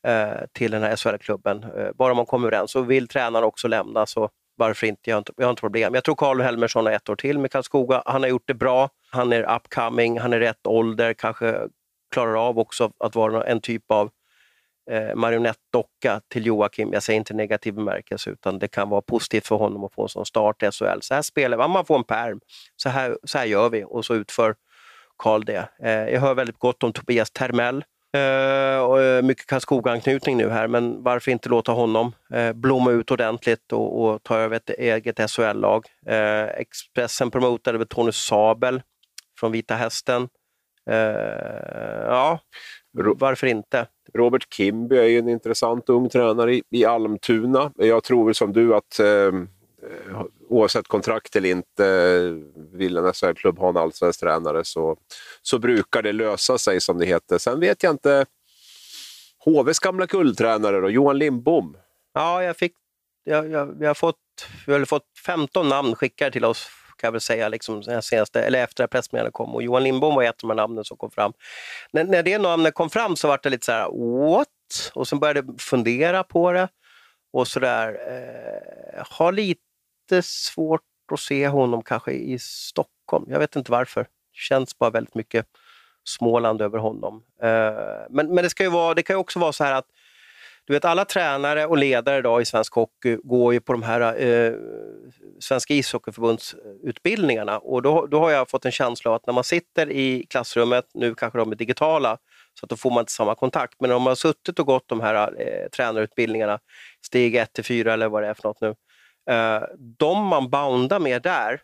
eh, 0.06 0.46
till 0.52 0.70
den 0.70 0.82
här 0.82 0.96
SHL-klubben. 0.96 1.62
Eh, 1.62 1.88
bara 1.94 2.14
man 2.14 2.26
kommer 2.26 2.48
överens. 2.48 2.76
Och 2.76 2.90
vill 2.90 3.08
tränaren 3.08 3.44
också 3.44 3.68
lämna 3.68 4.06
så 4.06 4.30
varför 4.60 4.86
inte? 4.86 5.10
Jag 5.10 5.14
har 5.14 5.18
inte, 5.18 5.32
jag 5.36 5.44
har 5.44 5.50
inte 5.50 5.60
problem. 5.60 5.94
Jag 5.94 6.04
tror 6.04 6.14
Carl 6.14 6.40
Helmersson 6.40 6.86
har 6.86 6.92
ett 6.92 7.08
år 7.08 7.16
till 7.16 7.38
med 7.38 7.50
Karlskoga. 7.50 8.02
Han 8.06 8.22
har 8.22 8.28
gjort 8.28 8.46
det 8.46 8.54
bra. 8.54 8.88
Han 9.10 9.32
är 9.32 9.56
upcoming, 9.56 10.18
han 10.18 10.32
är 10.32 10.38
rätt 10.40 10.66
ålder, 10.66 11.12
kanske 11.14 11.68
klarar 12.10 12.48
av 12.48 12.58
också 12.58 12.92
att 12.98 13.14
vara 13.14 13.44
en 13.44 13.60
typ 13.60 13.90
av 13.90 14.10
eh, 14.90 15.14
marionettdocka 15.14 16.20
till 16.28 16.46
Joakim. 16.46 16.92
Jag 16.92 17.02
säger 17.02 17.18
inte 17.18 17.34
negativ 17.34 17.74
bemärkelse, 17.74 18.30
utan 18.30 18.58
det 18.58 18.68
kan 18.68 18.88
vara 18.88 19.02
positivt 19.02 19.46
för 19.46 19.56
honom 19.56 19.84
att 19.84 19.94
få 19.94 20.02
en 20.02 20.08
sån 20.08 20.26
start 20.26 20.62
i 20.62 20.70
SHL. 20.70 21.00
Så 21.00 21.14
här 21.14 21.22
spelar 21.22 21.58
man, 21.58 21.70
man 21.70 21.84
får 21.84 21.96
en 21.96 22.04
perm. 22.04 22.40
Så 22.76 22.88
här, 22.88 23.18
så 23.24 23.38
här 23.38 23.46
gör 23.46 23.68
vi 23.70 23.84
och 23.84 24.04
så 24.04 24.14
utför 24.14 24.54
Karl 25.18 25.44
det. 25.44 25.68
Eh, 25.82 25.90
jag 25.90 26.20
hör 26.20 26.34
väldigt 26.34 26.58
gott 26.58 26.82
om 26.82 26.92
Tobias 26.92 27.30
Termell 27.30 27.84
och 28.88 28.98
uh, 28.98 29.22
mycket 29.22 29.46
Karlskoga-anknytning 29.46 30.36
nu 30.36 30.48
här, 30.48 30.68
men 30.68 31.02
varför 31.02 31.30
inte 31.30 31.48
låta 31.48 31.72
honom 31.72 32.12
uh, 32.34 32.52
blomma 32.52 32.90
ut 32.90 33.10
ordentligt 33.10 33.72
och, 33.72 34.02
och 34.04 34.22
ta 34.22 34.38
över 34.38 34.56
ett 34.56 34.70
eget 34.70 35.30
SHL-lag. 35.30 35.86
Expressen 36.56 37.30
promotade 37.30 37.78
väl 37.78 37.86
Tony 37.86 38.12
Sabel 38.12 38.82
från 39.40 39.52
Vita 39.52 39.74
Hästen. 39.74 40.28
ja. 42.06 42.40
varför 42.92 43.46
inte? 43.46 43.86
Robert 44.14 44.54
Kimby 44.54 44.96
är 44.96 45.04
ju 45.04 45.18
en 45.18 45.28
intressant 45.28 45.88
ung 45.88 46.08
tränare 46.08 46.54
i, 46.54 46.62
i 46.70 46.84
Almtuna. 46.84 47.72
Jag 47.76 48.04
tror 48.04 48.32
som 48.32 48.52
du 48.52 48.74
att 48.74 48.98
eh, 48.98 49.32
Eh, 49.82 50.22
oavsett 50.48 50.88
kontrakt 50.88 51.36
eller 51.36 51.48
inte, 51.48 52.18
vill 52.72 52.96
en 52.96 53.12
SHL-klubb 53.12 53.58
ha 53.58 53.68
en 53.68 53.76
allsvensk 53.76 54.20
tränare 54.20 54.64
så, 54.64 54.96
så 55.42 55.58
brukar 55.58 56.02
det 56.02 56.12
lösa 56.12 56.58
sig 56.58 56.80
som 56.80 56.98
det 56.98 57.06
heter. 57.06 57.38
Sen 57.38 57.60
vet 57.60 57.82
jag 57.82 57.90
inte, 57.90 58.26
HVs 59.44 59.78
gamla 59.78 60.06
guldtränare 60.06 60.80
då, 60.80 60.90
Johan 60.90 61.18
Lindbom? 61.18 61.76
Ja, 62.14 62.42
jag 62.42 62.56
fick, 62.56 62.72
jag, 63.24 63.50
jag, 63.50 63.78
vi, 63.78 63.86
har 63.86 63.94
fått, 63.94 64.16
vi 64.66 64.72
har 64.72 64.84
fått 64.84 65.06
15 65.26 65.68
namn 65.68 65.94
skickade 65.94 66.30
till 66.30 66.44
oss 66.44 66.70
kan 67.00 67.08
jag 67.08 67.12
väl 67.12 67.20
säga, 67.20 67.48
liksom, 67.48 67.82
senaste, 68.02 68.42
eller 68.42 68.64
efter 68.64 68.84
att 68.84 68.90
pressmeddelandet 68.90 69.34
kom. 69.34 69.54
Och 69.54 69.62
Johan 69.62 69.84
Lindbom 69.84 70.14
var 70.14 70.22
ett 70.22 70.44
av 70.44 70.48
de 70.48 70.56
namnen 70.56 70.84
som 70.84 70.96
kom 70.96 71.10
fram. 71.10 71.32
När, 71.92 72.04
när 72.04 72.22
det 72.22 72.38
namnet 72.38 72.74
kom 72.74 72.90
fram 72.90 73.16
så 73.16 73.28
var 73.28 73.40
det 73.42 73.50
lite 73.50 73.66
så 73.66 73.72
här, 73.72 73.88
what? 74.28 74.48
Och 74.94 75.08
sen 75.08 75.18
började 75.18 75.40
jag 75.40 75.60
fundera 75.60 76.22
på 76.24 76.52
det 76.52 76.68
och 77.32 77.48
sådär. 77.48 77.88
Eh, 77.88 79.04
har 79.08 79.32
lite 79.32 79.60
lite 80.10 80.28
svårt 80.28 80.82
att 81.12 81.20
se 81.20 81.48
honom 81.48 81.82
kanske 81.82 82.12
i 82.12 82.38
Stockholm. 82.38 83.24
Jag 83.28 83.38
vet 83.38 83.56
inte 83.56 83.72
varför. 83.72 84.00
Det 84.00 84.08
känns 84.32 84.78
bara 84.78 84.90
väldigt 84.90 85.14
mycket 85.14 85.46
Småland 86.04 86.62
över 86.62 86.78
honom. 86.78 87.22
Eh, 87.42 88.06
men, 88.10 88.34
men 88.34 88.36
det, 88.36 88.50
ska 88.50 88.62
ju 88.62 88.70
vara, 88.70 88.94
det 88.94 89.02
kan 89.02 89.14
ju 89.14 89.20
också 89.20 89.38
vara 89.38 89.52
så 89.52 89.64
här 89.64 89.72
att 89.74 89.86
du 90.66 90.72
vet, 90.72 90.84
alla 90.84 91.04
tränare 91.04 91.66
och 91.66 91.78
ledare 91.78 92.18
idag 92.18 92.42
i 92.42 92.44
svensk 92.44 92.74
hockey 92.74 93.16
går 93.24 93.52
ju 93.52 93.60
på 93.60 93.72
de 93.72 93.82
här 93.82 94.22
eh, 94.22 94.54
Svenska 95.40 95.74
ishockeyförbundsutbildningarna 95.74 97.58
och 97.58 97.82
då, 97.82 98.06
då 98.06 98.18
har 98.20 98.30
jag 98.30 98.50
fått 98.50 98.64
en 98.64 98.72
känsla 98.72 99.10
av 99.10 99.14
att 99.14 99.26
när 99.26 99.34
man 99.34 99.44
sitter 99.44 99.90
i 99.90 100.26
klassrummet, 100.30 100.84
nu 100.94 101.14
kanske 101.14 101.38
de 101.38 101.52
är 101.52 101.56
digitala, 101.56 102.18
så 102.54 102.66
att 102.66 102.70
då 102.70 102.76
får 102.76 102.90
man 102.90 103.00
inte 103.00 103.12
samma 103.12 103.34
kontakt. 103.34 103.80
Men 103.80 103.92
om 103.92 104.02
man 104.02 104.10
har 104.10 104.16
suttit 104.16 104.58
och 104.58 104.66
gått 104.66 104.88
de 104.88 105.00
här 105.00 105.40
eh, 105.40 105.68
tränarutbildningarna, 105.68 106.58
steg 107.06 107.36
1 107.36 107.52
till 107.52 107.64
4 107.64 107.92
eller 107.92 108.08
vad 108.08 108.22
det 108.22 108.28
är 108.28 108.34
för 108.34 108.48
något 108.48 108.60
nu, 108.60 108.74
eh, 109.30 109.62
de 109.98 110.26
man 110.26 110.50
boundar 110.50 110.98
med 110.98 111.22
där, 111.22 111.60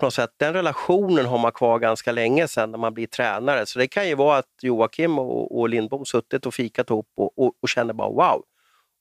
på 0.00 0.06
något 0.06 0.14
sätt, 0.14 0.30
den 0.36 0.52
relationen 0.52 1.26
har 1.26 1.38
man 1.38 1.52
kvar 1.52 1.78
ganska 1.78 2.12
länge 2.12 2.48
sedan 2.48 2.70
när 2.70 2.78
man 2.78 2.94
blir 2.94 3.06
tränare. 3.06 3.66
Så 3.66 3.78
det 3.78 3.86
kan 3.86 4.08
ju 4.08 4.14
vara 4.14 4.38
att 4.38 4.48
Joakim 4.62 5.18
och, 5.18 5.60
och 5.60 5.68
Lindbom 5.68 6.04
suttit 6.04 6.46
och 6.46 6.54
fikat 6.54 6.90
ihop 6.90 7.08
och, 7.16 7.38
och, 7.38 7.52
och 7.60 7.68
känner 7.68 7.94
bara 7.94 8.08
wow, 8.08 8.44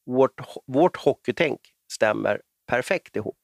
vårt, 0.06 0.42
vårt 0.65 0.98
hockeytänk 0.98 1.60
stämmer 1.92 2.42
perfekt 2.68 3.15
ihop. 3.15 3.38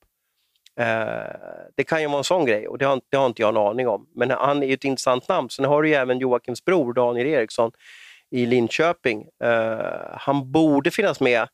Eh, 0.80 1.36
det 1.76 1.84
kan 1.84 2.02
ju 2.02 2.08
vara 2.08 2.17
en 2.17 2.24
sån 2.24 2.45
grej 2.45 2.67
och 2.67 2.78
det 2.78 2.86
har, 2.86 3.02
det 3.10 3.17
har 3.17 3.26
inte 3.26 3.41
jag 3.41 3.50
en 3.50 3.58
aning 3.58 3.88
om. 3.88 4.08
Men 4.15 4.32
han 4.32 4.63
är 4.63 4.67
ju 4.67 4.74
ett 4.74 4.84
intressant 4.84 5.28
namn. 5.28 5.50
Sen 5.50 5.65
har 5.65 5.82
du 5.82 5.89
ju 5.89 5.95
även 5.95 6.19
Joakims 6.19 6.65
bror 6.65 6.93
Daniel 6.93 7.28
Eriksson 7.28 7.71
i 8.32 8.45
Linköping. 8.45 9.28
Eh, 9.43 9.80
han 10.12 10.52
borde 10.52 10.91
finnas 10.91 11.19
med 11.19 11.48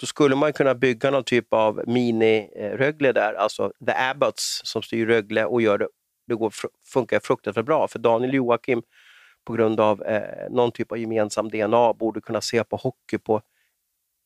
då 0.00 0.06
skulle 0.06 0.36
man 0.36 0.52
kunna 0.52 0.74
bygga 0.74 1.10
någon 1.10 1.24
typ 1.24 1.52
av 1.52 1.82
mini-Rögle 1.86 3.12
där, 3.12 3.34
alltså 3.34 3.72
The 3.86 3.92
Abbots 3.92 4.60
som 4.64 4.82
styr 4.82 5.06
Rögle 5.06 5.44
och 5.44 5.62
gör 5.62 5.78
det, 5.78 5.88
det 6.26 6.34
går, 6.34 6.52
funkar 6.92 7.20
fruktansvärt 7.20 7.64
bra. 7.64 7.88
För 7.88 7.98
Daniel 7.98 8.34
Joakim, 8.34 8.82
på 9.44 9.52
grund 9.52 9.80
av 9.80 10.02
eh, 10.02 10.50
någon 10.50 10.72
typ 10.72 10.92
av 10.92 10.98
gemensam 10.98 11.48
DNA, 11.48 11.92
borde 11.92 12.20
kunna 12.20 12.40
se 12.40 12.64
på 12.64 12.76
hockey 12.76 13.18
på 13.18 13.42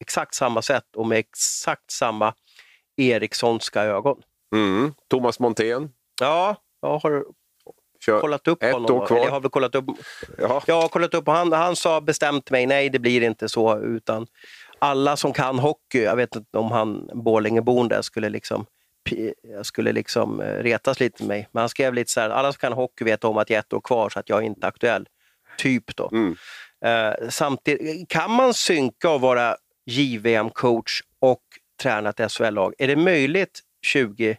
exakt 0.01 0.35
samma 0.35 0.63
sätt 0.63 0.97
och 0.97 1.07
med 1.07 1.19
exakt 1.19 1.91
samma 1.91 2.35
Erikssonska 2.97 3.83
ögon. 3.83 4.23
Mm. 4.55 4.95
Thomas 5.11 5.39
Montén? 5.39 5.91
Ja, 6.21 6.57
jag 6.81 6.99
har 6.99 7.25
Kör 8.05 8.21
kollat 8.21 8.49
upp 8.49 8.63
ett 8.63 8.73
honom. 8.73 8.97
År 8.97 9.07
kvar. 9.07 9.19
jag 9.19 9.31
har 9.31 9.41
väl 9.41 9.51
kollat 9.51 9.75
upp, 9.75 9.85
Jaha. 10.39 10.63
jag 10.67 10.83
har 10.83 10.89
kollat 10.89 11.15
upp 11.15 11.29
och 11.29 11.35
han, 11.35 11.53
han 11.53 11.77
sa 11.77 12.01
bestämt 12.01 12.51
mig, 12.51 12.67
nej 12.67 12.91
det 12.91 12.99
blir 12.99 13.23
inte 13.23 13.49
så, 13.49 13.79
utan 13.79 14.27
alla 14.79 15.17
som 15.17 15.33
kan 15.33 15.59
hockey, 15.59 16.03
jag 16.03 16.17
vet 16.17 16.37
inte 16.37 16.59
om 16.59 16.71
han 16.71 17.11
Borlängeboende 17.15 18.03
skulle 18.03 18.29
liksom 18.29 18.67
jag 19.43 19.67
skulle 19.67 19.93
liksom 19.93 20.41
eh, 20.41 20.63
retas 20.63 21.01
lite 21.01 21.23
med 21.23 21.29
mig. 21.29 21.49
Men 21.53 21.61
han 21.61 21.69
skrev 21.69 21.95
lite 21.95 22.11
så 22.11 22.21
här, 22.21 22.31
alla 22.31 22.53
som 22.53 22.59
kan 22.59 22.73
hockey 22.73 23.05
vet 23.05 23.25
om 23.25 23.37
att 23.37 23.51
jag 23.51 23.57
är 23.57 23.61
ett 23.61 23.73
år 23.73 23.81
kvar 23.81 24.09
så 24.09 24.19
att 24.19 24.29
jag 24.29 24.39
är 24.39 24.43
inte 24.43 24.67
aktuell. 24.67 25.09
Typ 25.59 25.97
då. 25.97 26.11
Mm. 26.13 26.37
Uh, 26.87 27.29
samtidigt, 27.29 28.09
kan 28.09 28.31
man 28.31 28.55
synka 28.55 29.11
och 29.11 29.21
vara 29.21 29.57
JVM-coach 29.87 31.03
och 31.19 31.43
träna 31.83 32.11
ett 32.11 32.33
SHL-lag? 32.33 32.75
Är 32.79 32.89
det 32.89 32.97
möjligt 32.97 33.61
2021, 33.93 34.39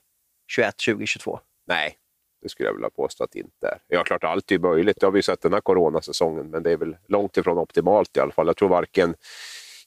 2022? 0.85 1.39
Nej, 1.67 1.97
det 2.41 2.49
skulle 2.49 2.69
jag 2.69 2.73
vilja 2.73 2.89
påstå 2.89 3.23
att 3.23 3.31
det 3.31 3.39
inte 3.39 3.67
är. 3.67 3.77
Ja, 3.87 4.03
klart 4.03 4.23
allt 4.23 4.51
är 4.51 4.59
möjligt. 4.59 4.97
Det 4.99 5.05
har 5.05 5.11
vi 5.11 5.21
sett 5.21 5.41
den 5.41 5.53
här 5.53 5.61
coronasäsongen, 5.61 6.49
men 6.49 6.63
det 6.63 6.71
är 6.71 6.77
väl 6.77 6.97
långt 7.07 7.37
ifrån 7.37 7.57
optimalt 7.57 8.17
i 8.17 8.19
alla 8.19 8.31
fall. 8.31 8.47
Jag 8.47 8.57
tror 8.57 8.69
varken 8.69 9.15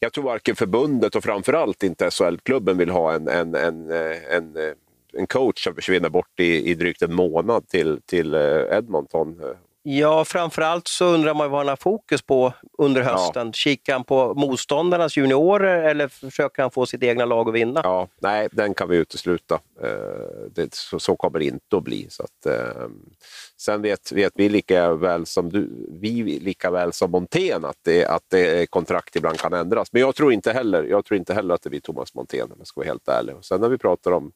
jag 0.00 0.12
tror 0.12 0.24
varken 0.24 0.56
förbundet 0.56 1.14
och 1.14 1.24
framförallt 1.24 1.82
inte 1.82 2.10
SHL-klubben 2.10 2.78
vill 2.78 2.90
ha 2.90 3.14
en, 3.14 3.28
en, 3.28 3.54
en, 3.54 3.90
en, 4.30 4.56
en 5.12 5.26
coach 5.26 5.64
som 5.64 5.74
försvinner 5.74 6.08
bort 6.08 6.40
i, 6.40 6.70
i 6.70 6.74
drygt 6.74 7.02
en 7.02 7.14
månad 7.14 7.68
till, 7.68 8.00
till 8.06 8.34
eh, 8.34 8.40
Edmonton 8.70 9.40
Ja, 9.90 10.24
framförallt 10.24 10.88
så 10.88 11.04
undrar 11.04 11.34
man 11.34 11.50
vad 11.50 11.60
han 11.60 11.68
har 11.68 11.76
fokus 11.76 12.22
på 12.22 12.52
under 12.78 13.02
hösten. 13.02 13.46
Ja. 13.46 13.52
Kikar 13.52 13.92
han 13.92 14.04
på 14.04 14.34
motståndarnas 14.34 15.16
juniorer 15.16 15.82
eller 15.90 16.08
försöker 16.08 16.62
han 16.62 16.70
få 16.70 16.86
sitt 16.86 17.02
egna 17.02 17.24
lag 17.24 17.48
att 17.48 17.54
vinna? 17.54 17.80
Ja, 17.84 18.08
nej, 18.20 18.48
den 18.52 18.74
kan 18.74 18.88
vi 18.88 18.96
utesluta. 18.96 19.60
Eh, 19.82 19.88
det, 20.54 20.74
så, 20.74 21.00
så 21.00 21.16
kommer 21.16 21.38
det 21.38 21.44
inte 21.44 21.76
att 21.76 21.84
bli. 21.84 22.06
Så 22.10 22.22
att, 22.22 22.46
eh, 22.46 22.88
sen 23.60 23.82
vet, 23.82 24.12
vet 24.12 24.32
vi 24.36 24.48
lika 24.48 24.94
väl 24.94 25.26
som 25.26 25.52
du, 25.52 25.68
vi 26.00 26.38
lika 26.38 26.70
väl 26.70 26.92
som 26.92 27.10
Montén 27.10 27.64
att, 27.64 27.76
det, 27.84 28.04
att 28.04 28.22
det, 28.28 28.70
kontrakt 28.70 29.16
ibland 29.16 29.38
kan 29.38 29.52
ändras. 29.52 29.92
Men 29.92 30.02
jag 30.02 30.14
tror 30.14 30.32
inte 30.32 30.52
heller, 30.52 30.84
jag 30.84 31.04
tror 31.04 31.18
inte 31.18 31.34
heller 31.34 31.54
att 31.54 31.62
det 31.62 31.70
blir 31.70 31.80
Thomas 31.80 32.14
Montén 32.14 32.42
om 32.42 32.54
jag 32.58 32.66
ska 32.66 32.80
vara 32.80 32.88
helt 32.88 33.08
ärlig. 33.08 33.36
Och 33.36 33.44
sen 33.44 33.60
när 33.60 33.68
vi 33.68 33.78
pratar 33.78 34.12
om, 34.12 34.32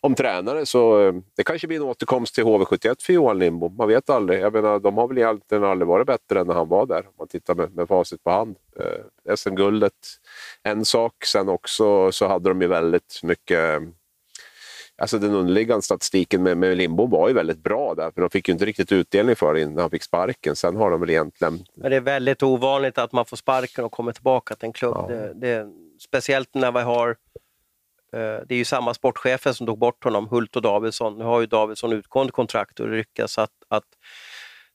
om 0.00 0.14
tränare 0.14 0.66
så 0.66 1.00
eh, 1.00 1.14
det 1.36 1.42
kanske 1.42 1.66
blir 1.66 1.76
en 1.76 1.82
återkomst 1.82 2.34
till 2.34 2.44
HV71 2.44 2.96
för 2.98 3.12
Johan 3.12 3.38
Lindbom. 3.38 3.76
Man 3.76 3.88
vet 3.88 4.10
aldrig. 4.10 4.40
Jag 4.40 4.52
menar, 4.52 4.78
de 4.78 4.96
har 4.96 5.08
väl 5.08 5.18
egentligen 5.18 5.64
aldrig 5.64 5.88
varit 5.88 6.06
bättre 6.06 6.40
än 6.40 6.46
när 6.46 6.54
han 6.54 6.68
var 6.68 6.86
där, 6.86 7.06
om 7.06 7.14
man 7.18 7.28
tittar 7.28 7.54
med, 7.54 7.74
med 7.74 7.88
facit 7.88 8.24
på 8.24 8.30
hand. 8.30 8.56
Eh, 8.80 9.36
SM-guldet, 9.36 9.92
en 10.62 10.84
sak. 10.84 11.24
Sen 11.24 11.48
också 11.48 12.12
så 12.12 12.28
hade 12.28 12.48
de 12.48 12.62
ju 12.62 12.68
väldigt 12.68 13.20
mycket 13.22 13.82
Alltså 14.96 15.18
den 15.18 15.34
underliggande 15.34 15.82
statistiken 15.82 16.42
med, 16.42 16.56
med 16.56 16.76
Lindbom 16.76 17.10
var 17.10 17.28
ju 17.28 17.34
väldigt 17.34 17.62
bra 17.62 17.94
där, 17.94 18.10
för 18.10 18.20
de 18.20 18.30
fick 18.30 18.48
ju 18.48 18.52
inte 18.52 18.64
riktigt 18.64 18.92
utdelning 18.92 19.36
för 19.36 19.54
det 19.54 19.60
innan 19.60 19.78
han 19.78 19.90
fick 19.90 20.02
sparken. 20.02 20.56
Sen 20.56 20.76
har 20.76 20.90
de 20.90 21.00
väl 21.00 21.10
egentligen... 21.10 21.64
Men 21.74 21.90
det 21.90 21.96
är 21.96 22.00
väldigt 22.00 22.42
ovanligt 22.42 22.98
att 22.98 23.12
man 23.12 23.24
får 23.26 23.36
sparken 23.36 23.84
och 23.84 23.92
kommer 23.92 24.12
tillbaka 24.12 24.54
till 24.54 24.66
en 24.66 24.72
klubb. 24.72 24.96
Ja. 24.96 25.06
Det, 25.08 25.32
det, 25.34 25.66
speciellt 25.98 26.54
när 26.54 26.72
vi 26.72 26.80
har 26.80 27.08
eh, 28.12 28.18
det 28.46 28.50
är 28.50 28.56
ju 28.56 28.64
samma 28.64 28.94
sportchefer 28.94 29.52
som 29.52 29.66
tog 29.66 29.78
bort 29.78 30.04
honom, 30.04 30.28
Hult 30.28 30.56
och 30.56 30.62
Davidsson. 30.62 31.18
Nu 31.18 31.24
har 31.24 31.40
ju 31.40 31.46
Davidsson 31.46 31.92
utgående 31.92 32.32
kontrakt 32.32 32.80
och 32.80 32.88
det 32.88 32.96
ryckas 32.96 33.38
att, 33.38 33.52
att 33.68 33.84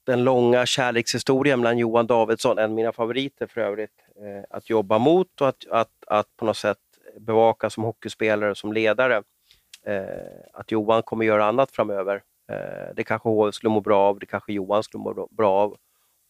den 0.04 0.24
långa 0.24 0.66
kärlekshistorien 0.66 1.60
mellan 1.60 1.78
Johan 1.78 2.08
Davidsson, 2.08 2.58
en 2.58 2.64
av 2.64 2.72
mina 2.72 2.92
favoriter 2.92 3.48
för 3.48 3.62
övrigt, 3.62 3.96
eh, 4.16 4.44
att 4.50 4.70
jobba 4.70 4.98
mot 4.98 5.42
och 5.42 5.50
att, 5.50 5.68
att, 5.70 5.92
att 6.08 6.28
på 6.38 6.46
något 6.46 6.58
sätt 6.58 6.78
bevaka 7.20 7.70
som 7.70 7.84
hockeyspelare 7.84 8.52
och 8.52 8.58
som 8.58 8.74
ledare. 8.74 9.24
Eh, 9.88 10.50
att 10.54 10.72
Johan 10.72 11.04
kommer 11.04 11.26
göra 11.26 11.46
annat 11.46 11.72
framöver. 11.72 12.22
Eh, 12.52 12.94
det 12.96 13.04
kanske 13.04 13.30
HV 13.30 13.52
skulle 13.52 13.70
må 13.70 13.82
bra 13.82 14.00
av, 14.00 14.20
det 14.20 14.26
kanske 14.26 14.54
Johan 14.54 14.84
skulle 14.84 15.04
må 15.04 15.28
bra 15.32 15.52
av 15.52 15.78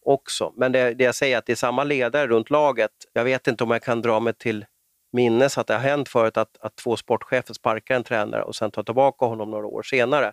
också. 0.06 0.52
Men 0.56 0.72
det, 0.72 0.94
det 0.94 1.04
jag 1.04 1.14
säger 1.14 1.38
att 1.38 1.46
det 1.46 1.52
är 1.52 1.56
samma 1.56 1.84
ledare 1.84 2.26
runt 2.26 2.50
laget. 2.50 2.90
Jag 3.12 3.24
vet 3.24 3.46
inte 3.46 3.64
om 3.64 3.70
jag 3.70 3.82
kan 3.82 4.02
dra 4.02 4.20
mig 4.20 4.34
till 4.34 4.64
minnes 5.12 5.58
att 5.58 5.66
det 5.66 5.74
har 5.74 5.80
hänt 5.80 6.08
förut 6.08 6.36
att, 6.36 6.56
att 6.60 6.76
två 6.76 6.96
sportchefer 6.96 7.54
sparkar 7.54 7.94
en 7.94 8.04
tränare 8.04 8.42
och 8.42 8.56
sen 8.56 8.70
tar 8.70 8.82
tillbaka 8.82 9.26
honom 9.26 9.50
några 9.50 9.66
år 9.66 9.82
senare. 9.82 10.26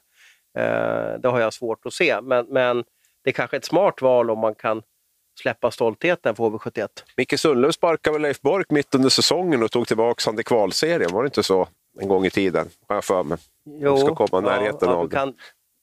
Eh, 0.58 1.19
det 1.19 1.27
har 1.27 1.39
jag 1.39 1.53
svårt 1.53 1.86
att 1.86 1.93
se, 1.93 2.21
men, 2.21 2.45
men 2.49 2.84
det 3.23 3.30
är 3.30 3.34
kanske 3.34 3.58
ett 3.58 3.65
smart 3.65 4.01
val 4.01 4.30
om 4.30 4.39
man 4.39 4.56
kan 4.56 4.82
släppa 5.39 5.71
stoltheten 5.71 6.36
för 6.36 6.43
HV71. 6.43 6.88
Micke 7.17 7.39
Sundlöv 7.39 7.71
sparkade 7.71 8.13
väl 8.13 8.21
Leif 8.21 8.41
Bork 8.41 8.69
mitt 8.69 8.95
under 8.95 9.10
säsongen 9.10 9.63
och 9.63 9.71
tog 9.71 9.88
tillbaka 9.88 10.26
honom 10.26 10.38
till 10.38 10.45
kvalserien, 10.45 11.13
var 11.13 11.23
det 11.23 11.28
inte 11.28 11.43
så? 11.43 11.67
En 12.00 12.08
gång 12.08 12.26
i 12.26 12.30
tiden, 12.30 12.69
har 12.88 12.95
jag 12.95 13.04
för 13.04 13.23
mig. 13.23 13.38
Jo, 13.65 13.97
ska 13.97 14.15
komma 14.15 14.41
närheten 14.41 14.89
ja, 14.89 14.95
av 14.95 15.10
du 15.10 15.15
kan, 15.15 15.34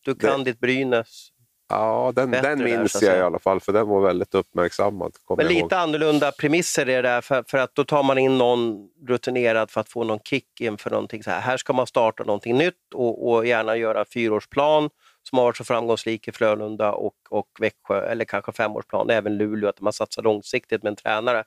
du 0.05 0.15
kan 0.15 0.39
det. 0.39 0.45
ditt 0.45 0.61
Brynäs 0.61 1.31
Ja, 1.69 2.13
den, 2.17 2.31
den 2.31 2.65
minns 2.65 2.93
där, 2.93 3.09
jag 3.09 3.19
i 3.19 3.21
alla 3.21 3.39
fall, 3.39 3.61
för 3.61 3.73
den 3.73 3.89
var 3.89 4.01
väldigt 4.01 4.35
uppmärksammad. 4.35 5.13
Men 5.37 5.47
lite 5.47 5.61
ihåg. 5.61 5.75
annorlunda 5.75 6.33
premisser 6.33 6.89
är 6.89 7.03
det 7.03 7.09
där, 7.09 7.21
för, 7.21 7.45
för, 7.49 7.59
att 7.59 7.75
då 7.75 7.85
tar 7.85 8.03
man 8.03 8.19
in 8.19 8.39
någon 8.39 8.89
rutinerad 9.09 9.71
för 9.71 9.81
att 9.81 9.89
få 9.89 10.05
någon 10.05 10.19
kick 10.19 10.61
inför 10.61 10.91
någonting 10.91 11.23
så 11.23 11.31
här. 11.31 11.41
Här 11.41 11.57
ska 11.57 11.73
man 11.73 11.87
starta 11.87 12.25
någonting 12.25 12.59
nytt 12.59 12.95
och, 12.95 13.29
och 13.29 13.47
gärna 13.47 13.77
göra 13.77 14.01
en 14.01 14.07
fyraårsplan 14.15 14.91
som 15.29 15.39
har 15.39 15.45
varit 15.45 15.57
så 15.57 15.65
framgångsrik 15.65 16.29
i 16.29 16.33
Frölunda 16.33 16.93
och, 16.93 17.17
och 17.31 17.49
Växjö, 17.61 18.07
eller 18.07 18.25
kanske 18.25 18.53
femårsplan, 18.53 19.11
även 19.11 19.37
Luleå, 19.37 19.69
att 19.69 19.81
man 19.81 19.93
satsar 19.93 20.23
långsiktigt 20.23 20.83
med 20.83 20.91
en 20.91 20.97
tränare. 20.97 21.45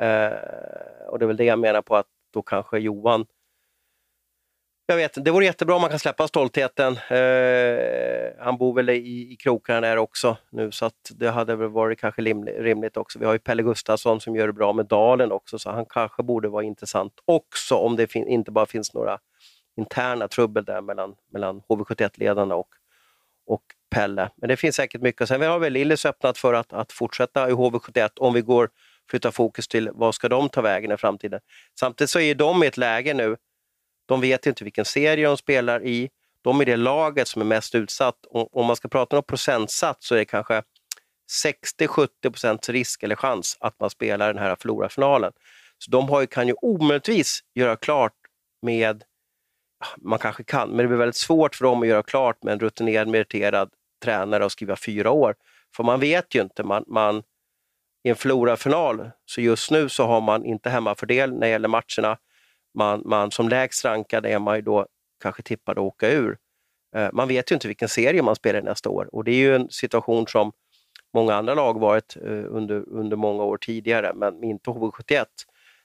Eh, 0.00 1.08
och 1.08 1.18
det 1.18 1.24
är 1.24 1.26
väl 1.26 1.36
det 1.36 1.44
jag 1.44 1.58
menar 1.58 1.82
på 1.82 1.96
att 1.96 2.06
då 2.32 2.42
kanske 2.42 2.78
Johan 2.78 3.26
jag 4.90 4.96
vet 4.96 5.24
det 5.24 5.30
vore 5.30 5.44
jättebra 5.44 5.74
om 5.74 5.80
man 5.80 5.90
kan 5.90 5.98
släppa 5.98 6.28
stoltheten. 6.28 6.92
Eh, 6.92 8.44
han 8.44 8.56
bor 8.58 8.74
väl 8.74 8.90
i, 8.90 9.32
i 9.32 9.36
krokarna 9.36 9.80
där 9.80 9.96
också 9.96 10.36
nu 10.50 10.70
så 10.70 10.86
att 10.86 11.10
det 11.10 11.30
hade 11.30 11.56
väl 11.56 11.68
varit 11.68 12.00
kanske 12.00 12.22
rimligt 12.22 12.96
också. 12.96 13.18
Vi 13.18 13.24
har 13.24 13.32
ju 13.32 13.38
Pelle 13.38 13.62
Gustafsson 13.62 14.20
som 14.20 14.36
gör 14.36 14.46
det 14.46 14.52
bra 14.52 14.72
med 14.72 14.86
Dalen 14.86 15.32
också 15.32 15.58
så 15.58 15.70
han 15.70 15.86
kanske 15.86 16.22
borde 16.22 16.48
vara 16.48 16.64
intressant 16.64 17.12
också 17.24 17.74
om 17.74 17.96
det 17.96 18.14
inte 18.14 18.50
bara 18.50 18.66
finns 18.66 18.94
några 18.94 19.18
interna 19.76 20.28
trubbel 20.28 20.64
där 20.64 20.80
mellan, 20.80 21.14
mellan 21.32 21.60
HV71-ledarna 21.68 22.54
och, 22.54 22.68
och 23.48 23.62
Pelle. 23.90 24.30
Men 24.36 24.48
det 24.48 24.56
finns 24.56 24.76
säkert 24.76 25.02
mycket. 25.02 25.28
Sen 25.28 25.42
har 25.42 25.58
väl 25.58 25.72
Lillis 25.72 26.06
öppnat 26.06 26.38
för 26.38 26.54
att, 26.54 26.72
att 26.72 26.92
fortsätta 26.92 27.50
i 27.50 27.52
HV71 27.52 28.10
om 28.16 28.34
vi 28.34 28.40
går 28.40 28.70
flytta 29.10 29.32
fokus 29.32 29.68
till 29.68 29.90
vad 29.92 30.14
ska 30.14 30.28
de 30.28 30.48
ta 30.48 30.60
vägen 30.60 30.92
i 30.92 30.96
framtiden. 30.96 31.40
Samtidigt 31.80 32.10
så 32.10 32.20
är 32.20 32.34
de 32.34 32.62
i 32.62 32.66
ett 32.66 32.76
läge 32.76 33.14
nu 33.14 33.36
de 34.08 34.20
vet 34.20 34.46
inte 34.46 34.64
vilken 34.64 34.84
serie 34.84 35.26
de 35.26 35.36
spelar 35.36 35.84
i. 35.84 36.10
De 36.42 36.60
är 36.60 36.64
det 36.64 36.76
laget 36.76 37.28
som 37.28 37.42
är 37.42 37.46
mest 37.46 37.74
utsatt. 37.74 38.16
Om 38.30 38.66
man 38.66 38.76
ska 38.76 38.88
prata 38.88 39.16
om 39.16 39.22
procentsats 39.22 40.06
så 40.06 40.14
är 40.14 40.18
det 40.18 40.24
kanske 40.24 40.62
60-70% 41.44 42.72
risk 42.72 43.02
eller 43.02 43.16
chans 43.16 43.56
att 43.60 43.80
man 43.80 43.90
spelar 43.90 44.34
den 44.34 44.42
här 44.42 44.56
förlorarfinalen. 44.60 45.32
Så 45.78 45.90
de 45.90 46.08
har 46.08 46.20
ju, 46.20 46.26
kan 46.26 46.48
ju 46.48 46.54
omöjligtvis 46.62 47.40
göra 47.54 47.76
klart 47.76 48.14
med, 48.62 49.04
man 49.98 50.18
kanske 50.18 50.44
kan, 50.44 50.68
men 50.68 50.76
det 50.76 50.88
blir 50.88 50.98
väldigt 50.98 51.16
svårt 51.16 51.54
för 51.54 51.64
dem 51.64 51.82
att 51.82 51.88
göra 51.88 52.02
klart 52.02 52.42
med 52.42 52.52
en 52.52 52.60
rutinerad, 52.60 53.08
meriterad 53.08 53.70
tränare 54.04 54.44
och 54.44 54.52
skriva 54.52 54.76
fyra 54.76 55.10
år. 55.10 55.34
För 55.76 55.84
man 55.84 56.00
vet 56.00 56.34
ju 56.34 56.42
inte, 56.42 56.62
man, 56.62 56.84
man, 56.86 57.22
i 58.04 58.10
en 58.10 58.16
förlorarfinal, 58.16 59.10
så 59.24 59.40
just 59.40 59.70
nu 59.70 59.88
så 59.88 60.06
har 60.06 60.20
man 60.20 60.44
inte 60.44 60.70
hemmafördel 60.70 61.32
när 61.32 61.40
det 61.40 61.48
gäller 61.48 61.68
matcherna 61.68 62.18
man, 62.74 63.02
man 63.04 63.30
som 63.30 63.48
lägst 63.48 63.84
rankad 63.84 64.26
är 64.26 64.38
man 64.38 64.56
ju 64.56 64.62
då 64.62 64.86
kanske 65.22 65.42
tippad 65.42 65.78
att 65.78 65.84
åka 65.84 66.10
ur. 66.10 66.38
Eh, 66.96 67.08
man 67.12 67.28
vet 67.28 67.50
ju 67.50 67.54
inte 67.54 67.68
vilken 67.68 67.88
serie 67.88 68.22
man 68.22 68.36
spelar 68.36 68.62
nästa 68.62 68.90
år 68.90 69.14
och 69.14 69.24
det 69.24 69.30
är 69.30 69.36
ju 69.36 69.54
en 69.54 69.70
situation 69.70 70.26
som 70.26 70.52
många 71.14 71.34
andra 71.34 71.54
lag 71.54 71.80
varit 71.80 72.16
eh, 72.16 72.44
under, 72.48 72.88
under 72.88 73.16
många 73.16 73.44
år 73.44 73.56
tidigare, 73.56 74.12
men 74.14 74.44
inte 74.44 74.70
HV71. 74.70 75.24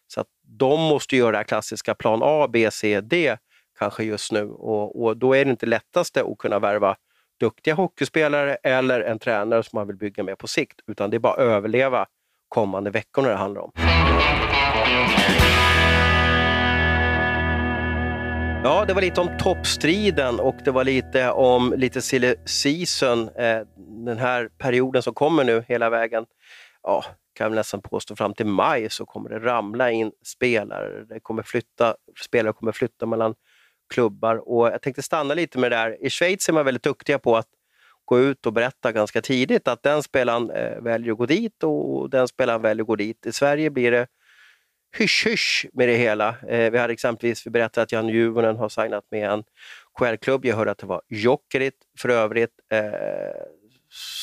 Så 0.08 0.22
att 0.22 0.28
de 0.42 0.82
måste 0.82 1.18
göra 1.18 1.32
det 1.32 1.38
här 1.38 1.44
klassiska 1.44 1.96
plan 1.96 2.20
A, 2.24 2.48
B, 2.48 2.72
C, 2.72 3.02
D 3.02 3.38
kanske 3.80 4.04
just 4.04 4.32
nu 4.32 4.50
och, 4.50 5.04
och 5.04 5.18
då 5.18 5.34
är 5.36 5.46
det 5.46 5.52
inte 5.52 5.66
lättaste 5.66 6.22
att 6.22 6.38
kunna 6.38 6.60
värva 6.60 6.96
duktiga 7.40 7.74
hockeyspelare 7.74 8.56
eller 8.64 9.02
en 9.02 9.20
tränare 9.20 9.64
som 9.64 9.78
man 9.78 9.88
vill 9.88 9.98
bygga 9.98 10.24
med 10.24 10.38
på 10.38 10.48
sikt, 10.48 10.80
utan 10.88 11.10
det 11.10 11.18
är 11.18 11.20
bara 11.20 11.34
att 11.34 11.40
överleva 11.40 12.06
kommande 12.50 12.90
veckorna 12.90 13.30
det 13.30 13.36
handlar 13.36 13.62
om. 13.62 13.72
Ja, 18.64 18.86
det 18.88 18.94
var 18.94 19.02
lite 19.02 19.22
om 19.22 19.38
toppstriden 19.40 20.40
och 20.40 20.56
det 20.66 20.72
var 20.72 20.84
lite 20.84 21.32
om 21.32 21.74
lite 21.78 22.02
silly 22.02 22.36
season, 22.46 23.30
eh, 23.30 23.62
den 24.06 24.18
här 24.18 24.50
perioden 24.58 25.02
som 25.02 25.14
kommer 25.14 25.44
nu 25.44 25.64
hela 25.68 25.90
vägen. 25.90 26.26
Ja, 26.84 27.04
kan 27.34 27.46
jag 27.46 27.56
nästan 27.56 27.82
påstå 27.82 28.16
fram 28.16 28.34
till 28.34 28.46
maj 28.46 28.90
så 28.90 29.06
kommer 29.06 29.30
det 29.30 29.40
ramla 29.40 29.92
in 29.92 30.12
spelare. 30.26 31.06
Det 31.06 31.20
kommer 31.20 31.44
flytta, 31.44 31.96
spelare 32.26 32.54
kommer 32.54 32.72
flytta 32.72 33.06
mellan 33.06 33.36
klubbar 33.94 34.50
och 34.50 34.68
jag 34.68 34.82
tänkte 34.82 35.02
stanna 35.02 35.34
lite 35.34 35.60
med 35.60 35.72
det 35.72 35.76
där. 35.76 36.06
I 36.06 36.10
Schweiz 36.10 36.50
är 36.50 36.54
man 36.54 36.66
väldigt 36.66 36.84
duktiga 36.84 37.20
på 37.20 37.38
att 37.38 37.48
gå 38.06 38.20
ut 38.20 38.46
och 38.46 38.54
berätta 38.54 38.92
ganska 38.92 39.22
tidigt 39.22 39.68
att 39.68 39.84
den 39.84 40.04
spelaren 40.04 40.52
eh, 40.52 40.82
väljer 40.82 41.12
att 41.12 41.18
gå 41.18 41.26
dit 41.26 41.64
och 41.64 42.10
den 42.10 42.28
spelaren 42.28 42.62
väljer 42.62 42.84
att 42.84 42.88
gå 42.88 42.96
dit. 42.96 43.26
I 43.26 43.32
Sverige 43.32 43.70
blir 43.70 43.92
det 43.92 44.08
hysch-hysch 44.98 45.66
med 45.74 45.90
det 45.90 45.96
hela. 45.96 46.36
Eh, 46.48 46.72
vi 46.72 46.78
hade 46.78 46.94
exempelvis, 46.94 47.48
vi 47.48 47.52
berättade 47.52 47.84
att 47.84 47.92
Jan 47.92 48.10
Juvonen 48.10 48.56
har 48.56 48.70
signat 48.70 49.04
med 49.12 49.30
en 49.30 49.44
KR-klubb. 50.00 50.46
Jag 50.46 50.56
hörde 50.56 50.72
att 50.72 50.78
det 50.78 50.88
var 50.88 51.02
Jokerit 51.08 51.78
för 52.00 52.10
övrigt. 52.10 52.54
Eh, 52.72 52.82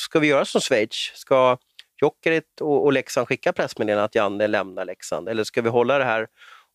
ska 0.07 0.19
vi 0.19 0.27
göra 0.27 0.45
som 0.45 0.61
Schweiz? 0.61 1.11
Ska 1.15 1.57
Jokerit 2.01 2.61
och, 2.61 2.83
och 2.85 2.93
Leksand 2.93 3.27
skicka 3.27 3.53
pressmeddelanden 3.53 4.05
att 4.05 4.15
Janne 4.15 4.47
lämnar 4.47 4.85
Leksand? 4.85 5.29
Eller 5.29 5.43
ska 5.43 5.61
vi 5.61 5.69
hålla 5.69 5.97
det 5.97 6.03
här 6.03 6.27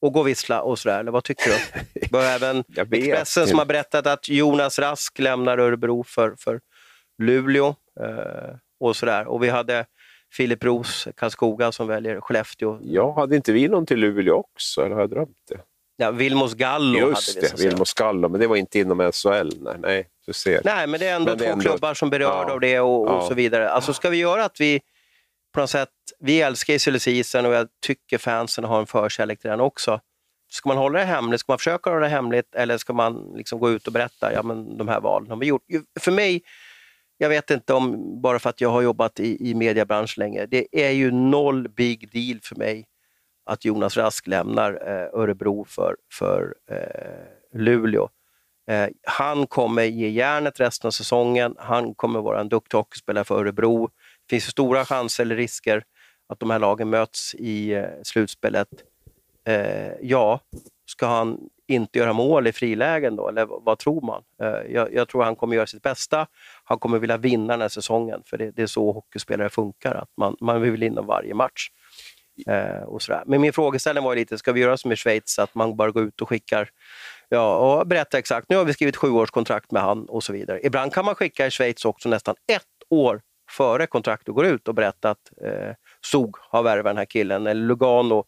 och 0.03 0.12
gå 0.12 0.20
och 0.20 0.28
vissla 0.28 0.62
och 0.62 0.78
sådär? 0.78 1.01
Eller 1.01 1.12
vad 1.12 1.24
tycker 1.24 1.51
du? 1.51 1.80
Det 2.11 2.18
även 2.18 2.64
Expressen 2.76 3.47
som 3.47 3.59
har 3.59 3.66
berättat 3.66 4.07
att 4.07 4.28
Jonas 4.28 4.78
Rask 4.78 5.18
lämnar 5.18 5.59
Örebro 5.59 6.05
för, 6.05 6.34
för 6.38 6.61
Luleå 7.22 7.74
eh, 8.01 8.57
och 8.80 8.97
sådär. 8.97 9.26
Och 9.26 9.42
vi 9.42 9.49
hade 9.49 9.86
Filip 10.32 10.64
Roos, 10.64 11.09
Karlskoga, 11.16 11.72
som 11.72 11.88
väljer 11.88 12.20
Skellefteå. 12.20 12.78
Ja, 12.82 13.14
hade 13.16 13.36
inte 13.36 13.53
vi 13.53 13.68
någon 13.68 13.86
till 13.86 13.99
Luleå 13.99 14.34
också, 14.34 14.82
eller 14.82 14.94
har 14.94 15.01
jag 15.01 15.11
drömt 15.11 15.36
det? 15.49 15.61
Ja, 15.97 16.11
Vilmos 16.11 16.55
Gallo 16.55 16.99
Just 16.99 17.28
hade 17.28 17.40
vi. 17.40 17.47
Just 17.47 17.57
det, 17.57 17.68
Vilmos 17.68 17.94
Gallo, 17.94 18.28
men 18.28 18.40
det 18.40 18.47
var 18.47 18.57
inte 18.57 18.78
inom 18.78 19.12
SHL. 19.12 19.51
Nej, 19.61 19.74
nej, 19.78 20.09
du 20.26 20.32
ser. 20.32 20.61
Nej, 20.64 20.86
men 20.86 21.01
det 21.01 21.07
är 21.07 21.16
ändå 21.16 21.30
men 21.30 21.38
två 21.38 21.44
ändå... 21.44 21.62
klubbar 21.62 21.94
som 21.94 22.11
berörda 22.11 22.49
ja. 22.49 22.53
av 22.53 22.61
det 22.61 22.80
och, 22.80 23.03
och 23.03 23.09
ja. 23.09 23.28
så 23.28 23.34
vidare. 23.34 23.70
Alltså 23.70 23.92
ska 23.92 24.11
vi 24.11 24.16
göra 24.16 24.44
att 24.44 24.61
vi 24.61 24.80
på 25.57 25.61
något 25.61 25.70
sätt, 25.70 25.88
vi 26.18 26.40
älskar 26.40 26.72
ju 26.72 26.78
silly 26.78 27.22
och 27.48 27.54
jag 27.54 27.68
tycker 27.86 28.18
fansen 28.18 28.64
har 28.64 28.80
en 28.80 28.86
förkärlek 28.86 29.40
till 29.40 29.50
den 29.50 29.61
också. 29.61 30.00
Ska 30.50 30.68
man 30.68 30.78
hålla 30.78 30.98
det 30.98 31.04
hemligt? 31.04 31.40
Ska 31.40 31.52
man 31.52 31.59
försöka 31.59 31.90
hålla 31.90 32.00
det 32.00 32.09
hemligt 32.09 32.54
eller 32.54 32.78
ska 32.78 32.92
man 32.92 33.32
liksom 33.36 33.59
gå 33.59 33.70
ut 33.70 33.86
och 33.86 33.92
berätta, 33.92 34.32
ja 34.32 34.42
men 34.42 34.78
de 34.78 34.88
här 34.88 35.00
valen 35.00 35.30
har 35.30 35.36
vi 35.36 35.46
gjort. 35.46 35.62
För 36.00 36.12
mig 36.12 36.42
jag 37.18 37.28
vet 37.28 37.50
inte 37.50 37.74
om, 37.74 38.20
bara 38.22 38.38
för 38.38 38.50
att 38.50 38.61
jag 38.61 38.70
har 38.70 38.82
jobbat 38.82 39.20
i, 39.20 39.50
i 39.50 39.54
mediebranschen 39.54 40.20
länge, 40.20 40.46
det 40.46 40.66
är 40.72 40.90
ju 40.90 41.11
noll 41.11 41.68
big 41.68 42.11
deal 42.12 42.40
för 42.42 42.57
mig 42.57 42.86
att 43.46 43.64
Jonas 43.64 43.96
Rask 43.96 44.26
lämnar 44.26 44.72
eh, 44.72 45.20
Örebro 45.20 45.64
för, 45.64 45.96
för 46.12 46.54
eh, 46.70 47.59
Luleå. 47.61 48.09
Eh, 48.70 48.88
han 49.07 49.46
kommer 49.46 49.82
ge 49.82 50.09
järnet 50.09 50.61
resten 50.61 50.88
av 50.88 50.92
säsongen, 50.92 51.54
han 51.59 51.94
kommer 51.94 52.20
vara 52.20 52.40
en 52.40 52.48
duktig 52.48 52.78
hockeyspelare 52.78 53.24
för 53.24 53.38
Örebro. 53.40 53.90
Det 54.26 54.36
finns 54.36 54.44
stora 54.44 54.84
chanser 54.84 55.24
eller 55.24 55.36
risker 55.36 55.84
att 56.28 56.40
de 56.40 56.50
här 56.50 56.58
lagen 56.58 56.90
möts 56.90 57.34
i 57.34 57.72
eh, 57.72 57.88
slutspelet. 58.02 58.68
Eh, 59.46 59.92
ja, 60.00 60.40
ska 60.86 61.06
han 61.06 61.38
inte 61.68 61.98
göra 61.98 62.12
mål 62.12 62.46
i 62.46 62.52
frilägen 62.52 63.16
då, 63.16 63.28
eller 63.28 63.46
vad 63.46 63.78
tror 63.78 64.00
man? 64.00 64.22
Eh, 64.42 64.72
jag, 64.74 64.94
jag, 64.94 65.08
tror 65.08 65.24
han 65.24 65.36
kommer 65.36 65.56
göra 65.56 65.66
sitt 65.66 65.82
bästa. 65.82 66.26
Han 66.64 66.78
kommer 66.78 66.98
vilja 66.98 67.16
vinna 67.16 67.52
den 67.52 67.60
här 67.60 67.68
säsongen, 67.68 68.22
för 68.26 68.38
det, 68.38 68.50
det 68.50 68.62
är 68.62 68.66
så 68.66 68.92
hockeyspelare 68.92 69.48
funkar, 69.48 69.94
att 69.94 70.10
man, 70.16 70.36
man 70.40 70.62
vill 70.62 70.76
vinna 70.76 71.02
varje 71.02 71.34
match. 71.34 71.68
Eh, 72.46 72.82
och 72.82 73.02
sådär. 73.02 73.22
Men 73.26 73.40
min 73.40 73.52
frågeställning 73.52 74.04
var 74.04 74.16
lite, 74.16 74.38
ska 74.38 74.52
vi 74.52 74.60
göra 74.60 74.76
som 74.76 74.92
i 74.92 74.96
Schweiz, 74.96 75.38
att 75.38 75.54
man 75.54 75.76
bara 75.76 75.90
går 75.90 76.02
ut 76.02 76.20
och 76.20 76.28
skickar 76.28 76.68
Ja, 77.28 77.56
och 77.56 77.86
berätta 77.86 78.18
exakt, 78.18 78.48
nu 78.48 78.56
har 78.56 78.64
vi 78.64 78.72
skrivit 78.72 78.96
sjuårskontrakt 78.96 79.70
med 79.70 79.82
han 79.82 80.08
och 80.08 80.24
så 80.24 80.32
vidare. 80.32 80.60
Ibland 80.62 80.92
kan 80.92 81.04
man 81.04 81.14
skicka 81.14 81.46
i 81.46 81.50
Schweiz 81.50 81.84
också 81.84 82.08
nästan 82.08 82.34
ett 82.52 82.62
år 82.90 83.20
före 83.51 83.86
kontraktet 83.86 84.34
går 84.34 84.47
ut 84.47 84.68
och 84.68 84.74
berätta 84.74 85.11
att 85.11 85.32
eh, 85.44 85.74
SOG 86.01 86.36
har 86.40 86.62
värvat 86.62 86.84
den 86.84 86.97
här 86.97 87.05
killen, 87.05 87.47
eller 87.47 87.66
Lugano 87.66 88.24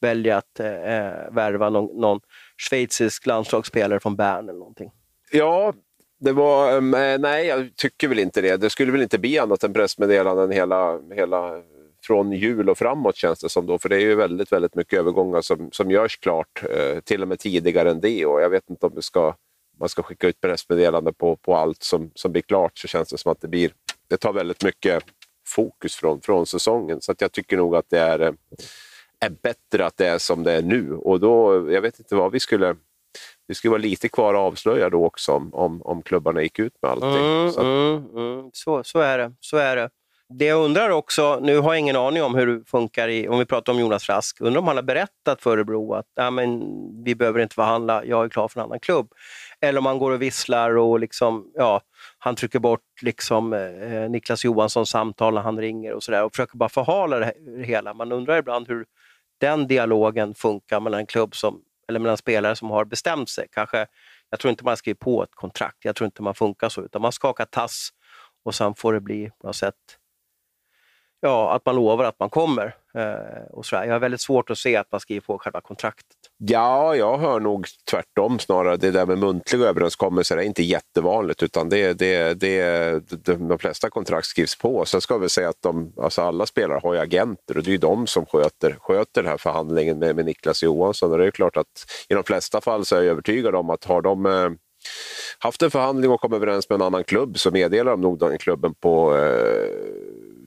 väljer 0.00 0.36
att 0.36 0.60
eh, 0.60 0.66
eh, 0.66 1.32
värva 1.32 1.70
någon, 1.70 2.00
någon 2.00 2.20
schweizisk 2.68 3.26
landslagsspelare 3.26 4.00
från 4.00 4.16
Bern 4.16 4.48
eller 4.48 4.58
någonting. 4.58 4.90
Ja, 5.30 5.72
det 6.20 6.32
var, 6.32 6.76
eh, 6.76 7.18
nej 7.18 7.46
jag 7.46 7.76
tycker 7.76 8.08
väl 8.08 8.18
inte 8.18 8.40
det. 8.40 8.56
Det 8.56 8.70
skulle 8.70 8.92
väl 8.92 9.02
inte 9.02 9.18
bli 9.18 9.38
annat 9.38 9.64
än 9.64 9.72
pressmeddelanden 9.72 10.50
hela, 10.50 10.98
hela 11.14 11.62
från 12.06 12.32
jul 12.32 12.70
och 12.70 12.78
framåt 12.78 13.16
känns 13.16 13.40
det 13.40 13.48
som 13.48 13.66
då, 13.66 13.78
för 13.78 13.88
det 13.88 13.96
är 13.96 14.00
ju 14.00 14.14
väldigt, 14.14 14.52
väldigt 14.52 14.74
mycket 14.74 14.98
övergångar 14.98 15.40
som, 15.40 15.68
som 15.72 15.90
görs 15.90 16.18
klart, 16.18 16.62
eh, 16.70 17.00
till 17.00 17.22
och 17.22 17.28
med 17.28 17.38
tidigare 17.38 17.90
än 17.90 18.00
det 18.00 18.26
och 18.26 18.42
jag 18.42 18.50
vet 18.50 18.70
inte 18.70 18.86
om 18.86 18.94
det 18.94 19.02
ska, 19.02 19.34
man 19.80 19.88
ska 19.88 20.02
skicka 20.02 20.28
ut 20.28 20.40
pressmeddelande 20.40 21.12
på, 21.12 21.36
på 21.36 21.56
allt 21.56 21.82
som, 21.82 22.10
som 22.14 22.32
blir 22.32 22.42
klart 22.42 22.78
så 22.78 22.88
känns 22.88 23.08
det 23.08 23.18
som 23.18 23.32
att 23.32 23.40
det 23.40 23.48
blir, 23.48 23.72
det 24.12 24.18
tar 24.18 24.32
väldigt 24.32 24.64
mycket 24.64 25.04
fokus 25.46 25.96
från, 25.96 26.20
från 26.20 26.46
säsongen 26.46 27.00
så 27.00 27.12
att 27.12 27.20
jag 27.20 27.32
tycker 27.32 27.56
nog 27.56 27.76
att 27.76 27.90
det 27.90 27.98
är 27.98 28.20
eh, 28.20 28.32
är 29.20 29.30
bättre 29.30 29.86
att 29.86 29.96
det 29.96 30.06
är 30.06 30.18
som 30.18 30.42
det 30.42 30.52
är 30.52 30.62
nu. 30.62 30.94
Och 30.94 31.20
då, 31.20 31.70
jag 31.72 31.80
vet 31.80 31.98
inte 31.98 32.14
vad 32.14 32.32
vi 32.32 32.40
skulle... 32.40 32.76
Vi 33.46 33.54
skulle 33.54 33.70
vara 33.70 33.82
lite 33.82 34.08
kvar 34.08 34.34
att 34.34 34.40
avslöja 34.40 34.90
då 34.90 35.04
också 35.04 35.32
om, 35.32 35.54
om, 35.54 35.82
om 35.82 36.02
klubbarna 36.02 36.42
gick 36.42 36.58
ut 36.58 36.72
med 36.82 36.90
allting. 36.90 37.08
Mm, 37.10 37.52
så. 37.52 37.60
Mm, 37.60 38.04
mm. 38.16 38.50
Så, 38.52 38.84
så, 38.84 38.98
är 38.98 39.18
det. 39.18 39.32
så 39.40 39.56
är 39.56 39.76
det. 39.76 39.90
Det 40.28 40.44
jag 40.44 40.64
undrar 40.64 40.90
också, 40.90 41.38
nu 41.42 41.58
har 41.58 41.72
jag 41.72 41.78
ingen 41.78 41.96
aning 41.96 42.22
om 42.22 42.34
hur 42.34 42.46
det 42.46 42.64
funkar, 42.66 43.08
i, 43.08 43.28
om 43.28 43.38
vi 43.38 43.44
pratar 43.44 43.72
om 43.72 43.80
Jonas 43.80 44.08
Rask, 44.08 44.40
undrar 44.40 44.60
om 44.60 44.66
han 44.66 44.76
har 44.76 44.82
berättat 44.82 45.42
för 45.42 45.50
Örebro 45.50 45.94
att 45.94 46.06
ja, 46.14 46.30
men, 46.30 46.62
vi 47.04 47.14
behöver 47.14 47.40
inte 47.40 47.54
förhandla, 47.54 48.04
jag 48.04 48.24
är 48.24 48.28
klar 48.28 48.48
för 48.48 48.60
en 48.60 48.64
annan 48.64 48.80
klubb. 48.80 49.12
Eller 49.60 49.78
om 49.78 49.86
han 49.86 49.98
går 49.98 50.10
och 50.10 50.22
visslar 50.22 50.76
och 50.76 51.00
liksom, 51.00 51.50
ja, 51.54 51.80
han 52.24 52.36
trycker 52.36 52.58
bort 52.58 53.02
liksom, 53.02 53.52
eh, 53.52 53.92
eh, 53.92 54.10
Niklas 54.10 54.44
Johanssons 54.44 54.90
samtal 54.90 55.34
när 55.34 55.40
han 55.40 55.58
ringer 55.58 55.92
och 55.92 56.02
sådär 56.02 56.24
och 56.24 56.32
försöker 56.32 56.56
bara 56.56 56.68
förhala 56.68 57.18
det 57.18 57.34
hela. 57.64 57.94
Man 57.94 58.12
undrar 58.12 58.38
ibland 58.38 58.68
hur, 58.68 58.86
den 59.40 59.66
dialogen 59.66 60.34
funkar 60.34 60.80
mellan 60.80 61.00
en 61.00 61.06
klubb 61.06 61.34
som, 61.34 61.62
eller 61.88 62.00
mellan 62.00 62.16
spelare 62.16 62.56
som 62.56 62.70
har 62.70 62.84
bestämt 62.84 63.28
sig. 63.28 63.48
Kanske, 63.52 63.86
jag 64.30 64.40
tror 64.40 64.50
inte 64.50 64.64
man 64.64 64.76
skriver 64.76 64.98
på 64.98 65.22
ett 65.22 65.34
kontrakt, 65.34 65.84
jag 65.84 65.96
tror 65.96 66.06
inte 66.06 66.22
man 66.22 66.34
funkar 66.34 66.68
så, 66.68 66.82
utan 66.82 67.02
man 67.02 67.12
skakar 67.12 67.44
tass 67.44 67.88
och 68.44 68.54
sen 68.54 68.74
får 68.74 68.92
det 68.92 69.00
bli 69.00 69.30
på 69.40 69.46
något 69.46 69.56
sätt 69.56 69.98
ja, 71.22 71.52
att 71.52 71.66
man 71.66 71.76
lovar 71.76 72.04
att 72.04 72.20
man 72.20 72.30
kommer. 72.30 72.76
Eh, 72.94 73.44
och 73.50 73.66
sådär. 73.66 73.84
Jag 73.84 73.92
har 73.92 74.00
väldigt 74.00 74.20
svårt 74.20 74.50
att 74.50 74.58
se 74.58 74.76
att 74.76 74.92
man 74.92 75.00
skriver 75.00 75.20
på 75.20 75.38
själva 75.38 75.60
kontraktet. 75.60 76.16
Ja, 76.44 76.96
jag 76.96 77.18
hör 77.18 77.40
nog 77.40 77.66
tvärtom 77.90 78.38
snarare. 78.38 78.76
Det 78.76 78.90
där 78.90 79.06
med 79.06 79.18
muntliga 79.18 79.68
överenskommelser 79.68 80.36
är 80.36 80.42
inte 80.42 80.62
jättevanligt 80.62 81.42
utan 81.42 81.68
det, 81.68 81.92
det, 81.92 82.34
det, 82.34 83.04
de 83.24 83.58
flesta 83.58 83.90
kontrakt 83.90 84.26
skrivs 84.26 84.58
på. 84.58 84.84
Sen 84.84 85.00
ska 85.00 85.18
vi 85.18 85.28
säga 85.28 85.48
att 85.48 85.62
de, 85.62 85.92
alltså 85.96 86.22
alla 86.22 86.46
spelare 86.46 86.80
har 86.82 86.94
ju 86.94 87.00
agenter 87.00 87.56
och 87.56 87.62
det 87.62 87.70
är 87.70 87.72
ju 87.72 87.78
de 87.78 88.06
som 88.06 88.26
sköter, 88.26 88.76
sköter 88.80 89.22
den 89.22 89.30
här 89.30 89.38
förhandlingen 89.38 89.98
med, 89.98 90.16
med 90.16 90.24
Niklas 90.24 90.62
Johansson. 90.62 91.12
Och 91.12 91.18
det 91.18 91.26
är 91.26 91.30
klart 91.30 91.56
att 91.56 91.86
i 92.08 92.14
de 92.14 92.24
flesta 92.24 92.60
fall 92.60 92.84
så 92.84 92.96
är 92.96 93.02
jag 93.02 93.10
övertygad 93.10 93.54
om 93.54 93.70
att 93.70 93.84
har 93.84 94.02
de 94.02 94.26
eh, 94.26 94.50
haft 95.38 95.62
en 95.62 95.70
förhandling 95.70 96.10
och 96.10 96.20
kommit 96.20 96.36
överens 96.36 96.68
med 96.68 96.76
en 96.76 96.82
annan 96.82 97.04
klubb 97.04 97.38
så 97.38 97.50
meddelar 97.50 97.90
de 97.90 98.00
nog 98.00 98.18
den 98.18 98.38
klubben 98.38 98.74
på 98.74 99.16
eh, 99.16 99.68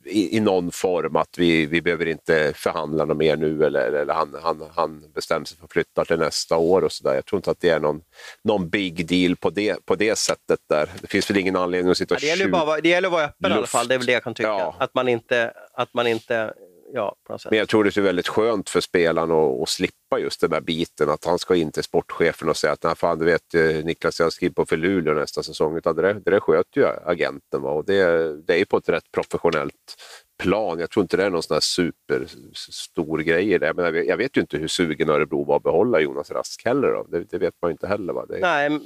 i, 0.06 0.38
i, 0.38 0.40
någon 0.40 0.72
form 0.72 1.16
att 1.16 1.38
vi, 1.38 1.66
vi 1.66 1.82
behöver 1.82 2.06
inte 2.06 2.54
förhandla 2.56 3.06
något 3.06 3.18
mer 3.18 3.36
nu 3.36 3.66
eller, 3.66 3.92
eller 3.92 4.14
han, 4.14 4.36
han, 4.44 4.64
han 4.76 5.04
bestämmer 5.14 5.46
sig 5.46 5.58
för 5.58 5.66
att 5.66 5.72
flytta 5.72 6.06
till 6.06 6.20
nästa 6.20 6.58
år 6.58 6.82
och 6.82 6.92
sådär. 6.92 7.16
Jag 7.16 7.26
tror 7.26 7.38
inte 7.38 7.52
att 7.52 7.60
det 7.60 7.70
är 7.70 7.80
någon, 7.80 8.02
någon 8.44 8.70
big 8.70 9.08
deal 9.08 9.36
på 9.36 9.50
det, 9.50 9.86
på 9.86 9.96
det 9.96 10.18
sättet 10.18 10.60
där. 10.70 10.90
Det 11.02 11.08
finns 11.08 11.30
väl 11.30 11.38
ingen 11.38 11.56
anledning 11.56 11.92
att 11.92 11.98
sitta 11.98 12.16
och 12.16 12.24
ja, 12.24 12.26
det, 12.26 12.28
gäller 12.28 12.52
bara, 12.52 12.82
det 12.82 12.90
gäller 12.90 13.08
att 13.08 13.12
vara 13.12 13.24
öppen 13.24 13.50
luft. 13.50 13.56
i 13.56 13.58
alla 13.58 13.68
fall, 13.68 13.88
det 13.88 13.94
är 13.94 13.98
väl 13.98 14.06
det 14.06 14.14
jag 14.14 14.24
kan 14.24 14.34
tycka. 14.34 14.50
Ja. 14.50 14.76
Att 14.80 14.94
man 14.94 15.08
inte, 15.08 15.54
att 15.74 15.94
man 15.94 16.08
inte 16.08 16.54
ja, 16.96 17.16
på 17.24 17.34
något 17.34 17.42
sätt. 17.42 17.52
Men 17.52 17.60
jag 17.60 17.70
tror 17.70 17.84
det 17.84 17.98
är 17.98 18.02
väldigt 18.02 18.28
skönt 18.28 18.70
för 18.70 18.82
spelaren 18.82 19.32
att, 19.32 19.62
att 19.62 19.70
slippa 19.70 20.20
just 20.20 20.42
den 20.42 20.50
där 20.50 20.62
biten, 20.62 21.10
att 21.10 21.26
han 21.26 21.40
ska 21.40 21.56
in 21.56 21.72
till 21.72 21.84
sportchefen 21.84 22.50
och 22.50 22.58
säga 22.58 22.74
att 22.74 22.84
Nej, 22.84 22.96
fan, 22.96 23.20
du 23.20 23.26
vet 23.26 23.54
eh, 23.54 23.86
Niklas, 23.86 24.20
jag 24.20 24.34
skriver 24.34 24.54
på 24.54 24.66
för 24.66 24.78
Luleå 24.78 25.14
nästa 25.14 25.44
säsong. 25.44 25.78
Utan 25.78 25.96
det, 25.96 26.14
det 26.14 26.40
sköter 26.40 26.82
ju 26.82 26.88
agenten 27.06 27.62
va? 27.62 27.70
och 27.70 27.86
det, 27.86 28.02
det 28.48 28.62
är 28.62 28.66
på 28.66 28.78
ett 28.78 28.90
rätt 28.90 29.12
professionellt 29.12 29.96
plan. 30.38 30.80
Jag 30.80 30.90
tror 30.90 31.02
inte 31.02 31.18
det 31.18 31.24
är 31.24 31.30
någon 31.30 31.44
sån 31.44 31.56
här 31.56 31.62
superstor 31.62 33.18
grej 33.18 33.54
i 33.54 33.58
det. 33.58 33.74
Men 33.74 34.08
jag 34.08 34.18
vet 34.18 34.38
ju 34.38 34.42
inte 34.42 34.58
hur 34.58 34.68
sugen 34.68 35.10
Örebro 35.10 35.44
var 35.44 35.56
att 35.58 35.64
behålla 35.64 36.00
Jonas 36.00 36.32
Rask 36.32 36.66
heller. 36.66 36.88
Då. 36.88 37.04
Det, 37.04 37.24
det 37.32 37.38
vet 37.38 37.54
man 37.62 37.70
ju 37.70 37.72
inte 37.72 37.88
heller. 37.88 38.14
Va? 38.14 38.26
Det... 38.26 38.40
Nej, 38.40 38.80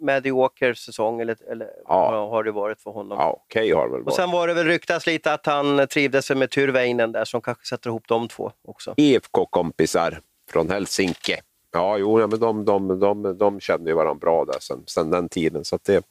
medioker 0.00 0.74
säsong 0.74 1.20
eller, 1.20 1.36
eller 1.50 1.68
ja. 1.84 2.28
har 2.30 2.44
det 2.44 2.52
varit 2.52 2.80
för 2.80 2.90
honom. 2.90 3.18
Ja, 3.18 3.42
okej 3.46 3.62
okay, 3.62 3.74
har 3.74 3.86
det 3.86 3.92
väl 3.92 4.02
varit. 4.02 4.12
Och 4.12 4.16
sen 4.16 4.30
var 4.30 4.48
det 4.48 4.54
väl 4.54 4.66
ryktas 4.66 5.06
lite 5.06 5.32
att 5.32 5.46
han 5.46 5.86
trivdes 5.88 6.30
med 6.30 6.50
Tyrväinen 6.50 7.12
där 7.12 7.24
som 7.24 7.40
kanske 7.40 7.66
sätter 7.66 7.90
ihop 7.90 8.08
de 8.08 8.28
två 8.28 8.52
också. 8.64 8.94
IFK-kompisar 8.96 10.20
från 10.50 10.70
Helsinki. 10.70 11.36
Ja, 11.76 11.98
jo, 11.98 12.28
men 12.28 12.40
de, 12.40 12.64
de, 12.64 13.00
de, 13.00 13.38
de 13.38 13.60
kände 13.60 13.90
ju 13.90 13.96
varandra 13.96 14.20
bra 14.20 14.44
där 14.44 14.58
sen, 14.60 14.82
sen 14.86 15.10
den 15.10 15.28
tiden. 15.28 15.64
Så 15.64 15.78
det, 15.82 16.04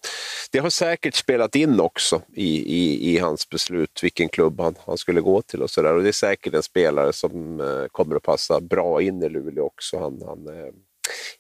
det 0.52 0.60
har 0.60 0.70
säkert 0.70 1.16
spelat 1.16 1.56
in 1.56 1.80
också 1.80 2.22
i, 2.34 2.76
i, 2.78 3.14
i 3.14 3.18
hans 3.18 3.50
beslut 3.50 4.00
vilken 4.04 4.30
klubb 4.30 4.62
han, 4.62 4.76
han 4.86 4.98
skulle 4.98 5.22
gå 5.22 5.42
till 5.42 5.62
och 5.62 5.70
sådär. 5.70 5.94
Och 5.94 6.04
det 6.04 6.10
är 6.10 6.12
säkert 6.12 6.54
en 6.54 6.64
spelare 6.64 7.14
som 7.14 7.60
eh, 7.60 7.86
kommer 7.92 8.16
att 8.16 8.24
passa 8.24 8.62
bra 8.62 9.02
in 9.02 9.24
i 9.24 9.30
Luleå 9.30 9.66
också. 9.66 10.00
Han, 10.00 10.22
han 10.26 10.48
är 10.48 10.72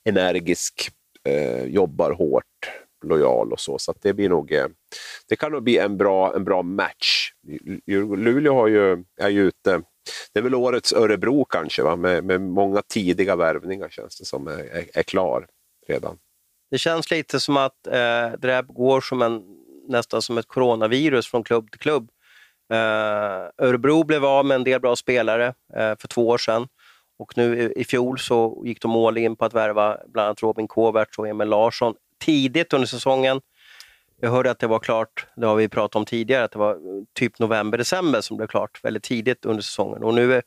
energisk, 0.03 0.89
eh, 1.28 1.63
jobbar 1.63 2.11
hårt, 2.11 2.71
lojal 3.05 3.51
och 3.51 3.59
så. 3.59 3.80
Så 3.80 3.93
det 4.01 4.13
blir 4.13 4.30
nog, 4.30 4.51
eh, 4.51 4.67
det 5.30 5.36
kan 5.36 5.51
nog 5.51 5.63
bli 5.63 5.78
en 5.78 5.97
bra, 5.97 6.36
en 6.36 6.43
bra 6.43 6.61
match. 6.61 7.32
Luleå 8.17 8.53
har 8.53 8.67
ju, 8.67 9.03
är 9.21 9.30
ju 9.30 9.47
ute 9.47 9.82
det 10.34 10.39
är 10.39 10.43
väl 10.43 10.56
årets 10.56 10.93
Örebro 10.93 11.45
kanske, 11.45 11.84
va? 11.84 11.95
Med, 11.95 12.24
med 12.24 12.41
många 12.41 12.82
tidiga 12.82 13.36
värvningar 13.36 13.89
känns 13.89 14.20
det 14.20 14.26
som 14.26 14.47
är, 14.47 14.60
är, 14.60 14.86
är 14.93 15.03
klar 15.03 15.47
redan. 15.88 16.18
Det 16.72 16.78
känns 16.78 17.12
lite 17.12 17.39
som 17.39 17.58
att 17.58 17.88
eh, 17.88 17.91
det 17.91 18.47
där 18.47 18.62
går 18.62 19.01
som 19.01 19.22
en, 19.22 19.41
nästan 19.88 20.22
som 20.22 20.38
ett 20.38 20.47
coronavirus 20.47 21.28
från 21.28 21.43
klubb 21.43 21.72
till 21.72 21.80
klubb. 21.80 22.10
Eh, 22.74 23.68
Örebro 23.68 24.03
blev 24.03 24.26
av 24.26 24.45
med 24.45 24.56
en 24.56 24.64
del 24.64 24.82
bra 24.82 24.95
spelare 24.95 25.45
eh, 25.76 25.93
för 25.99 26.08
två 26.08 26.28
år 26.28 26.38
sedan 26.38 26.68
och 27.20 27.38
nu 27.38 27.62
i, 27.62 27.82
i 27.82 27.84
fjol 27.84 28.20
så 28.20 28.64
gick 28.66 28.82
de 28.82 28.95
all 28.95 29.18
in 29.18 29.36
på 29.36 29.45
att 29.45 29.53
värva 29.53 29.97
bland 30.08 30.26
annat 30.26 30.43
Robin 30.43 30.68
Kovacs 30.68 31.18
och 31.18 31.28
Emil 31.28 31.47
Larsson 31.47 31.95
tidigt 32.20 32.74
under 32.74 32.88
säsongen. 32.88 33.41
Jag 34.26 34.32
hörde 34.32 34.51
att 34.51 34.59
det 34.59 34.67
var 34.67 34.80
klart, 34.80 35.28
det 35.36 35.45
har 35.47 35.55
vi 35.55 35.69
pratat 35.69 35.95
om 35.95 36.05
tidigare, 36.05 36.43
att 36.43 36.51
det 36.51 36.59
var 36.59 36.71
eh, 36.71 37.03
typ 37.13 37.39
november-december 37.39 38.21
som 38.21 38.38
blev 38.38 38.47
klart 38.47 38.80
väldigt 38.84 39.03
tidigt 39.03 39.45
under 39.45 39.61
säsongen. 39.61 40.03
Och 40.03 40.13
nu 40.13 40.34
är, 40.34 40.43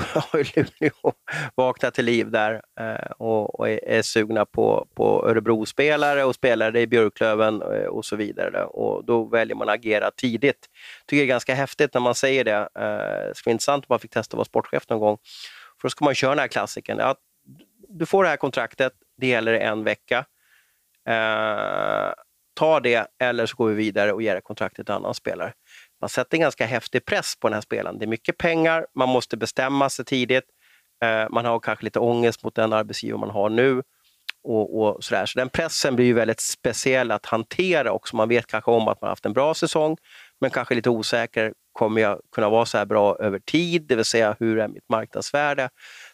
har 0.14 0.56
Luleå 0.56 1.12
vaknat 1.54 1.94
till 1.94 2.04
liv 2.04 2.30
där 2.30 2.62
eh, 2.80 3.10
och, 3.18 3.60
och, 3.60 3.68
är, 3.68 3.84
är 3.84 4.02
sugna 4.02 4.46
på, 4.46 4.88
på 4.94 5.28
Örebro-spelare 5.28 6.24
och 6.24 6.34
spelare 6.34 6.80
i 6.80 6.86
Björklöven 6.86 7.62
eh, 7.62 7.86
och 7.86 8.04
så 8.04 8.16
vidare. 8.16 8.64
Och 8.64 9.04
då 9.04 9.24
väljer 9.24 9.56
man 9.56 9.68
att 9.68 9.74
agera 9.74 10.10
tidigt. 10.10 10.66
tycker 11.06 11.20
det 11.20 11.26
är 11.26 11.28
ganska 11.28 11.54
häftigt 11.54 11.94
när 11.94 12.00
man 12.00 12.14
säger 12.14 12.44
det. 12.44 12.68
Det 12.74 13.32
skulle 13.34 13.50
vara 13.50 13.54
intressant 13.54 13.84
om 13.84 13.86
man 13.88 14.00
fick 14.00 14.10
testa 14.10 14.34
att 14.34 14.38
vara 14.38 14.44
sportchef 14.44 14.88
någon 14.88 15.00
gång. 15.00 15.18
För 15.80 15.88
då 15.88 15.90
ska 15.90 16.04
man 16.04 16.14
köra 16.14 16.30
den 16.30 16.38
här 16.38 16.48
klassiken. 16.48 16.98
Ja, 16.98 17.14
du 17.88 18.06
får 18.06 18.24
det 18.24 18.30
här 18.30 18.36
kontraktet, 18.36 18.92
det 19.16 19.26
gäller 19.26 19.52
en 19.52 19.84
vecka 19.84 20.24
ta 22.54 22.80
det 22.80 23.06
eller 23.20 23.46
så 23.46 23.56
går 23.56 23.68
vi 23.68 23.74
vidare 23.74 24.12
och 24.12 24.22
ger 24.22 24.40
kontraktet 24.40 24.86
till 24.86 24.92
en 24.92 24.96
annan 24.96 25.14
spelare. 25.14 25.52
Man 26.00 26.08
sätter 26.08 26.36
en 26.36 26.40
ganska 26.40 26.66
häftig 26.66 27.04
press 27.04 27.34
på 27.40 27.48
den 27.48 27.54
här 27.54 27.60
spelaren. 27.60 27.98
Det 27.98 28.04
är 28.04 28.08
mycket 28.08 28.38
pengar, 28.38 28.86
man 28.94 29.08
måste 29.08 29.36
bestämma 29.36 29.90
sig 29.90 30.04
tidigt. 30.04 30.44
Eh, 31.04 31.26
man 31.30 31.44
har 31.44 31.60
kanske 31.60 31.84
lite 31.84 31.98
ångest 31.98 32.44
mot 32.44 32.54
den 32.54 32.72
arbetsgivare 32.72 33.20
man 33.20 33.30
har 33.30 33.48
nu. 33.48 33.82
Och, 34.44 34.80
och 34.80 35.04
sådär. 35.04 35.26
Så 35.26 35.38
den 35.38 35.48
pressen 35.48 35.96
blir 35.96 36.06
ju 36.06 36.12
väldigt 36.12 36.40
speciell 36.40 37.10
att 37.10 37.26
hantera 37.26 37.92
också. 37.92 38.16
Man 38.16 38.28
vet 38.28 38.46
kanske 38.46 38.70
om 38.70 38.88
att 38.88 39.00
man 39.00 39.08
haft 39.08 39.26
en 39.26 39.32
bra 39.32 39.54
säsong, 39.54 39.96
men 40.40 40.50
kanske 40.50 40.74
lite 40.74 40.90
osäker. 40.90 41.52
Kommer 41.72 42.00
jag 42.00 42.20
kunna 42.34 42.48
vara 42.48 42.66
så 42.66 42.78
här 42.78 42.84
bra 42.84 43.16
över 43.16 43.38
tid? 43.38 43.82
Det 43.82 43.96
vill 43.96 44.04
säga, 44.04 44.36
hur 44.40 44.58
är 44.58 44.68
mitt 44.68 44.88
marknadsvärde? 44.88 45.68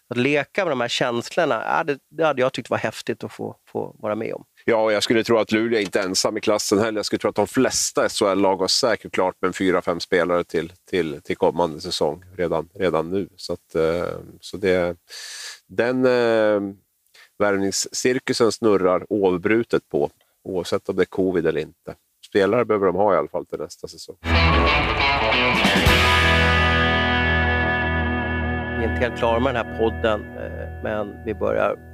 Att 0.08 0.16
leka 0.16 0.64
med 0.64 0.72
de 0.72 0.80
här 0.80 0.88
känslorna, 0.88 1.84
det, 1.84 1.98
det 2.10 2.24
hade 2.24 2.40
jag 2.40 2.52
tyckt 2.52 2.70
var 2.70 2.78
häftigt 2.78 3.24
att 3.24 3.32
få, 3.32 3.56
få 3.68 3.96
vara 3.98 4.14
med 4.14 4.34
om. 4.34 4.44
Ja, 4.64 4.92
jag 4.92 5.02
skulle 5.02 5.24
tro 5.24 5.38
att 5.38 5.52
Luleå 5.52 5.78
är 5.78 5.82
inte 5.82 6.00
ensam 6.00 6.36
i 6.36 6.40
klassen 6.40 6.78
heller. 6.78 6.98
Jag 6.98 7.06
skulle 7.06 7.18
tro 7.18 7.30
att 7.30 7.36
de 7.36 7.46
flesta 7.46 8.08
SHL-lag 8.08 8.56
har 8.56 8.68
säkert 8.68 9.12
klart 9.12 9.34
med 9.40 9.56
fyra, 9.56 9.82
fem 9.82 10.00
spelare 10.00 10.44
till, 10.44 10.72
till, 10.90 11.20
till 11.22 11.36
kommande 11.36 11.80
säsong 11.80 12.24
redan, 12.36 12.68
redan 12.74 13.10
nu. 13.10 13.28
Så, 13.36 13.52
att, 13.52 13.74
eh, 13.74 14.18
så 14.40 14.56
det, 14.56 14.96
den 15.66 16.04
eh, 16.04 16.60
värvningscirkusen 17.38 18.52
snurrar 18.52 19.06
oavbrutet 19.12 19.88
på, 19.88 20.10
oavsett 20.44 20.88
om 20.88 20.96
det 20.96 21.02
är 21.02 21.06
covid 21.06 21.46
eller 21.46 21.60
inte. 21.60 21.94
Spelare 22.26 22.64
behöver 22.64 22.86
de 22.86 22.96
ha 22.96 23.14
i 23.14 23.16
alla 23.16 23.28
fall 23.28 23.46
till 23.46 23.58
nästa 23.58 23.88
säsong. 23.88 24.16
Vi 28.78 28.86
är 28.86 28.90
inte 28.90 29.00
helt 29.00 29.18
klara 29.18 29.40
med 29.40 29.54
den 29.54 29.66
här 29.66 29.78
podden, 29.78 30.20
eh, 30.20 30.82
men 30.82 31.24
vi 31.24 31.34
börjar 31.34 31.89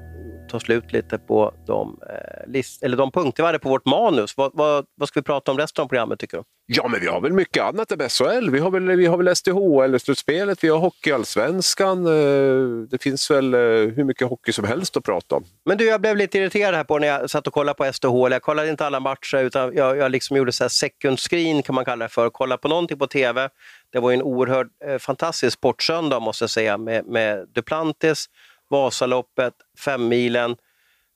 ta 0.56 0.64
slut 0.64 0.92
lite 0.92 1.18
på 1.18 1.54
de, 1.66 2.00
eh, 2.10 2.52
list, 2.52 2.82
eller 2.82 2.96
de 2.96 3.12
punkter 3.12 3.42
vi 3.42 3.46
hade 3.46 3.58
på 3.58 3.68
vårt 3.68 3.86
manus. 3.86 4.36
Vad, 4.36 4.50
vad, 4.54 4.86
vad 4.94 5.08
ska 5.08 5.20
vi 5.20 5.24
prata 5.24 5.50
om 5.50 5.58
resten 5.58 5.82
av 5.82 5.88
programmet 5.88 6.18
tycker 6.18 6.36
du? 6.36 6.44
Ja, 6.66 6.88
men 6.88 7.00
vi 7.00 7.06
har 7.06 7.20
väl 7.20 7.32
mycket 7.32 7.62
annat 7.62 7.92
än 7.92 8.08
SHL. 8.08 8.50
Vi 8.50 8.58
har 8.58 8.70
väl, 8.70 8.96
vi 8.96 9.06
har 9.06 9.16
väl 9.16 9.28
SDHL-slutspelet, 9.28 10.64
vi 10.64 10.68
har 10.68 10.78
Hockeyallsvenskan. 10.78 12.06
Eh, 12.06 12.88
det 12.90 13.02
finns 13.02 13.30
väl 13.30 13.54
eh, 13.54 13.60
hur 13.60 14.04
mycket 14.04 14.28
hockey 14.28 14.52
som 14.52 14.64
helst 14.64 14.96
att 14.96 15.04
prata 15.04 15.36
om. 15.36 15.44
Men 15.64 15.78
du, 15.78 15.84
jag 15.84 16.00
blev 16.00 16.16
lite 16.16 16.38
irriterad 16.38 16.74
här 16.74 16.84
på 16.84 16.98
när 16.98 17.08
jag 17.08 17.30
satt 17.30 17.46
och 17.46 17.52
kollade 17.52 17.76
på 17.76 17.92
SDHL. 17.92 18.32
Jag 18.32 18.42
kollade 18.42 18.70
inte 18.70 18.86
alla 18.86 19.00
matcher, 19.00 19.36
utan 19.36 19.74
jag, 19.74 19.96
jag 19.96 20.10
liksom 20.10 20.36
gjorde 20.36 20.52
så 20.52 20.64
här 20.64 20.68
second 20.68 21.18
screen 21.18 21.62
kan 21.62 21.74
man 21.74 21.84
kalla 21.84 22.04
det 22.04 22.08
för. 22.08 22.30
Kolla 22.30 22.56
på 22.56 22.68
någonting 22.68 22.98
på 22.98 23.06
TV. 23.06 23.48
Det 23.92 23.98
var 23.98 24.12
en 24.12 24.22
oerhört 24.22 24.66
eh, 24.86 24.98
fantastisk 24.98 25.58
sportsöndag 25.58 26.20
måste 26.20 26.42
jag 26.42 26.50
säga 26.50 26.78
med, 26.78 27.06
med 27.06 27.48
Duplantis 27.54 28.26
Vasaloppet, 28.70 29.54
Femmilen, 29.84 30.56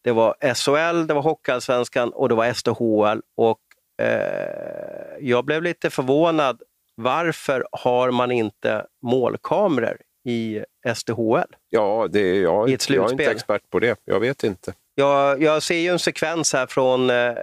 det 0.05 0.13
var 0.13 0.55
SHL, 0.55 1.07
det 1.07 1.15
var 1.15 1.23
Hockeyallsvenskan 1.23 2.13
och 2.13 2.29
det 2.29 2.35
var 2.35 2.53
SDHL. 2.53 3.21
Och, 3.37 3.61
eh, 4.07 5.17
jag 5.21 5.45
blev 5.45 5.63
lite 5.63 5.91
förvånad. 5.91 6.63
Varför 6.95 7.67
har 7.73 8.11
man 8.11 8.31
inte 8.31 8.87
målkameror 9.03 9.97
i 10.25 10.65
SDHL? 10.95 11.57
Ja, 11.69 12.09
det 12.11 12.21
är 12.21 12.43
jag, 12.43 12.71
I 12.71 12.75
ett 12.75 12.91
jag 12.91 13.07
är 13.07 13.13
inte 13.13 13.31
expert 13.31 13.71
på 13.71 13.79
det. 13.79 14.01
Jag 14.05 14.21
vet 14.21 14.45
inte. 14.45 14.75
Jag, 14.95 15.43
jag 15.43 15.63
ser 15.63 15.79
ju 15.79 15.89
en 15.89 15.99
sekvens 15.99 16.53
här 16.53 16.67
från 16.67 17.11
eh, 17.11 17.35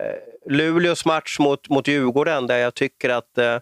Luleås 0.50 1.06
match 1.06 1.40
mot, 1.40 1.70
mot 1.70 1.88
Djurgården 1.88 2.48
där 2.48 2.58
jag 2.58 2.74
tycker 2.74 3.10
att 3.10 3.38
eh, 3.38 3.60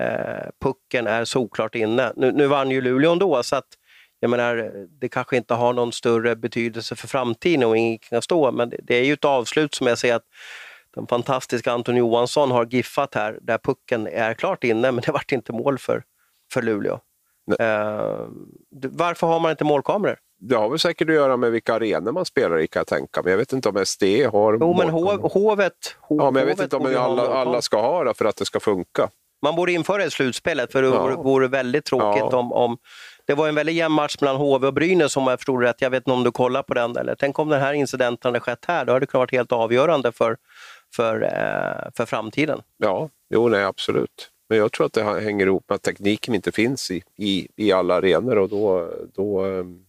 eh 0.00 0.48
pucken 0.60 1.06
är 1.06 1.24
såklart 1.24 1.74
inne. 1.74 2.12
Nu, 2.16 2.32
nu 2.32 2.46
vann 2.46 2.70
ju 2.70 2.80
Luleå 2.80 3.12
ändå, 3.12 3.42
så 3.42 3.56
att 3.56 3.77
jag 4.20 4.30
menar, 4.30 4.72
det 5.00 5.08
kanske 5.08 5.36
inte 5.36 5.54
har 5.54 5.72
någon 5.72 5.92
större 5.92 6.36
betydelse 6.36 6.96
för 6.96 7.08
framtiden 7.08 7.64
och 7.64 7.76
ingen 7.76 7.98
kan 7.98 8.22
stå, 8.22 8.52
men 8.52 8.72
det 8.82 8.94
är 8.94 9.04
ju 9.04 9.12
ett 9.12 9.24
avslut 9.24 9.74
som 9.74 9.86
jag 9.86 9.98
ser 9.98 10.14
att 10.14 10.24
den 10.94 11.06
fantastiska 11.06 11.72
Anton 11.72 11.96
Johansson 11.96 12.50
har 12.50 12.66
giffat 12.66 13.14
här, 13.14 13.38
där 13.42 13.58
pucken 13.58 14.06
är 14.06 14.34
klart 14.34 14.64
inne, 14.64 14.92
men 14.92 15.02
det 15.06 15.12
vart 15.12 15.32
inte 15.32 15.52
mål 15.52 15.78
för, 15.78 16.02
för 16.52 16.62
Luleå. 16.62 17.00
Uh, 17.60 18.28
varför 18.72 19.26
har 19.26 19.40
man 19.40 19.50
inte 19.50 19.64
målkameror? 19.64 20.18
Det 20.40 20.56
har 20.56 20.68
väl 20.68 20.78
säkert 20.78 21.08
att 21.08 21.14
göra 21.14 21.36
med 21.36 21.52
vilka 21.52 21.74
arenor 21.74 22.12
man 22.12 22.24
spelar 22.24 22.58
i 22.58 22.66
kan 22.66 22.80
jag 22.80 22.86
tänka 22.86 23.22
mig. 23.22 23.30
Jag 23.30 23.38
vet 23.38 23.52
inte 23.52 23.68
om 23.68 23.86
SD 23.86 24.02
har 24.32 24.58
Jo, 24.60 24.74
men 24.78 24.88
hov, 24.88 25.32
hovet, 25.32 25.96
hov, 26.00 26.18
Ja, 26.20 26.30
men 26.30 26.40
jag 26.40 26.46
vet 26.46 26.60
inte 26.60 26.76
om 26.76 26.86
alla, 26.86 27.28
alla 27.28 27.62
ska 27.62 27.80
ha 27.80 28.04
det 28.04 28.14
för 28.14 28.24
att 28.24 28.36
det 28.36 28.44
ska 28.44 28.60
funka. 28.60 29.10
Man 29.42 29.56
borde 29.56 29.72
införa 29.72 29.96
det 29.96 30.04
i 30.04 30.10
slutspelet, 30.10 30.72
för 30.72 30.82
det 30.82 30.88
ja. 30.88 31.22
vore 31.22 31.48
väldigt 31.48 31.84
tråkigt 31.84 32.24
ja. 32.30 32.36
om, 32.36 32.52
om 32.52 32.78
det 33.28 33.34
var 33.34 33.48
en 33.48 33.54
väldigt 33.54 33.74
jämn 33.74 33.94
match 33.94 34.16
mellan 34.20 34.36
HV 34.36 34.66
och 34.66 34.74
Brynäs 34.74 35.16
om 35.16 35.26
jag 35.26 35.38
förstod 35.38 35.62
rätt. 35.62 35.80
Jag 35.80 35.90
vet 35.90 36.00
inte 36.00 36.10
om 36.10 36.24
du 36.24 36.32
kollar 36.32 36.62
på 36.62 36.74
den 36.74 36.96
eller 36.96 37.14
tänk 37.14 37.38
om 37.38 37.48
den 37.48 37.60
här 37.60 37.72
incidenten 37.72 38.28
hade 38.28 38.40
skett 38.40 38.64
här, 38.68 38.84
då 38.84 38.92
hade 38.92 39.02
det 39.02 39.06
kunnat 39.06 39.32
vara 39.32 39.38
helt 39.38 39.52
avgörande 39.52 40.12
för, 40.12 40.36
för, 40.96 41.22
eh, 41.22 41.90
för 41.96 42.06
framtiden. 42.06 42.62
Ja, 42.76 43.08
jo 43.30 43.48
nej 43.48 43.64
absolut. 43.64 44.30
Men 44.48 44.58
jag 44.58 44.72
tror 44.72 44.86
att 44.86 44.92
det 44.92 45.20
hänger 45.20 45.46
ihop 45.46 45.64
med 45.68 45.76
att 45.76 45.82
tekniken 45.82 46.34
inte 46.34 46.52
finns 46.52 46.90
i, 46.90 47.02
i, 47.16 47.48
i 47.56 47.72
alla 47.72 47.94
arenor 47.94 48.38
och 48.38 48.48
då, 48.48 48.90
då, 49.14 49.44
ehm, 49.44 49.80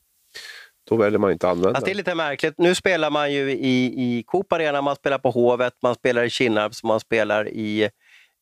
då 0.89 0.95
väljer 0.95 1.19
man 1.19 1.31
inte 1.31 1.47
att 1.47 1.51
använda 1.51 1.69
alltså, 1.69 1.85
Det 1.85 1.91
är 1.91 1.95
lite 1.95 2.15
märkligt. 2.15 2.53
Nu 2.57 2.75
spelar 2.75 3.09
man 3.09 3.33
ju 3.33 3.51
i, 3.51 3.85
i 3.85 4.23
Coop 4.27 4.53
Arena, 4.53 4.81
man 4.81 4.95
spelar 4.95 5.17
på 5.17 5.31
Hovet, 5.31 5.73
man 5.81 5.95
spelar 5.95 6.23
i 6.23 6.29
Kinnarp, 6.29 6.73
man 6.83 6.99
spelar 6.99 7.47
i 7.47 7.89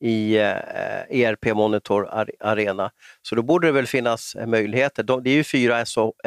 i 0.02 0.38
eh, 0.38 1.22
ERP 1.22 1.46
Monitor 1.46 2.10
Arena. 2.40 2.92
Så 3.22 3.36
då 3.36 3.42
borde 3.42 3.68
det 3.68 3.72
väl 3.72 3.88
finnas 3.88 4.36
eh, 4.36 4.48
möjligheter. 4.48 5.04
De, 5.04 5.24
det 5.24 5.30
är 5.30 5.36
ju 5.36 5.44
fyra 5.44 5.86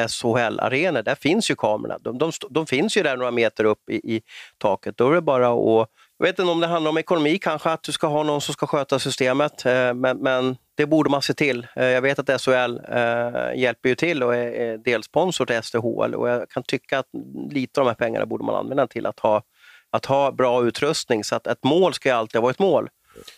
SHL-arenor, 0.09 1.03
där 1.03 1.15
finns 1.15 1.51
ju 1.51 1.55
kamerorna. 1.55 1.99
De, 1.99 2.19
de, 2.19 2.33
de, 2.51 2.67
finns 2.67 2.97
ju 2.97 3.03
där 3.03 3.17
några 3.17 3.31
meter 3.31 3.65
upp 3.65 3.91
i, 3.91 3.95
i 3.95 4.23
taket. 4.59 4.97
Då 4.97 5.11
är 5.11 5.15
det 5.15 5.21
bara 5.21 5.49
att 5.83 5.89
jag 6.21 6.27
vet 6.27 6.39
inte 6.39 6.53
om 6.53 6.61
det 6.61 6.67
handlar 6.67 6.91
om 6.91 6.99
ekonomi 6.99 7.39
kanske, 7.39 7.71
att 7.71 7.83
du 7.83 7.93
ska 7.93 8.07
ha 8.07 8.23
någon 8.23 8.41
som 8.41 8.55
ska 8.55 8.67
sköta 8.67 8.99
systemet, 8.99 9.67
eh, 9.67 9.95
men, 9.95 10.19
men 10.19 10.57
det 10.77 10.87
borde 10.87 11.11
man 11.11 11.23
se 11.23 11.35
till. 11.35 11.67
Eh, 11.77 11.85
jag 11.87 12.03
vet 12.03 12.19
att 12.19 12.41
SHL 12.41 12.81
eh, 12.89 13.61
hjälper 13.61 13.89
ju 13.89 13.95
till 13.95 14.23
och 14.23 14.35
är 14.37 14.79
delsponsor 14.79 15.47
till 15.47 15.63
SDHL 15.63 16.15
och 16.15 16.29
jag 16.29 16.51
kan 16.51 16.63
tycka 16.63 16.99
att 16.99 17.07
lite 17.51 17.81
av 17.81 17.87
de 17.87 17.91
här 17.91 17.97
pengarna 17.97 18.27
borde 18.27 18.45
man 18.45 18.55
använda 18.55 18.87
till 18.87 19.07
att 19.07 19.21
ha, 19.21 19.43
att 19.91 20.07
ha 20.07 20.33
bra 20.33 20.65
utrustning. 20.65 21.25
Så 21.25 21.37
att 21.37 21.47
ett 21.47 21.65
mål 21.65 21.95
ska 21.95 22.09
ju 22.09 22.15
alltid 22.15 22.41
vara 22.41 22.51
ett 22.51 22.59
mål. 22.59 22.89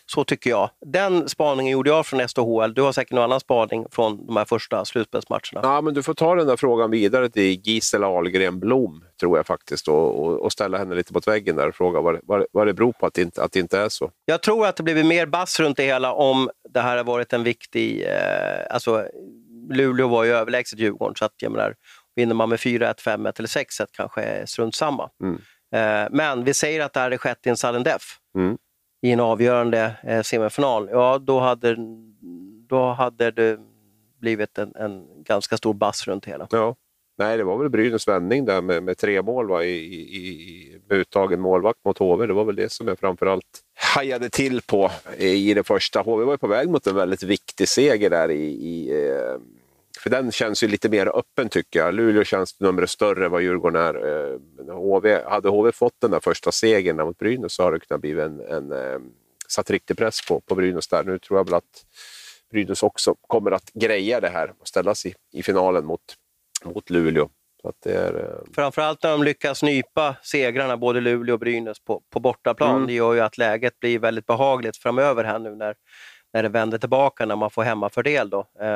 Så 0.06 0.24
tycker 0.24 0.50
jag. 0.50 0.70
Den 0.86 1.28
spaningen 1.28 1.72
gjorde 1.72 1.90
jag 1.90 2.06
från 2.06 2.28
SDHL. 2.28 2.74
Du 2.74 2.82
har 2.82 2.92
säkert 2.92 3.12
någon 3.12 3.24
annan 3.24 3.40
spaning 3.40 3.86
från 3.90 4.26
de 4.26 4.36
här 4.36 4.44
första 4.44 4.84
slutspelsmatcherna. 4.84 5.60
Ja, 5.62 5.80
men 5.80 5.94
du 5.94 6.02
får 6.02 6.14
ta 6.14 6.34
den 6.34 6.46
där 6.46 6.56
frågan 6.56 6.90
vidare 6.90 7.28
till 7.28 7.60
Gisela 7.60 8.06
Ahlgren 8.06 8.60
Blom, 8.60 9.04
tror 9.20 9.38
jag 9.38 9.46
faktiskt, 9.46 9.88
och, 9.88 10.24
och, 10.24 10.40
och 10.40 10.52
ställa 10.52 10.78
henne 10.78 10.94
lite 10.94 11.14
mot 11.14 11.28
väggen 11.28 11.56
där 11.56 11.68
och 11.68 11.74
fråga 11.74 12.00
vad, 12.00 12.20
vad, 12.22 12.46
vad 12.52 12.66
det 12.66 12.74
beror 12.74 12.92
på 12.92 13.06
att 13.06 13.14
det, 13.14 13.22
inte, 13.22 13.42
att 13.42 13.52
det 13.52 13.60
inte 13.60 13.78
är 13.78 13.88
så. 13.88 14.10
Jag 14.24 14.42
tror 14.42 14.66
att 14.66 14.76
det 14.76 14.82
blivit 14.82 15.06
mer 15.06 15.26
bass 15.26 15.60
runt 15.60 15.76
det 15.76 15.84
hela 15.84 16.12
om 16.12 16.50
det 16.68 16.80
här 16.80 16.96
har 16.96 17.04
varit 17.04 17.32
en 17.32 17.44
viktig... 17.44 18.02
Eh, 18.02 18.74
alltså, 18.74 19.06
Luleå 19.70 20.08
var 20.08 20.24
ju 20.24 20.30
överlägset 20.30 20.78
Djurgården, 20.78 21.16
så 21.16 21.24
att 21.24 21.34
jag 21.38 21.52
menar, 21.52 21.74
vinner 22.16 22.34
man 22.34 22.48
med 22.48 22.58
4-1, 22.58 23.00
5-1 23.00 23.32
eller 23.38 23.48
6-1 23.48 23.86
kanske 23.92 24.22
är 24.22 24.46
strunt 24.46 24.74
samma. 24.74 25.10
Mm. 25.22 25.40
Eh, 25.74 26.08
men 26.10 26.44
vi 26.44 26.54
säger 26.54 26.80
att 26.80 26.92
det 26.92 27.00
här 27.00 27.06
hade 27.06 27.18
skett 27.18 27.46
i 27.46 27.48
en 27.48 27.56
sudden 27.56 27.82
death. 27.82 28.04
Mm 28.36 28.58
i 29.02 29.10
en 29.10 29.20
avgörande 29.20 29.96
eh, 30.02 30.22
semifinal, 30.22 30.88
ja 30.92 31.18
då 31.18 31.40
hade, 31.40 31.76
då 32.68 32.92
hade 32.92 33.30
det 33.30 33.58
blivit 34.20 34.58
en, 34.58 34.74
en 34.74 35.06
ganska 35.24 35.56
stor 35.56 35.74
bass 35.74 36.06
runt 36.06 36.26
hela. 36.26 36.48
Ja. 36.50 36.76
Nej, 37.18 37.36
det 37.36 37.44
var 37.44 37.58
väl 37.58 37.68
Brynäs 37.68 38.08
vändning 38.08 38.44
där 38.44 38.62
med, 38.62 38.82
med 38.82 38.98
tre 38.98 39.22
mål 39.22 39.48
va, 39.48 39.64
i, 39.64 39.70
i, 39.70 40.80
med 40.88 40.98
uttagen 40.98 41.40
målvakt 41.40 41.84
mot 41.84 41.98
HV. 41.98 42.26
Det 42.26 42.32
var 42.32 42.44
väl 42.44 42.56
det 42.56 42.72
som 42.72 42.88
jag 42.88 42.98
framförallt 42.98 43.60
hajade 43.94 44.30
till 44.30 44.62
på 44.62 44.90
i 45.18 45.54
det 45.54 45.64
första. 45.64 46.00
HV 46.02 46.24
var 46.24 46.32
ju 46.32 46.38
på 46.38 46.46
väg 46.46 46.68
mot 46.68 46.86
en 46.86 46.94
väldigt 46.94 47.22
viktig 47.22 47.68
seger 47.68 48.10
där 48.10 48.30
i, 48.30 48.44
i 48.44 49.06
eh, 49.06 49.38
för 50.02 50.10
den 50.10 50.32
känns 50.32 50.62
ju 50.62 50.68
lite 50.68 50.88
mer 50.88 51.18
öppen 51.18 51.48
tycker 51.48 51.78
jag. 51.78 51.94
Luleå 51.94 52.24
känns 52.24 52.60
numret 52.60 52.90
större 52.90 53.28
vad 53.28 53.42
Djurgården 53.42 53.82
är. 53.82 53.94
HV, 54.72 55.12
eh, 55.12 55.30
hade 55.30 55.48
HV 55.48 55.72
fått 55.72 56.00
den 56.00 56.10
där 56.10 56.20
första 56.20 56.52
segern 56.52 56.96
mot 56.96 57.18
Brynäs 57.18 57.52
så 57.52 57.62
hade 57.64 57.76
det 57.76 57.86
kunnat 57.86 58.00
bli 58.00 58.20
en, 58.20 58.40
en, 58.40 58.72
eh, 58.72 58.98
satt 59.48 59.70
riktig 59.70 59.96
press 59.96 60.26
på, 60.28 60.40
på 60.40 60.54
Brynäs 60.54 60.88
där. 60.88 61.04
Nu 61.04 61.18
tror 61.18 61.38
jag 61.38 61.44
väl 61.44 61.54
att 61.54 61.86
Brynäs 62.50 62.82
också 62.82 63.14
kommer 63.26 63.50
att 63.50 63.70
greja 63.74 64.20
det 64.20 64.28
här 64.28 64.52
och 64.58 64.68
ställa 64.68 64.94
sig 64.94 65.14
i 65.32 65.42
finalen 65.42 65.84
mot, 65.84 66.00
mot 66.64 66.90
Luleå. 66.90 67.28
Så 67.62 67.68
att 67.68 67.76
det 67.82 67.94
är, 67.94 68.14
eh... 68.14 68.52
Framförallt 68.54 69.02
när 69.02 69.10
de 69.10 69.22
lyckas 69.22 69.62
nypa 69.62 70.16
segrarna, 70.22 70.76
både 70.76 71.00
Luleå 71.00 71.34
och 71.34 71.40
Brynäs, 71.40 71.80
på, 71.80 72.02
på 72.10 72.20
bortaplan. 72.20 72.76
Mm. 72.76 72.86
Det 72.86 72.92
gör 72.92 73.14
ju 73.14 73.20
att 73.20 73.38
läget 73.38 73.80
blir 73.80 73.98
väldigt 73.98 74.26
behagligt 74.26 74.76
framöver 74.76 75.24
här 75.24 75.38
nu 75.38 75.54
när 75.54 75.74
när 76.32 76.42
det 76.42 76.48
vänder 76.48 76.78
tillbaka 76.78 77.26
när 77.26 77.36
man 77.36 77.50
får 77.50 77.62
hemmafördel. 77.62 78.30
Då. 78.30 78.38
Eh, 78.38 78.66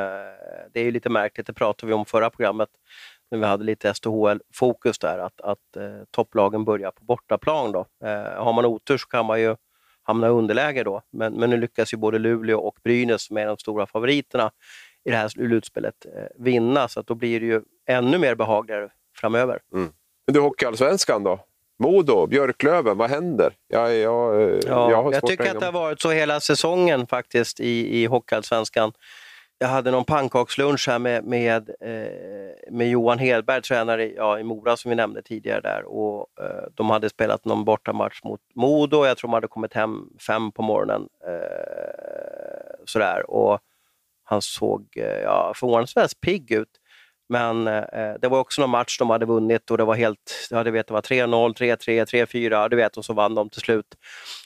det 0.73 0.81
är 0.81 0.85
ju 0.85 0.91
lite 0.91 1.09
märkligt, 1.09 1.47
det 1.47 1.53
pratade 1.53 1.87
vi 1.87 1.95
om 1.95 2.07
förra 2.07 2.31
programmet 2.31 2.69
när 3.31 3.39
vi 3.39 3.45
hade 3.45 3.65
lite 3.65 3.95
SDHL-fokus 3.95 4.99
där, 4.99 5.19
att, 5.19 5.41
att 5.41 5.77
eh, 5.77 6.03
topplagen 6.11 6.65
börjar 6.65 6.91
på 6.91 7.05
bortaplan. 7.05 7.73
Då. 7.73 7.87
Eh, 8.05 8.45
har 8.45 8.53
man 8.53 8.65
otur 8.65 8.97
så 8.97 9.07
kan 9.07 9.27
man 9.27 9.41
ju 9.41 9.57
hamna 10.03 10.27
i 10.27 10.31
underläge 10.31 10.83
då, 10.83 11.03
men, 11.13 11.35
men 11.35 11.51
nu 11.51 11.57
lyckas 11.57 11.93
ju 11.93 11.97
både 11.97 12.19
Luleå 12.19 12.59
och 12.59 12.79
Brynäs, 12.85 13.23
som 13.23 13.37
är 13.37 13.47
de 13.47 13.57
stora 13.59 13.87
favoriterna 13.87 14.51
i 15.05 15.11
det 15.11 15.17
här 15.17 15.29
slutspelet, 15.29 16.07
eh, 16.07 16.25
vinna, 16.39 16.89
så 16.89 17.01
att 17.01 17.07
då 17.07 17.15
blir 17.15 17.41
det 17.41 17.47
ju 17.47 17.63
ännu 17.87 18.19
mer 18.19 18.35
behagligare 18.35 18.89
framöver. 19.17 19.61
Mm. 19.73 19.93
Men 20.27 20.35
du, 20.35 20.41
Hockeyallsvenskan 20.41 21.23
då? 21.23 21.41
Modo, 21.79 22.27
Björklöven, 22.27 22.99
vad 22.99 23.11
händer? 23.11 23.53
Jag, 23.69 23.95
jag, 23.95 24.53
ja, 24.67 24.91
jag, 24.91 25.15
jag 25.15 25.27
tycker 25.27 25.51
att 25.51 25.61
det 25.61 25.67
har 25.67 25.73
varit 25.73 26.01
så 26.01 26.11
hela 26.11 26.41
säsongen 26.41 27.07
faktiskt 27.07 27.61
i, 27.61 28.03
i 28.03 28.07
Hockeyallsvenskan. 28.07 28.93
Jag 29.59 29.69
hade 29.69 29.91
någon 29.91 30.05
pannkakslunch 30.05 30.89
här 30.89 30.99
med, 30.99 31.25
med, 31.25 31.71
eh, 31.81 32.71
med 32.71 32.91
Johan 32.91 33.19
Hedberg, 33.19 33.63
tränare 33.63 34.13
ja, 34.13 34.39
i 34.39 34.43
Mora 34.43 34.77
som 34.77 34.89
vi 34.89 34.95
nämnde 34.95 35.23
tidigare 35.23 35.61
där. 35.61 35.83
Och, 35.85 36.27
eh, 36.41 36.69
de 36.75 36.91
hade 36.91 37.09
spelat 37.09 37.45
någon 37.45 37.65
bortamatch 37.65 38.21
mot 38.25 38.41
Modo, 38.55 39.07
jag 39.07 39.17
tror 39.17 39.29
de 39.29 39.35
hade 39.35 39.49
kommit 39.49 39.75
hem 39.75 40.09
fem 40.27 40.53
på 40.53 40.63
morgonen. 40.63 41.09
Eh, 41.27 42.85
sådär. 42.85 43.31
Och 43.31 43.59
han 44.25 44.43
såg 44.43 44.87
eh, 44.97 45.21
ja, 45.23 45.53
förvånansvärt 45.57 46.21
pigg 46.21 46.53
ut. 46.53 46.81
Men 47.29 47.67
eh, 47.67 47.77
eh, 47.77 48.15
det 48.21 48.29
var 48.29 48.39
också 48.39 48.61
någon 48.61 48.71
match 48.71 48.99
de 48.99 49.11
hade 49.11 49.27
vunnit 49.27 49.71
och 49.71 49.79
det 49.79 49.85
var 49.85 49.95
helt, 49.95 50.49
ja, 50.51 50.65
du 50.65 50.71
vet, 50.71 50.87
det 50.87 50.95
var 50.95 51.01
3-0, 51.01 51.55
3-3, 51.55 52.05
3-4, 52.05 52.69
du 52.69 52.77
vet, 52.77 52.97
och 52.97 53.05
så 53.05 53.13
vann 53.13 53.35
de 53.35 53.51
till 53.51 53.61
slut. 53.61 53.87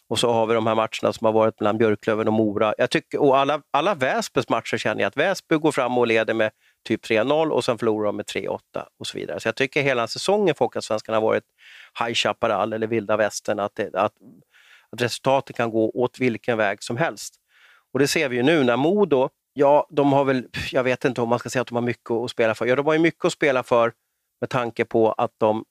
Och 0.09 0.19
så 0.19 0.33
har 0.33 0.47
vi 0.47 0.55
de 0.55 0.67
här 0.67 0.75
matcherna 0.75 1.13
som 1.13 1.25
har 1.25 1.33
varit 1.33 1.61
mellan 1.61 1.79
Björklöven 1.79 2.29
och 2.29 2.35
Mora. 2.35 2.75
Jag 2.79 2.91
tycker, 2.91 3.21
och 3.21 3.39
alla, 3.39 3.63
alla 3.71 3.95
Väsbys 3.95 4.49
matcher 4.49 4.77
känner 4.77 5.01
jag 5.03 5.09
att 5.09 5.17
Väsby 5.17 5.57
går 5.57 5.73
fram 5.73 5.99
och 5.99 6.07
leder 6.07 6.35
med 6.35 6.51
typ 6.89 7.05
3-0 7.05 7.51
och 7.51 7.65
sen 7.65 7.79
förlorar 7.79 8.07
de 8.07 8.17
med 8.17 8.27
3-8 8.27 8.59
och 8.99 9.07
så 9.07 9.19
vidare. 9.19 9.41
Så 9.41 9.49
jag 9.49 9.57
tycker 9.57 9.83
hela 9.83 10.07
säsongen 10.07 10.55
för 10.55 10.65
Hockeyallsvenskan 10.65 11.15
har 11.15 11.23
varit 11.23 11.45
High 11.99 12.15
Chaparral 12.15 12.73
eller 12.73 12.87
vilda 12.87 13.17
västern, 13.17 13.61
att, 13.61 13.75
det, 13.75 13.95
att, 13.95 14.13
att 14.91 15.03
resultatet 15.03 15.57
kan 15.57 15.71
gå 15.71 15.91
åt 15.91 16.21
vilken 16.21 16.59
väg 16.59 16.83
som 16.83 16.97
helst. 16.97 17.35
Och 17.93 17.99
det 17.99 18.09
ser 18.09 18.29
vi 18.29 18.37
ju 18.37 18.43
nu 18.43 18.65
när 18.65 18.77
Modo 18.77 19.29
Ja, 19.53 19.87
de 19.91 20.13
har 20.13 20.25
väl, 20.25 20.49
jag 20.73 20.85
vet 20.85 21.05
inte 21.05 21.21
om 21.21 21.29
man 21.29 21.39
ska 21.39 21.51
säga 21.51 21.63
att 21.63 21.69
de 21.69 21.75
har 21.75 21.83
mycket 21.83 22.11
att 22.11 22.31
spela 22.31 22.55
för. 22.55 22.67
Ja, 22.67 22.77
de 22.77 22.87
har 22.87 22.93
ju 22.93 22.99
mycket 22.99 23.25
att 23.25 23.33
spela 23.33 23.63
för 23.63 23.93
med 24.41 24.51
tanke 24.51 24.85
på 24.85 25.13
att 25.13 25.33
de 25.39 25.65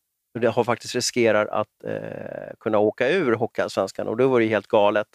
har 0.47 0.63
faktiskt 0.63 0.95
riskerar 0.95 1.45
att 1.45 1.84
eh, 1.84 2.53
kunna 2.59 2.77
åka 2.77 3.09
ur 3.09 3.34
Hockeyallsvenskan 3.34 4.07
och 4.07 4.17
det 4.17 4.25
vore 4.25 4.43
ju 4.43 4.49
helt 4.49 4.67
galet. 4.67 5.07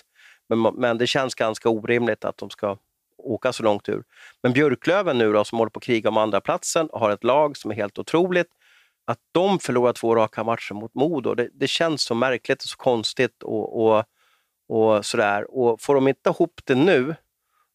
Men, 0.48 0.62
men 0.62 0.98
det 0.98 1.06
känns 1.06 1.34
ganska 1.34 1.68
orimligt 1.68 2.24
att 2.24 2.36
de 2.36 2.50
ska 2.50 2.76
åka 3.18 3.52
så 3.52 3.62
långt 3.62 3.88
ur. 3.88 4.04
Men 4.42 4.52
Björklöven 4.52 5.18
nu 5.18 5.32
då, 5.32 5.44
som 5.44 5.58
håller 5.58 5.70
på 5.70 5.78
att 5.78 5.84
kriga 5.84 6.08
om 6.08 6.16
andra 6.16 6.40
platsen 6.40 6.88
har 6.92 7.10
ett 7.10 7.24
lag 7.24 7.56
som 7.56 7.70
är 7.70 7.74
helt 7.74 7.98
otroligt. 7.98 8.48
Att 9.06 9.18
de 9.32 9.58
förlorar 9.58 9.92
två 9.92 10.14
raka 10.14 10.44
matcher 10.44 10.74
mot 10.74 10.94
Modo, 10.94 11.34
det, 11.34 11.48
det 11.52 11.66
känns 11.66 12.02
så 12.02 12.14
märkligt 12.14 12.62
och 12.62 12.68
så 12.68 12.76
konstigt 12.76 13.42
och, 13.42 13.86
och, 13.86 14.04
och 14.68 15.06
sådär. 15.06 15.56
Och 15.56 15.80
får 15.80 15.94
de 15.94 16.08
inte 16.08 16.30
ihop 16.30 16.60
det 16.64 16.74
nu, 16.74 17.14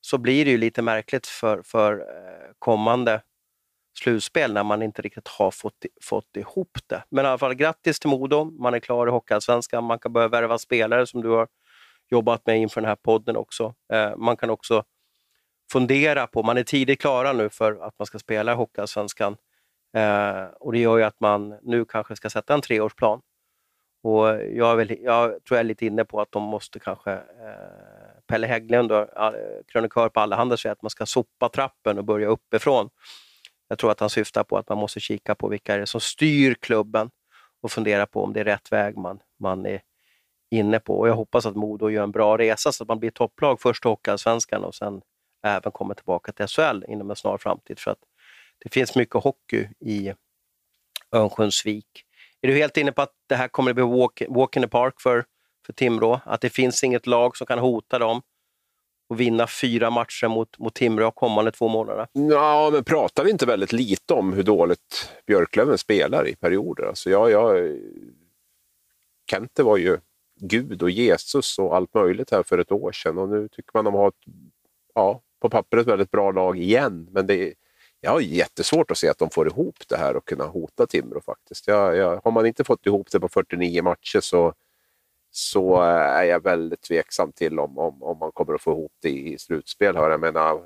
så 0.01 0.17
blir 0.17 0.45
det 0.45 0.51
ju 0.51 0.57
lite 0.57 0.81
märkligt 0.81 1.27
för, 1.27 1.61
för 1.61 1.99
eh, 1.99 2.51
kommande 2.59 3.21
slutspel 3.99 4.53
när 4.53 4.63
man 4.63 4.81
inte 4.81 5.01
riktigt 5.01 5.27
har 5.27 5.51
fått, 5.51 5.85
fått 6.03 6.37
ihop 6.37 6.77
det. 6.87 7.03
Men 7.09 7.25
i 7.25 7.27
alla 7.27 7.37
fall 7.37 7.53
grattis 7.53 7.99
till 7.99 8.09
Modo, 8.09 8.45
man 8.45 8.73
är 8.73 8.79
klar 8.79 9.07
i 9.07 9.11
Hockeyallsvenskan, 9.11 9.83
man 9.83 9.99
kan 9.99 10.13
börja 10.13 10.27
värva 10.27 10.57
spelare 10.57 11.07
som 11.07 11.21
du 11.21 11.29
har 11.29 11.47
jobbat 12.11 12.45
med 12.45 12.57
inför 12.57 12.81
den 12.81 12.87
här 12.87 12.95
podden 12.95 13.37
också. 13.37 13.73
Eh, 13.93 14.17
man 14.17 14.37
kan 14.37 14.49
också 14.49 14.83
fundera 15.71 16.27
på, 16.27 16.43
man 16.43 16.57
är 16.57 16.63
tidigt 16.63 17.01
klara 17.01 17.33
nu 17.33 17.49
för 17.49 17.87
att 17.87 17.99
man 17.99 18.05
ska 18.05 18.19
spela 18.19 18.51
i 18.51 18.55
Hockeyallsvenskan 18.55 19.37
eh, 19.95 20.43
och 20.59 20.71
det 20.71 20.79
gör 20.79 20.97
ju 20.97 21.03
att 21.03 21.19
man 21.19 21.59
nu 21.61 21.85
kanske 21.85 22.15
ska 22.15 22.29
sätta 22.29 22.53
en 22.53 22.61
treårsplan. 22.61 23.21
Och 24.03 24.27
jag, 24.45 24.75
väl, 24.75 24.97
jag 25.01 25.29
tror 25.29 25.57
jag 25.57 25.59
är 25.59 25.63
lite 25.63 25.85
inne 25.85 26.05
på 26.05 26.21
att 26.21 26.31
de 26.31 26.43
måste 26.43 26.79
kanske 26.79 27.11
eh, 27.11 27.98
Pelle 28.29 28.47
Hägglund, 28.47 28.91
krönikör 29.67 30.09
på 30.09 30.19
Allehanda, 30.19 30.57
säger 30.57 30.73
att 30.73 30.81
man 30.81 30.89
ska 30.89 31.05
sopa 31.05 31.49
trappen 31.49 31.97
och 31.97 32.05
börja 32.05 32.27
uppifrån. 32.27 32.89
Jag 33.67 33.79
tror 33.79 33.91
att 33.91 33.99
han 33.99 34.09
syftar 34.09 34.43
på 34.43 34.57
att 34.57 34.69
man 34.69 34.77
måste 34.77 34.99
kika 34.99 35.35
på 35.35 35.47
vilka 35.47 35.73
är 35.73 35.79
det 35.79 35.85
som 35.85 36.01
styr 36.01 36.53
klubben 36.53 37.09
och 37.61 37.71
fundera 37.71 38.05
på 38.05 38.23
om 38.23 38.33
det 38.33 38.39
är 38.39 38.43
rätt 38.43 38.71
väg 38.71 38.97
man, 38.97 39.19
man 39.39 39.65
är 39.65 39.81
inne 40.51 40.79
på. 40.79 40.99
Och 40.99 41.07
jag 41.07 41.15
hoppas 41.15 41.45
att 41.45 41.55
Modo 41.55 41.89
gör 41.89 42.03
en 42.03 42.11
bra 42.11 42.37
resa 42.37 42.71
så 42.71 42.83
att 42.83 42.87
man 42.87 42.99
blir 42.99 43.11
topplag 43.11 43.61
först 43.61 43.85
i 43.85 43.87
Hockeyallsvenskan 43.87 44.63
och 44.63 44.75
sen 44.75 45.01
även 45.43 45.71
kommer 45.71 45.93
tillbaka 45.93 46.31
till 46.31 46.47
SHL 46.47 46.83
inom 46.87 47.09
en 47.09 47.15
snar 47.15 47.37
framtid. 47.37 47.79
För 47.79 47.91
att 47.91 47.99
det 48.63 48.73
finns 48.73 48.95
mycket 48.95 49.23
hockey 49.23 49.67
i 49.79 50.13
Örnsköldsvik. 51.11 52.05
Är 52.41 52.47
du 52.47 52.53
helt 52.53 52.77
inne 52.77 52.91
på 52.91 53.01
att 53.01 53.13
det 53.27 53.35
här 53.35 53.47
kommer 53.47 53.71
att 53.71 53.75
bli 53.75 53.83
walk, 53.83 54.21
walk 54.29 54.55
in 54.55 54.61
the 54.61 54.69
park 54.69 55.01
för 55.01 55.25
för 55.69 55.73
Timrå, 55.73 56.21
att 56.25 56.41
det 56.41 56.49
finns 56.49 56.83
inget 56.83 57.07
lag 57.07 57.37
som 57.37 57.47
kan 57.47 57.59
hota 57.59 57.99
dem. 57.99 58.21
och 59.09 59.19
vinna 59.19 59.47
fyra 59.47 59.89
matcher 59.89 60.27
mot, 60.27 60.59
mot 60.59 60.73
Timrå 60.73 61.11
kommande 61.11 61.51
två 61.51 61.67
månaderna? 61.67 62.07
Ja, 62.13 62.69
men 62.73 62.83
pratar 62.83 63.23
vi 63.23 63.31
inte 63.31 63.45
väldigt 63.45 63.71
lite 63.71 64.13
om 64.13 64.33
hur 64.33 64.43
dåligt 64.43 65.11
Björklöven 65.27 65.77
spelar 65.77 66.27
i 66.27 66.35
perioder? 66.35 66.83
Alltså 66.83 67.09
jag, 67.09 67.31
jag, 67.31 67.77
Kente 69.31 69.63
var 69.63 69.77
ju 69.77 69.97
Gud 70.39 70.83
och 70.83 70.89
Jesus 70.89 71.59
och 71.59 71.75
allt 71.75 71.93
möjligt 71.93 72.31
här 72.31 72.43
för 72.43 72.57
ett 72.57 72.71
år 72.71 72.91
sedan 72.91 73.17
och 73.17 73.29
nu 73.29 73.47
tycker 73.47 73.71
man 73.73 73.85
de 73.85 73.93
har 73.93 74.07
ett, 74.07 74.33
ja, 74.93 75.21
på 75.41 75.49
pappret 75.49 75.87
väldigt 75.87 76.11
bra 76.11 76.31
lag 76.31 76.59
igen. 76.59 77.07
Men 77.11 77.27
det, 77.27 77.53
jag 78.01 78.11
har 78.11 78.21
jättesvårt 78.21 78.91
att 78.91 78.97
se 78.97 79.09
att 79.09 79.17
de 79.17 79.29
får 79.29 79.47
ihop 79.47 79.77
det 79.87 79.97
här 79.97 80.15
och 80.15 80.25
kunna 80.25 80.45
hota 80.45 80.87
Timrå 80.87 81.21
faktiskt. 81.21 81.67
Jag, 81.67 81.95
jag, 81.95 82.21
har 82.23 82.31
man 82.31 82.45
inte 82.45 82.63
fått 82.63 82.85
ihop 82.85 83.11
det 83.11 83.19
på 83.19 83.29
49 83.29 83.83
matcher 83.83 84.19
så, 84.19 84.53
så 85.31 85.81
är 85.81 86.23
jag 86.23 86.43
väldigt 86.43 86.81
tveksam 86.81 87.31
till 87.31 87.59
om, 87.59 87.77
om, 87.77 88.03
om 88.03 88.17
man 88.17 88.31
kommer 88.31 88.53
att 88.53 88.61
få 88.61 88.71
ihop 88.71 88.93
det 89.01 89.09
i 89.09 89.37
slutspel. 89.37 89.97
Här. 89.97 90.09
Jag 90.09 90.19
menar 90.19 90.63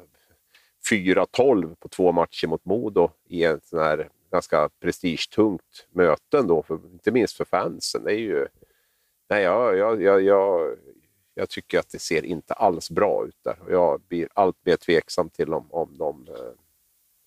4-12 0.91 1.75
på 1.75 1.87
två 1.87 2.11
matcher 2.11 2.47
mot 2.47 2.65
Modo 2.65 3.09
i 3.27 3.43
en 3.43 3.61
sån 3.61 3.79
här 3.79 4.09
ganska 4.31 4.69
prestigetungt 4.79 5.87
möte 5.91 6.37
ändå, 6.37 6.63
för, 6.63 6.73
inte 6.73 7.11
minst 7.11 7.37
för 7.37 7.45
fansen. 7.45 8.03
Det 8.03 8.11
är 8.11 8.19
ju, 8.19 8.47
nej, 9.29 9.43
jag, 9.43 9.77
jag, 9.77 10.01
jag, 10.01 10.21
jag, 10.21 10.77
jag 11.33 11.49
tycker 11.49 11.79
att 11.79 11.89
det 11.89 11.99
ser 11.99 12.25
inte 12.25 12.53
alls 12.53 12.89
bra 12.89 13.25
ut 13.27 13.37
där. 13.43 13.57
Jag 13.69 14.01
blir 14.01 14.29
allt 14.33 14.57
mer 14.65 14.75
tveksam 14.75 15.29
till 15.29 15.53
om, 15.53 15.67
om 15.71 15.97
de 15.97 16.27
eh, 16.27 16.51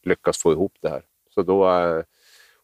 lyckas 0.02 0.38
få 0.38 0.52
ihop 0.52 0.72
det 0.80 0.88
här. 0.88 1.02
Så 1.34 1.42
då, 1.42 1.70
eh, 1.70 2.02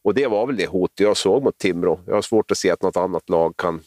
och 0.01 0.13
det 0.13 0.27
var 0.27 0.47
väl 0.47 0.55
det 0.55 0.67
hotet 0.67 0.99
jag 0.99 1.17
såg 1.17 1.43
mot 1.43 1.57
Timrå. 1.57 1.99
Jag 2.07 2.13
har 2.13 2.21
svårt 2.21 2.51
att 2.51 2.57
se 2.57 2.71
att 2.71 2.81
något 2.81 2.97
annat 2.97 3.29
lag 3.29 3.57
kan, 3.57 3.81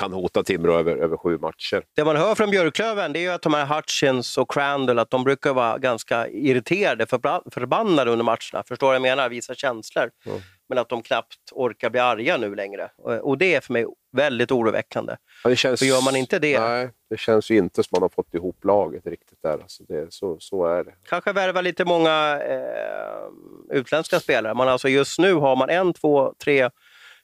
kan 0.00 0.12
hota 0.12 0.42
Timrå 0.42 0.78
över, 0.78 0.96
över 0.96 1.16
sju 1.16 1.38
matcher. 1.38 1.84
Det 1.96 2.04
man 2.04 2.16
hör 2.16 2.34
från 2.34 2.50
Björklöven 2.50 3.12
det 3.12 3.24
är 3.24 3.34
att 3.34 3.42
de 3.42 3.54
här 3.54 3.66
Hutchins 3.66 4.38
och 4.38 4.50
Crandall 4.50 4.98
att 4.98 5.10
de 5.10 5.24
brukar 5.24 5.52
vara 5.52 5.78
ganska 5.78 6.28
irriterade, 6.28 7.06
förbannade 7.50 8.10
under 8.10 8.24
matcherna. 8.24 8.62
Förstår 8.68 8.86
vad 8.86 8.94
jag 8.94 9.02
menar? 9.02 9.28
Visa 9.28 9.54
känslor. 9.54 10.10
Mm 10.26 10.40
men 10.72 10.78
att 10.78 10.88
de 10.88 11.02
knappt 11.02 11.52
orkar 11.52 11.90
bli 11.90 12.00
arga 12.00 12.36
nu 12.36 12.54
längre. 12.54 12.90
Och 13.22 13.38
det 13.38 13.54
är 13.54 13.60
för 13.60 13.72
mig 13.72 13.86
väldigt 14.12 14.52
oroväckande. 14.52 15.16
Ja, 15.44 15.50
det 15.50 15.56
känns, 15.56 15.80
för 15.80 15.86
gör 15.86 16.04
man 16.04 16.16
inte 16.16 16.38
det... 16.38 16.60
Nej, 16.60 16.90
det 17.10 17.16
känns 17.16 17.50
ju 17.50 17.56
inte 17.56 17.82
som 17.82 17.88
man 17.92 18.02
har 18.02 18.08
fått 18.08 18.34
ihop 18.34 18.64
laget 18.64 19.06
riktigt 19.06 19.38
där. 19.42 19.52
Alltså 19.52 19.84
det, 19.84 20.12
så, 20.12 20.36
så 20.40 20.66
är 20.66 20.84
det. 20.84 20.92
Kanske 21.08 21.32
värva 21.32 21.60
lite 21.60 21.84
många 21.84 22.40
eh, 22.48 23.76
utländska 23.78 24.20
spelare. 24.20 24.54
Man 24.54 24.68
alltså 24.68 24.88
just 24.88 25.18
nu 25.18 25.34
har 25.34 25.56
man 25.56 25.70
en, 25.70 25.92
två, 25.92 26.34
tre, 26.44 26.70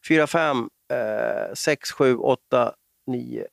fyra, 0.09 0.27
fem, 0.27 0.71
eh, 0.89 1.55
sex, 1.55 1.93
sju, 1.93 2.17
åtta, 2.17 2.75
nio, 3.07 3.47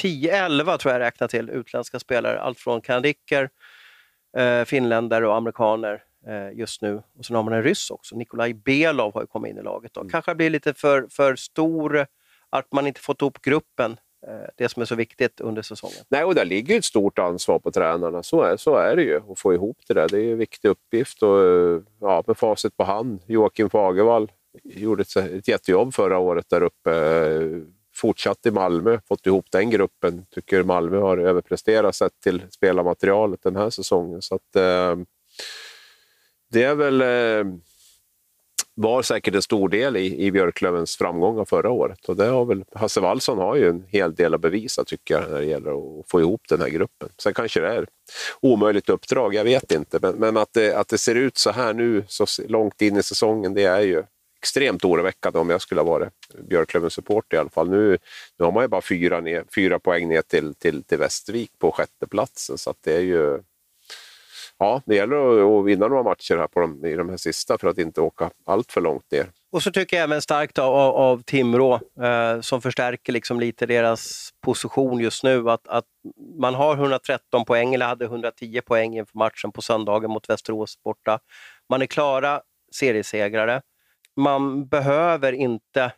tio, 0.00 0.44
elva 0.44 0.78
tror 0.78 0.92
jag 0.92 1.00
räknar 1.00 1.28
till 1.28 1.50
utländska 1.50 1.98
spelare. 1.98 2.40
Allt 2.40 2.58
från 2.58 2.80
kanadiker, 2.80 3.50
eh, 4.36 4.64
finländare 4.64 5.28
och 5.28 5.36
amerikaner. 5.36 6.04
Eh, 6.26 6.58
just 6.58 6.82
nu. 6.82 7.02
Och 7.18 7.24
sen 7.24 7.36
har 7.36 7.42
man 7.42 7.52
en 7.52 7.62
ryss 7.62 7.90
också, 7.90 8.16
Nikolaj 8.16 8.54
Belov 8.54 9.14
har 9.14 9.20
ju 9.20 9.26
kommit 9.26 9.50
in 9.50 9.58
i 9.58 9.62
laget. 9.62 9.94
Då. 9.94 10.00
Mm. 10.00 10.10
Kanske 10.10 10.34
blir 10.34 10.50
lite 10.50 10.74
för, 10.74 11.06
för 11.10 11.36
stor, 11.36 12.06
att 12.50 12.72
man 12.72 12.86
inte 12.86 13.00
fått 13.00 13.22
ihop 13.22 13.42
gruppen. 13.42 13.96
Eh, 14.26 14.48
det 14.56 14.68
som 14.68 14.82
är 14.82 14.86
så 14.86 14.94
viktigt 14.94 15.40
under 15.40 15.62
säsongen. 15.62 15.96
Nej, 16.08 16.24
och 16.24 16.34
där 16.34 16.44
ligger 16.44 16.78
ett 16.78 16.84
stort 16.84 17.18
ansvar 17.18 17.58
på 17.58 17.70
tränarna. 17.70 18.22
Så 18.22 18.42
är, 18.42 18.56
så 18.56 18.76
är 18.76 18.96
det 18.96 19.02
ju, 19.02 19.20
att 19.32 19.38
få 19.38 19.54
ihop 19.54 19.78
det 19.88 19.94
där. 19.94 20.08
Det 20.08 20.20
är 20.20 20.32
en 20.32 20.38
viktig 20.38 20.68
uppgift. 20.68 21.22
Och, 21.22 21.38
ja, 22.00 22.24
med 22.26 22.36
facit 22.38 22.76
på 22.76 22.84
hand, 22.84 23.20
Joakim 23.26 23.70
Fagervall 23.70 24.30
gjorde 24.64 25.02
ett, 25.02 25.16
ett 25.16 25.48
jättejobb 25.48 25.94
förra 25.94 26.18
året 26.18 26.48
där 26.48 26.62
uppe. 26.62 26.90
Fortsatt 27.94 28.46
i 28.46 28.50
Malmö, 28.50 29.00
fått 29.08 29.26
ihop 29.26 29.46
den 29.50 29.70
gruppen. 29.70 30.26
Tycker 30.30 30.62
Malmö 30.62 30.98
har 30.98 31.18
överpresterat 31.18 31.94
sett 31.94 32.20
till 32.20 32.42
spelarmaterialet 32.50 33.42
den 33.42 33.56
här 33.56 33.70
säsongen. 33.70 34.22
Så 34.22 34.34
att, 34.34 34.56
eh, 34.56 34.96
det 36.50 36.62
är 36.62 36.74
väl, 36.74 37.00
eh, 37.00 37.54
var 38.74 39.02
säkert 39.02 39.34
en 39.34 39.42
stor 39.42 39.68
del 39.68 39.96
i, 39.96 40.26
i 40.26 40.30
Björklövens 40.30 40.96
framgångar 40.96 41.44
förra 41.44 41.70
året. 41.70 42.08
Och 42.08 42.16
det 42.16 42.26
har 42.26 42.44
väl, 42.44 42.64
Hasse 42.74 43.00
Wallson 43.00 43.38
har 43.38 43.56
ju 43.56 43.68
en 43.68 43.84
hel 43.88 44.14
del 44.14 44.34
att 44.34 44.40
bevisa 44.40 44.84
tycker 44.84 45.14
jag 45.14 45.30
när 45.30 45.38
det 45.38 45.44
gäller 45.44 46.00
att 46.00 46.10
få 46.10 46.20
ihop 46.20 46.40
den 46.48 46.60
här 46.60 46.68
gruppen. 46.68 47.08
Sen 47.18 47.34
kanske 47.34 47.60
det 47.60 47.68
är 47.68 47.86
omöjligt 48.40 48.88
uppdrag, 48.88 49.34
jag 49.34 49.44
vet 49.44 49.72
inte. 49.72 49.98
Men, 50.02 50.14
men 50.14 50.36
att, 50.36 50.52
det, 50.52 50.74
att 50.74 50.88
det 50.88 50.98
ser 50.98 51.14
ut 51.14 51.38
så 51.38 51.50
här 51.50 51.74
nu, 51.74 52.04
så 52.08 52.26
långt 52.48 52.82
in 52.82 52.96
i 52.96 53.02
säsongen, 53.02 53.54
det 53.54 53.64
är 53.64 53.80
ju 53.80 54.02
extremt 54.42 54.84
oroväckande 54.84 55.38
om 55.38 55.50
jag 55.50 55.60
skulle 55.60 55.80
ha 55.80 55.88
varit 55.88 56.12
Björklövens 56.48 56.94
support 56.94 57.32
i 57.32 57.36
alla 57.36 57.50
fall. 57.50 57.70
Nu, 57.70 57.98
nu 58.38 58.44
har 58.44 58.52
man 58.52 58.64
ju 58.64 58.68
bara 58.68 58.82
fyra, 58.82 59.20
ner, 59.20 59.44
fyra 59.54 59.78
poäng 59.78 60.08
ner 60.08 60.22
till, 60.22 60.54
till, 60.54 60.84
till 60.84 60.98
Västervik 60.98 61.50
på 61.58 61.72
sjätteplatsen, 61.72 62.58
så 62.58 62.70
att 62.70 62.76
det 62.80 62.96
är 62.96 63.00
ju 63.00 63.42
ja, 64.58 64.82
det 64.86 64.94
gäller 64.94 65.60
att 65.60 65.66
vinna 65.66 65.88
några 65.88 66.02
matcher 66.02 66.36
här 66.36 66.46
på 66.46 66.60
de, 66.60 66.86
i 66.86 66.94
de 66.94 67.08
här 67.08 67.16
sista 67.16 67.58
för 67.58 67.68
att 67.68 67.78
inte 67.78 68.00
åka 68.00 68.30
allt 68.46 68.72
för 68.72 68.80
långt 68.80 69.10
ner. 69.10 69.26
Och 69.52 69.62
så 69.62 69.70
tycker 69.70 69.96
jag 69.96 70.04
även 70.04 70.22
starkt 70.22 70.58
av, 70.58 70.74
av 70.74 71.22
Timrå, 71.22 71.80
eh, 72.02 72.40
som 72.40 72.62
förstärker 72.62 73.12
liksom 73.12 73.40
lite 73.40 73.66
deras 73.66 74.30
position 74.44 75.00
just 75.00 75.24
nu, 75.24 75.50
att, 75.50 75.68
att 75.68 75.84
man 76.38 76.54
har 76.54 76.76
113 76.76 77.44
poäng, 77.44 77.74
eller 77.74 77.86
hade 77.86 78.04
110 78.04 78.60
poäng 78.66 78.96
inför 78.98 79.18
matchen 79.18 79.52
på 79.52 79.62
söndagen 79.62 80.10
mot 80.10 80.30
Västerås 80.30 80.82
borta. 80.82 81.18
Man 81.68 81.82
är 81.82 81.86
klara 81.86 82.40
seriesegrare. 82.72 83.62
Man 84.16 84.68
behöver 84.68 85.32
inte 85.32 85.92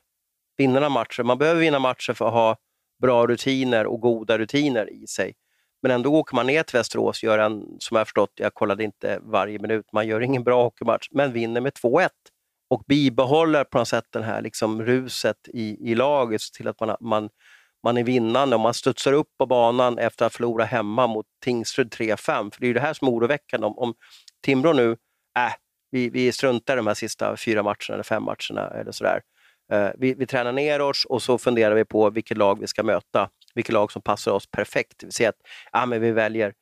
vinna 0.57 0.75
några 0.75 0.89
matcher. 0.89 1.23
Man 1.23 1.39
behöver 1.39 1.61
vinna 1.61 1.79
matcher 1.79 2.13
för 2.13 2.27
att 2.27 2.33
ha 2.33 2.57
bra 3.03 3.27
rutiner 3.27 3.87
och 3.87 4.01
goda 4.01 4.39
rutiner 4.39 4.93
i 4.93 5.07
sig. 5.07 5.35
Men 5.83 5.91
ändå 5.91 6.15
åker 6.15 6.37
man 6.37 6.47
ner 6.47 6.63
till 6.63 6.79
Västerås, 6.79 7.23
och 7.23 7.25
gör 7.25 7.39
en, 7.39 7.77
som 7.79 7.97
jag 7.97 8.07
förstått, 8.07 8.33
jag 8.35 8.55
kollade 8.55 8.85
inte 8.85 9.19
varje 9.23 9.59
minut, 9.59 9.87
man 9.93 10.07
gör 10.07 10.21
ingen 10.21 10.45
bra 10.45 10.63
hockeymatch, 10.63 11.09
men 11.11 11.33
vinner 11.33 11.61
med 11.61 11.73
2-1 11.73 12.09
och 12.71 12.83
bibehåller 12.87 13.65
på 13.65 13.79
något 13.79 13.89
sätt 13.89 14.05
det 14.11 14.23
här 14.23 14.43
liksom 14.43 14.83
ruset 14.83 15.37
i, 15.49 15.91
i 15.91 15.95
laget 15.95 16.41
till 16.57 16.69
att 16.69 16.81
man, 16.81 16.97
man, 17.01 17.29
man 17.83 17.97
är 17.97 18.05
vinnande 18.05 18.57
och 18.57 18.61
man 18.61 18.75
studsar 18.75 19.13
upp 19.13 19.29
på 19.39 19.47
banan 19.47 19.99
efter 19.99 20.27
att 20.27 20.33
ha 20.33 20.37
förlorat 20.37 20.69
hemma 20.69 21.07
mot 21.07 21.27
Tingsryd 21.45 21.93
3-5. 21.93 22.51
För 22.55 22.61
det 22.61 22.67
är 22.67 22.69
ju 22.69 22.75
det 22.75 22.81
här 22.81 22.95
som 22.95 23.09
är 23.09 23.13
oroväckande. 23.13 23.67
Om, 23.67 23.79
om 23.79 23.95
Timrå 24.45 24.73
nu, 24.73 24.91
äh, 25.39 25.53
vi, 25.95 26.11
vi 26.11 26.33
struntar 26.33 26.75
i 26.75 26.77
de 26.77 26.87
här 26.87 26.95
sista 26.95 27.37
fyra 27.37 27.63
matcherna 27.63 27.95
eller 27.95 28.03
fem 28.03 28.23
matcherna 28.23 28.69
eller 28.69 28.93
sådär. 28.93 29.23
Eh, 29.73 29.91
vi, 29.99 30.15
vi 30.15 30.27
tränar 30.27 30.53
ner 30.53 30.81
oss 30.81 31.05
och 31.05 31.23
så 31.23 31.39
funderar 31.39 31.75
vi 31.75 31.85
på 31.85 32.11
vilket 32.11 32.37
lag 32.37 32.61
vi 32.61 32.67
ska 32.67 32.83
möta 32.83 33.31
vilket 33.55 33.73
lag 33.73 33.93
som 33.93 34.03
passar 34.03 34.33
oss 34.33 34.51
perfekt. 34.51 35.05
Vi 35.05 35.13
säger 35.13 35.31
att 35.31 35.41
ja, 35.73 35.87
men 35.87 36.01
vi 36.01 36.13
väljer 36.13 36.55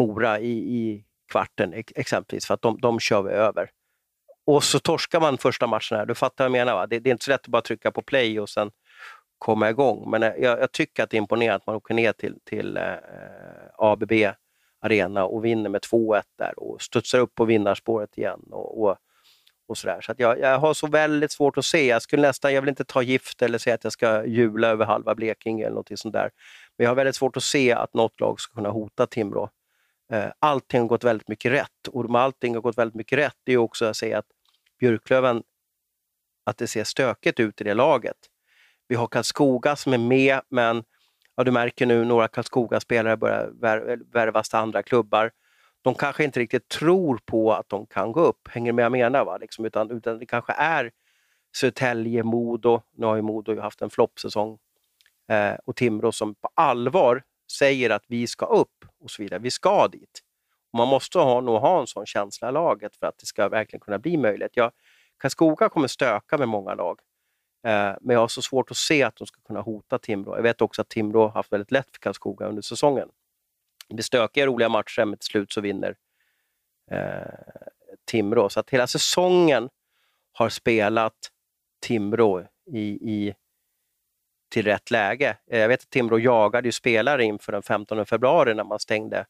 Mora 0.00 0.40
i, 0.40 0.52
i 0.52 1.04
kvarten 1.32 1.74
exempelvis, 1.96 2.46
för 2.46 2.54
att 2.54 2.62
de, 2.62 2.80
de 2.80 3.00
kör 3.00 3.22
vi 3.22 3.30
över. 3.30 3.70
Och 4.46 4.64
så 4.64 4.78
torskar 4.78 5.20
man 5.20 5.38
första 5.38 5.66
matchen 5.66 5.98
här, 5.98 6.06
du 6.06 6.14
fattar 6.14 6.44
vad 6.44 6.58
jag 6.58 6.66
menar 6.66 6.74
va? 6.74 6.86
Det, 6.86 6.98
det, 6.98 7.10
är 7.10 7.12
inte 7.12 7.24
så 7.24 7.30
lätt 7.30 7.40
att 7.40 7.48
bara 7.48 7.62
trycka 7.62 7.90
på 7.90 8.02
play 8.02 8.40
och 8.40 8.48
sen 8.48 8.70
komma 9.38 9.70
igång. 9.70 10.10
Men 10.10 10.22
eh, 10.22 10.32
jag, 10.38 10.60
jag 10.60 10.72
tycker 10.72 11.02
att 11.02 11.10
det 11.10 11.16
är 11.16 11.18
imponerande 11.18 11.56
att 11.56 11.66
man 11.66 11.76
åker 11.76 11.94
ner 11.94 12.12
till, 12.12 12.38
till 12.44 12.76
eh, 12.76 12.94
ABB 13.78 14.12
Arena 14.80 15.24
och 15.24 15.44
vinner 15.44 15.70
med 15.70 15.80
2-1 15.80 16.22
där 16.38 16.58
och 16.58 16.82
studsar 16.82 17.18
upp 17.18 17.34
på 17.34 17.44
vinnarspåret 17.44 18.18
igen. 18.18 18.40
Och, 18.50 18.82
och 18.82 18.98
och 19.68 19.78
sådär. 19.78 20.00
Så 20.00 20.12
att 20.12 20.18
jag, 20.18 20.38
jag 20.40 20.58
har 20.58 20.74
så 20.74 20.86
väldigt 20.86 21.32
svårt 21.32 21.58
att 21.58 21.64
se. 21.64 21.86
Jag, 21.86 22.02
skulle 22.02 22.22
nästan, 22.22 22.54
jag 22.54 22.62
vill 22.62 22.68
inte 22.68 22.84
ta 22.84 23.02
gift 23.02 23.42
eller 23.42 23.58
säga 23.58 23.74
att 23.74 23.84
jag 23.84 23.92
ska 23.92 24.26
jula 24.26 24.68
över 24.68 24.86
halva 24.86 25.14
Blekinge 25.14 25.64
eller 25.64 25.74
något 25.74 25.98
sånt 25.98 26.12
där. 26.12 26.30
Men 26.76 26.84
jag 26.84 26.90
har 26.90 26.94
väldigt 26.96 27.16
svårt 27.16 27.36
att 27.36 27.42
se 27.42 27.72
att 27.72 27.94
något 27.94 28.20
lag 28.20 28.40
ska 28.40 28.54
kunna 28.54 28.68
hota 28.68 29.06
Timrå. 29.06 29.50
Eh, 30.12 30.26
allting 30.38 30.80
har 30.80 30.88
gått 30.88 31.04
väldigt 31.04 31.28
mycket 31.28 31.52
rätt 31.52 31.88
och 31.88 32.10
med 32.10 32.20
allting 32.20 32.54
har 32.54 32.62
gått 32.62 32.78
väldigt 32.78 32.94
mycket 32.94 33.18
rätt, 33.18 33.36
det 33.44 33.52
är 33.52 33.56
också 33.56 33.84
att 33.84 33.96
säga 33.96 34.18
att 34.18 34.26
Björklöven, 34.78 35.42
att 36.44 36.58
det 36.58 36.66
ser 36.66 36.84
stökigt 36.84 37.40
ut 37.40 37.60
i 37.60 37.64
det 37.64 37.74
laget. 37.74 38.16
Vi 38.88 38.94
har 38.94 39.06
Karlskoga 39.06 39.76
som 39.76 39.92
är 39.92 39.98
med, 39.98 40.40
men 40.48 40.84
ja, 41.38 41.44
du 41.44 41.50
märker 41.50 41.86
nu 41.86 42.04
några 42.04 42.28
Karlskoga-spelare 42.28 43.16
börjar 43.16 44.12
värvas 44.12 44.48
till 44.48 44.58
andra 44.58 44.82
klubbar 44.82 45.30
de 45.82 45.94
kanske 45.94 46.24
inte 46.24 46.40
riktigt 46.40 46.68
tror 46.68 47.20
på 47.26 47.52
att 47.52 47.68
de 47.68 47.86
kan 47.86 48.12
gå 48.12 48.20
upp. 48.20 48.48
Hänger 48.48 48.72
med 48.72 48.84
jag 48.84 48.92
menar? 48.92 49.24
Va? 49.24 49.36
Liksom, 49.36 49.64
utan, 49.64 49.90
utan 49.90 50.18
det 50.18 50.26
kanske 50.26 50.52
är 50.52 50.90
Södertälje, 51.56 52.22
Modo, 52.22 52.82
nu 52.96 53.06
har 53.06 53.16
ju 53.16 53.22
Modo 53.22 53.60
haft 53.60 53.82
en 53.82 53.90
floppsäsong, 53.90 54.58
eh, 55.28 55.54
och 55.64 55.76
Timrå 55.76 56.12
som 56.12 56.34
på 56.34 56.50
allvar 56.54 57.22
säger 57.52 57.90
att 57.90 58.04
vi 58.06 58.26
ska 58.26 58.46
upp 58.46 58.84
och 59.00 59.10
så 59.10 59.22
vidare. 59.22 59.40
Vi 59.40 59.50
ska 59.50 59.88
dit. 59.88 60.20
Och 60.72 60.76
man 60.76 60.88
måste 60.88 61.18
ha, 61.18 61.40
nog 61.40 61.60
ha 61.60 61.80
en 61.80 61.86
sån 61.86 62.06
känsla 62.06 62.48
i 62.48 62.52
laget 62.52 62.96
för 62.96 63.06
att 63.06 63.18
det 63.18 63.26
ska 63.26 63.48
verkligen 63.48 63.80
kunna 63.80 63.98
bli 63.98 64.16
möjligt. 64.16 64.50
Jag, 64.54 64.72
Karlskoga 65.18 65.68
kommer 65.68 65.88
stöka 65.88 66.38
med 66.38 66.48
många 66.48 66.74
lag, 66.74 67.00
Eh, 67.66 67.96
men 68.00 68.14
jag 68.14 68.20
har 68.20 68.28
så 68.28 68.42
svårt 68.42 68.70
att 68.70 68.76
se 68.76 69.02
att 69.02 69.16
de 69.16 69.26
ska 69.26 69.40
kunna 69.40 69.60
hota 69.60 69.98
Timrå. 69.98 70.36
Jag 70.36 70.42
vet 70.42 70.60
också 70.60 70.82
att 70.82 70.88
Timrå 70.88 71.22
har 71.22 71.28
haft 71.28 71.52
väldigt 71.52 71.70
lätt 71.70 71.90
för 71.92 71.98
Karlskoga 71.98 72.46
under 72.46 72.62
säsongen. 72.62 73.08
Det 73.88 73.94
blir 73.94 74.04
stökiga, 74.04 74.46
roliga 74.46 74.68
matcher, 74.68 75.04
men 75.04 75.18
till 75.18 75.26
slut 75.26 75.52
så 75.52 75.60
vinner 75.60 75.96
eh, 76.90 77.22
Timrå. 78.04 78.48
Så 78.48 78.60
att 78.60 78.70
hela 78.70 78.86
säsongen 78.86 79.68
har 80.32 80.48
spelat 80.48 81.30
Timrå 81.80 82.44
i, 82.66 82.80
i, 82.88 83.34
till 84.48 84.64
rätt 84.64 84.90
läge. 84.90 85.36
Eh, 85.50 85.58
jag 85.58 85.68
vet 85.68 85.82
att 85.82 85.90
Timrå 85.90 86.18
jagade 86.18 86.68
ju 86.68 86.72
spelare 86.72 87.24
inför 87.24 87.52
den 87.52 87.62
15 87.62 88.06
februari 88.06 88.54
när 88.54 88.64
man 88.64 88.78
stängde 88.78 89.26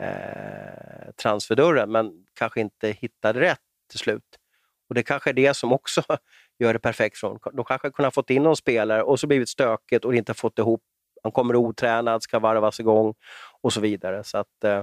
eh, 0.00 1.12
transferdörren 1.16 1.92
men 1.92 2.26
kanske 2.34 2.60
inte 2.60 2.88
hittade 2.90 3.40
rätt 3.40 3.60
till 3.90 3.98
slut. 3.98 4.38
Och 4.88 4.94
Det 4.94 5.02
kanske 5.02 5.30
är 5.30 5.34
det 5.34 5.54
som 5.54 5.72
också 5.72 6.02
gör 6.58 6.72
det 6.72 6.78
perfekt 6.78 7.22
honom. 7.22 7.38
De 7.52 7.64
kanske 7.64 7.90
kunde 7.90 8.06
ha 8.06 8.10
fått 8.10 8.30
in 8.30 8.42
någon 8.42 8.56
spelare 8.56 9.02
och 9.02 9.20
så 9.20 9.26
blivit 9.26 9.48
stökigt 9.48 10.04
och 10.04 10.14
inte 10.14 10.34
fått 10.34 10.58
ihop. 10.58 10.82
Han 11.22 11.32
kommer 11.32 11.56
otränad, 11.56 12.22
ska 12.22 12.38
varvas 12.38 12.80
igång 12.80 13.14
och 13.60 13.72
så 13.72 13.80
vidare. 13.80 14.24
Så 14.24 14.38
att, 14.38 14.64
eh, 14.64 14.82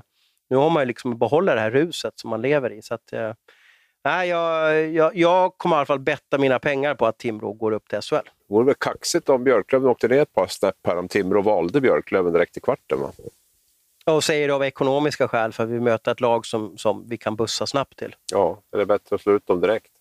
nu 0.49 0.57
har 0.57 0.69
man 0.69 0.83
ju 0.83 0.87
liksom 0.87 1.19
behålla 1.19 1.55
det 1.55 1.61
här 1.61 1.71
ruset 1.71 2.19
som 2.19 2.29
man 2.29 2.41
lever 2.41 2.73
i. 2.73 2.81
Så 2.81 2.93
att, 2.93 3.13
eh, 3.13 3.33
nej, 4.03 4.29
jag, 4.29 4.87
jag, 4.87 5.15
jag 5.15 5.57
kommer 5.57 5.75
i 5.75 5.77
alla 5.77 5.85
fall 5.85 5.99
betta 5.99 6.37
mina 6.37 6.59
pengar 6.59 6.95
på 6.95 7.05
att 7.05 7.17
Timrå 7.17 7.53
går 7.53 7.71
upp 7.71 7.89
till 7.89 8.01
SHL. 8.01 8.15
Det 8.15 8.53
vore 8.53 8.65
väl 8.65 8.75
kaxigt 8.75 9.29
om 9.29 9.43
Björklöven 9.43 9.89
åkte 9.89 10.07
ner 10.07 10.21
ett 10.21 10.33
par 10.33 10.47
snäpp 10.47 10.87
här 10.87 10.97
om 10.97 11.07
Timrå 11.07 11.41
valde 11.41 11.81
Björklöven 11.81 12.33
direkt 12.33 12.57
i 12.57 12.59
kvarten. 12.59 12.99
Va? 12.99 13.11
Och 14.05 14.23
säger 14.23 14.47
det 14.47 14.53
av 14.53 14.63
ekonomiska 14.63 15.27
skäl, 15.27 15.53
för 15.53 15.65
vi 15.65 15.79
möter 15.79 16.11
ett 16.11 16.21
lag 16.21 16.45
som, 16.45 16.77
som 16.77 17.09
vi 17.09 17.17
kan 17.17 17.35
bussa 17.35 17.67
snabbt 17.67 17.97
till. 17.97 18.15
Ja, 18.31 18.61
är 18.71 18.77
det 18.77 18.85
bättre 18.85 19.15
att 19.15 19.21
slå 19.21 19.33
ut 19.33 19.47
dem 19.47 19.61
direkt. 19.61 19.91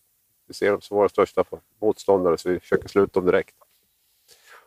Vi 0.49 0.55
ser 0.55 0.70
dem 0.70 0.80
som 0.80 0.97
våra 0.97 1.09
största 1.09 1.45
motståndare, 1.82 2.38
så 2.38 2.49
vi 2.49 2.61
försöker 2.61 2.88
slå 2.88 3.03
ut 3.03 3.12
dem 3.12 3.26
direkt. 3.26 3.55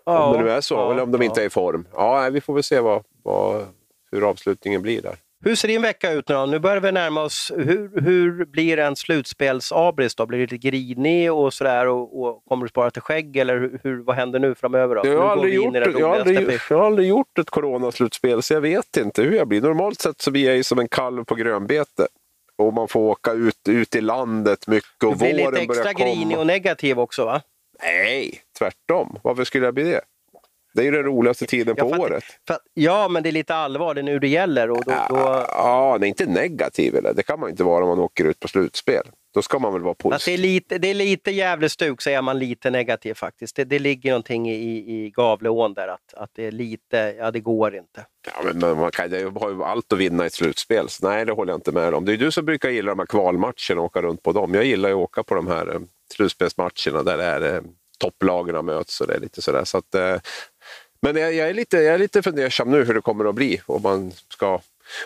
Ja, 0.06 0.24
om 0.24 0.38
det 0.38 0.44
nu 0.44 0.50
är 0.50 0.62
så, 0.62 0.76
ja, 0.76 0.92
eller 0.92 1.04
om 1.04 1.12
de 1.12 1.22
inte 1.22 1.42
är 1.42 1.46
i 1.46 1.50
form. 1.50 1.88
Ja, 1.94 2.30
vi 2.32 2.42
får 2.42 2.54
väl 2.54 2.64
se 2.64 2.80
vad, 2.80 3.04
vad, 3.24 3.66
hur 4.12 4.30
avslutningen 4.30 4.82
blir 4.82 5.02
där. 5.02 5.16
Hur 5.44 5.56
ser 5.56 5.68
din 5.68 5.82
vecka 5.82 6.12
ut 6.12 6.30
nu 6.30 6.36
då? 6.36 6.46
Nu 6.46 6.60
börjar 6.60 6.80
vi 6.80 6.92
närma 6.92 7.24
oss. 7.24 7.52
Hur, 7.56 8.02
hur 8.02 8.46
blir 8.46 8.80
en 8.80 8.96
slutspelsabris 8.96 10.16
då? 10.16 10.26
Blir 10.26 10.40
det 10.40 10.44
lite 10.44 10.70
grinig 10.70 11.34
och 11.34 11.54
sådär 11.54 11.88
och, 11.88 12.22
och 12.22 12.46
kommer 12.46 12.66
du 12.66 12.70
spara 12.70 12.92
till 12.92 13.02
skägg 13.02 13.38
eller 13.38 13.80
hur, 13.84 14.04
vad 14.04 14.16
händer 14.16 14.40
nu 14.40 14.56
framöver? 14.56 14.96
Då? 14.96 15.02
Jag 15.06 15.22
har, 15.22 15.30
aldrig 15.30 15.54
gjort, 15.54 15.76
jag, 15.76 16.08
har 16.08 16.16
aldrig, 16.16 16.60
jag 16.70 16.78
har 16.78 16.86
aldrig 16.86 17.08
gjort 17.08 17.38
ett 17.38 17.50
coronaslutspel 17.50 18.42
så 18.42 18.54
jag 18.54 18.62
vet 18.62 18.98
inte 18.98 19.22
hur 19.22 19.36
jag 19.36 19.48
blir. 19.48 19.62
Normalt 19.62 20.00
sett 20.00 20.22
så 20.22 20.32
blir 20.32 20.46
jag 20.46 20.56
ju 20.56 20.64
som 20.64 20.80
en 20.80 20.88
kalv 20.88 21.24
på 21.24 21.36
grönbete. 21.36 22.08
Och 22.58 22.74
man 22.74 22.88
får 22.88 23.00
åka 23.00 23.32
ut, 23.32 23.68
ut 23.70 23.96
i 23.96 24.02
landet 24.02 24.68
mycket 24.68 25.04
och 25.04 25.20
våren 25.20 25.36
börjar 25.36 25.52
komma. 25.52 25.52
Du 25.52 25.54
blir 25.54 25.66
lite 25.66 25.80
extra 25.80 25.94
grinig 25.94 26.38
och 26.38 26.48
negativ 26.48 27.00
också 27.00 27.26
va? 27.26 27.42
Nej, 27.84 28.42
tvärtom. 28.58 29.20
Varför 29.24 29.44
skulle 29.44 29.66
jag 29.66 29.74
bli 29.74 29.84
det? 29.84 30.02
Det 30.78 30.84
är 30.84 30.86
ju 30.86 30.92
den 30.92 31.04
roligaste 31.04 31.46
tiden 31.46 31.76
på 31.76 31.90
för 31.90 32.00
året. 32.00 32.24
För, 32.48 32.58
ja, 32.74 33.08
men 33.08 33.24
det 33.24 33.30
är 33.30 33.32
lite 33.32 33.56
allvar, 33.56 33.94
det 33.94 34.02
är 34.02 34.04
nu 34.04 34.20
det 34.20 34.28
gäller. 34.28 34.72
Och 34.72 34.84
då, 34.86 34.92
ja, 34.92 35.08
då... 35.10 35.16
ja, 35.50 35.98
det 36.00 36.06
är 36.06 36.08
inte 36.08 36.26
negativ. 36.26 36.96
Eller? 36.96 37.14
Det 37.14 37.24
kan 37.24 37.40
man 37.40 37.50
inte 37.50 37.64
vara 37.64 37.84
om 37.84 37.90
man 37.90 38.00
åker 38.00 38.26
ut 38.26 38.40
på 38.40 38.48
slutspel. 38.48 39.04
Då 39.34 39.42
ska 39.42 39.60
man 39.60 39.74
väl 39.74 39.82
vara 39.82 39.94
positiv. 39.94 40.40
det, 40.40 40.48
är 40.48 40.52
lite, 40.52 40.78
det 40.78 40.88
är 40.88 40.94
lite 40.94 41.32
jävligt 41.32 41.72
stuk, 41.72 42.02
säger 42.02 42.22
man 42.22 42.40
lite 42.40 42.70
negativ 42.70 43.14
faktiskt. 43.14 43.56
Det, 43.56 43.64
det 43.64 43.80
ligger 43.80 44.10
någonting 44.10 44.50
i, 44.50 44.76
i 44.78 45.10
Gavleån 45.16 45.74
där, 45.74 45.88
att, 45.88 46.14
att 46.14 46.30
det 46.36 46.46
är 46.46 46.52
lite, 46.52 47.16
ja 47.18 47.32
det 47.32 47.40
går 47.40 47.76
inte. 47.76 48.06
Ja, 48.26 48.42
men, 48.44 48.60
men 48.60 48.78
man 48.78 48.92
kan, 48.92 49.10
det 49.10 49.40
har 49.40 49.50
ju 49.50 49.64
allt 49.64 49.94
att 49.94 50.00
vinna 50.00 50.24
i 50.24 50.28
ett 50.28 50.34
slutspel, 50.34 50.90
så 50.90 51.10
nej 51.10 51.26
det 51.26 51.32
håller 51.32 51.52
jag 51.52 51.58
inte 51.58 51.72
med 51.72 51.94
om. 51.94 52.06
Det 52.06 52.14
är 52.14 52.18
du 52.18 52.32
som 52.32 52.46
brukar 52.46 52.70
gilla 52.70 52.92
de 52.92 53.00
här 53.00 53.06
kvalmatcherna 53.06 53.78
och 53.78 53.86
åka 53.86 54.02
runt 54.02 54.24
på 54.24 54.32
dem. 54.32 54.54
Jag 54.54 54.66
gillar 54.66 54.90
ju 54.90 54.96
att 54.96 55.02
åka 55.02 55.24
på 55.24 55.36
de 55.36 55.48
här 55.48 55.76
eh, 55.76 55.80
slutspelsmatcherna 56.14 57.04
där 57.04 57.18
det 57.18 57.24
är 57.24 57.56
eh, 57.56 57.62
topplagen 57.98 58.66
möts 58.66 59.02
och 59.02 59.08
det 59.08 59.14
är 59.14 59.20
lite 59.20 59.42
sådär. 59.42 59.64
Så 59.64 59.78
att, 59.78 59.96
eh, 59.96 60.16
men 61.02 61.16
jag, 61.16 61.34
jag, 61.34 61.50
är 61.50 61.54
lite, 61.54 61.78
jag 61.78 61.96
är 61.96 62.00
lite 62.00 62.22
fundersam 62.22 62.72
nu 62.72 62.84
hur 62.84 62.94
det 62.94 63.02
kommer 63.02 63.26
att 63.26 63.36
bli 63.36 63.62
om 63.66 63.82
man 63.82 64.12
ska 64.12 64.62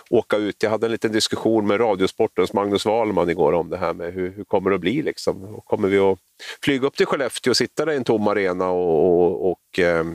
åka 0.09 0.37
ut. 0.37 0.63
Jag 0.63 0.69
hade 0.69 0.87
en 0.87 0.91
liten 0.91 1.11
diskussion 1.11 1.67
med 1.67 1.79
Radiosportens 1.79 2.53
Magnus 2.53 2.85
Wahlman 2.85 3.29
igår 3.29 3.53
om 3.53 3.69
det 3.69 3.77
här 3.77 3.93
med 3.93 4.13
hur, 4.13 4.31
hur 4.31 4.43
kommer 4.43 4.69
det 4.69 4.75
att 4.75 4.81
bli. 4.81 5.01
Liksom? 5.01 5.61
Kommer 5.65 5.87
vi 5.87 5.97
att 5.97 6.19
flyga 6.63 6.87
upp 6.87 6.97
till 6.97 7.05
Skellefteå 7.05 7.51
och 7.51 7.57
sitta 7.57 7.85
där 7.85 7.93
i 7.93 7.95
en 7.95 8.03
tom 8.03 8.27
arena 8.27 8.69
och, 8.69 9.21
och, 9.21 9.51
och 9.51 9.79
eh, 9.79 10.05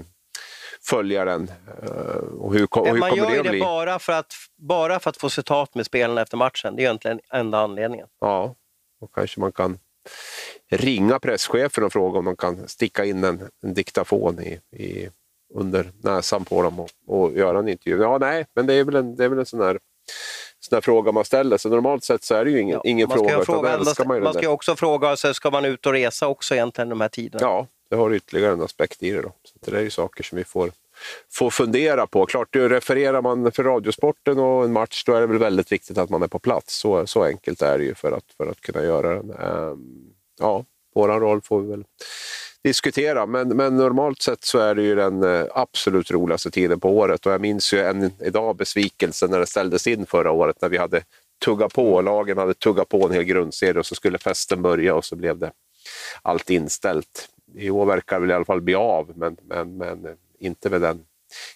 följa 0.81 1.24
den? 1.24 1.51
Eh, 1.83 2.16
och 2.16 2.55
hur, 2.55 2.68
och 2.70 2.87
hur 2.87 2.99
man 2.99 3.16
gör 3.16 3.31
det 3.31 3.43
det 3.43 3.51
bli? 3.51 3.61
Bara 3.61 3.99
för, 3.99 4.12
att, 4.12 4.35
bara 4.57 5.01
för 5.01 5.11
att 5.11 5.16
få 5.16 5.31
citat 5.31 5.74
med 5.74 5.87
spelarna 5.87 6.22
efter 6.22 6.37
matchen. 6.37 6.77
Det 6.77 6.83
är 6.83 6.85
egentligen 6.85 7.20
enda 7.33 7.59
anledningen. 7.59 8.07
Ja, 8.20 8.55
och 9.01 9.14
kanske 9.14 9.41
man 9.41 9.53
kan 9.53 9.79
ringa 10.70 11.18
presschefen 11.18 11.85
och 11.85 11.93
fråga 11.93 12.18
om 12.18 12.24
de 12.24 12.37
kan 12.37 12.68
sticka 12.68 13.05
in 13.05 13.24
en, 13.24 13.49
en 13.62 13.74
diktafon 13.74 14.41
i, 14.41 14.61
i 14.77 15.09
under 15.55 15.92
näsan 16.03 16.44
på 16.44 16.62
dem 16.62 16.80
och, 16.80 16.90
och 17.07 17.32
göra 17.32 17.59
en 17.59 17.68
intervju. 17.68 18.03
Ja, 18.03 18.18
nej, 18.18 18.47
men 18.55 18.66
det 18.66 18.74
är 18.74 18.84
väl 18.84 18.97
en, 18.97 19.16
det 19.16 19.24
är 19.24 19.28
väl 19.28 19.38
en 19.38 19.47
sån 19.47 19.61
här 19.61 19.78
sån 20.61 20.82
fråga 20.82 21.12
man 21.12 21.24
ställer 21.24 21.59
sig. 21.59 21.70
Normalt 21.70 22.05
sett 22.05 22.24
så 22.24 22.34
är 22.34 22.44
det 22.44 22.51
ju 22.51 22.61
ingen, 22.61 22.80
ja, 22.84 22.90
ingen 22.90 23.09
fråga. 23.09 23.44
fråga 23.44 23.78
man, 23.78 24.09
man, 24.09 24.22
man 24.22 24.34
ska 24.34 24.49
också 24.49 24.76
fråga 24.76 25.16
sig, 25.16 25.34
ska 25.34 25.51
man 25.51 25.64
ut 25.64 25.86
och 25.86 25.92
resa 25.92 26.28
också 26.28 26.55
egentligen 26.55 26.88
de 26.88 27.01
här 27.01 27.09
tiderna? 27.09 27.47
Ja, 27.47 27.66
det 27.90 27.97
har 27.97 28.14
ytterligare 28.14 28.53
en 28.53 28.62
aspekt 28.62 29.03
i 29.03 29.11
det. 29.11 29.22
Då. 29.22 29.32
Så 29.44 29.70
det 29.70 29.78
är 29.78 29.82
ju 29.82 29.90
saker 29.90 30.24
som 30.24 30.38
vi 30.38 30.44
får, 30.44 30.70
får 31.32 31.51
fundera 31.51 32.07
på. 32.07 32.26
Klart, 32.26 32.49
du 32.51 32.68
refererar 32.68 33.22
man 33.22 33.53
för 33.53 33.64
Radiosporten 33.64 34.38
och 34.38 34.64
en 34.64 34.72
match, 34.72 35.05
då 35.05 35.14
är 35.14 35.20
det 35.20 35.26
väl 35.26 35.38
väldigt 35.38 35.72
viktigt 35.72 35.99
att 35.99 36.11
man 36.11 36.22
är 36.22 36.28
på 36.28 36.38
plats. 36.38 36.76
Så, 36.76 37.07
så 37.07 37.24
enkelt 37.24 37.62
är 37.62 37.78
det 37.78 37.84
ju 37.84 37.94
för 37.94 38.12
att, 38.12 38.24
för 38.36 38.47
att 38.47 38.61
kunna 38.61 38.84
göra 38.84 39.14
den. 39.14 39.30
Um, 39.30 40.14
ja, 40.40 40.64
vår 40.94 41.09
roll 41.09 41.40
får 41.40 41.61
vi 41.61 41.70
väl 41.70 41.84
diskutera. 42.67 43.27
Men, 43.27 43.49
men 43.49 43.77
normalt 43.77 44.23
sett 44.23 44.45
så 44.45 44.59
är 44.59 44.75
det 44.75 44.83
ju 44.83 44.95
den 44.95 45.23
eh, 45.23 45.47
absolut 45.55 46.11
roligaste 46.11 46.51
tiden 46.51 46.81
på 46.81 46.91
året 46.91 47.27
och 47.27 47.33
jag 47.33 47.41
minns 47.41 47.75
ju 47.75 47.81
än 47.81 48.12
idag 48.21 48.57
besvikelsen 48.57 49.31
när 49.31 49.39
det 49.39 49.47
ställdes 49.47 49.87
in 49.87 50.07
förra 50.07 50.31
året 50.31 50.57
när 50.62 50.69
vi 50.69 50.79
hade 50.79 51.03
tuggat 51.45 51.75
på, 51.75 52.01
lagen 52.01 52.39
hade 52.39 52.55
tuggat 52.55 52.89
på 52.89 53.07
en 53.07 53.12
hel 53.12 53.23
grundserie 53.23 53.79
och 53.79 53.87
så 53.87 53.95
skulle 53.95 54.19
festen 54.19 54.62
börja 54.62 54.95
och 54.95 55.05
så 55.05 55.17
blev 55.17 55.39
det 55.39 55.51
allt 56.23 56.51
inställt. 56.51 57.29
I 57.55 57.71
år 57.71 57.87
verkar 57.87 58.17
det 58.17 58.21
väl 58.21 58.31
i 58.31 58.35
alla 58.35 58.45
fall 58.45 58.61
bli 58.61 58.75
av, 58.75 59.12
men, 59.14 59.37
men, 59.43 59.77
men 59.77 60.07
eh, 60.07 60.12
inte 60.39 60.71
med 60.71 60.81
den 60.81 61.05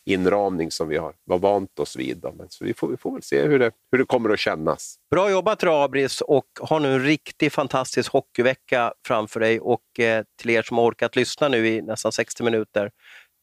inramning 0.05 0.71
som 0.71 0.89
vi 0.89 0.97
har 0.97 1.15
var 1.25 1.39
vant 1.39 1.79
oss 1.79 1.97
vid. 1.97 2.19
Då. 2.19 2.33
Men 2.33 2.47
så 2.51 2.65
vi, 2.65 2.75
får, 2.75 2.89
vi 2.89 2.97
får 2.97 3.13
väl 3.13 3.23
se 3.23 3.43
hur 3.43 3.59
det, 3.59 3.71
hur 3.93 3.99
det 3.99 4.05
kommer 4.05 4.31
att 4.31 4.39
kännas. 4.39 4.95
Bra 5.11 5.31
jobbat 5.31 5.65
Rabris 5.65 6.21
och 6.21 6.47
ha 6.61 6.79
nu 6.79 6.95
en 6.95 7.05
riktigt 7.05 7.53
fantastisk 7.53 8.13
hockeyvecka 8.13 8.93
framför 9.07 9.41
dig 9.41 9.61
och 9.61 10.01
eh, 10.01 10.25
till 10.41 10.51
er 10.51 10.63
som 10.63 10.79
har 10.79 10.85
orkat 10.85 11.17
lyssna 11.17 11.49
nu 11.49 11.69
i 11.69 11.83
nästan 11.83 12.13
60 12.13 12.43
minuter. 12.43 12.91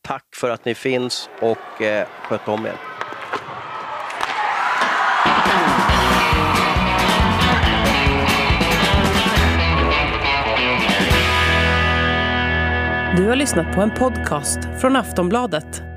Tack 0.07 0.25
för 0.36 0.49
att 0.49 0.65
ni 0.65 0.75
finns 0.75 1.30
och 1.41 1.82
eh, 1.82 2.07
sköt 2.23 2.47
om 2.47 2.65
er. 2.65 2.97
Du 13.17 13.28
har 13.28 13.36
lyssnat 13.36 13.75
på 13.75 13.82
en 13.82 13.91
podcast 13.91 14.59
från 14.82 14.95
Aftonbladet. 14.95 15.96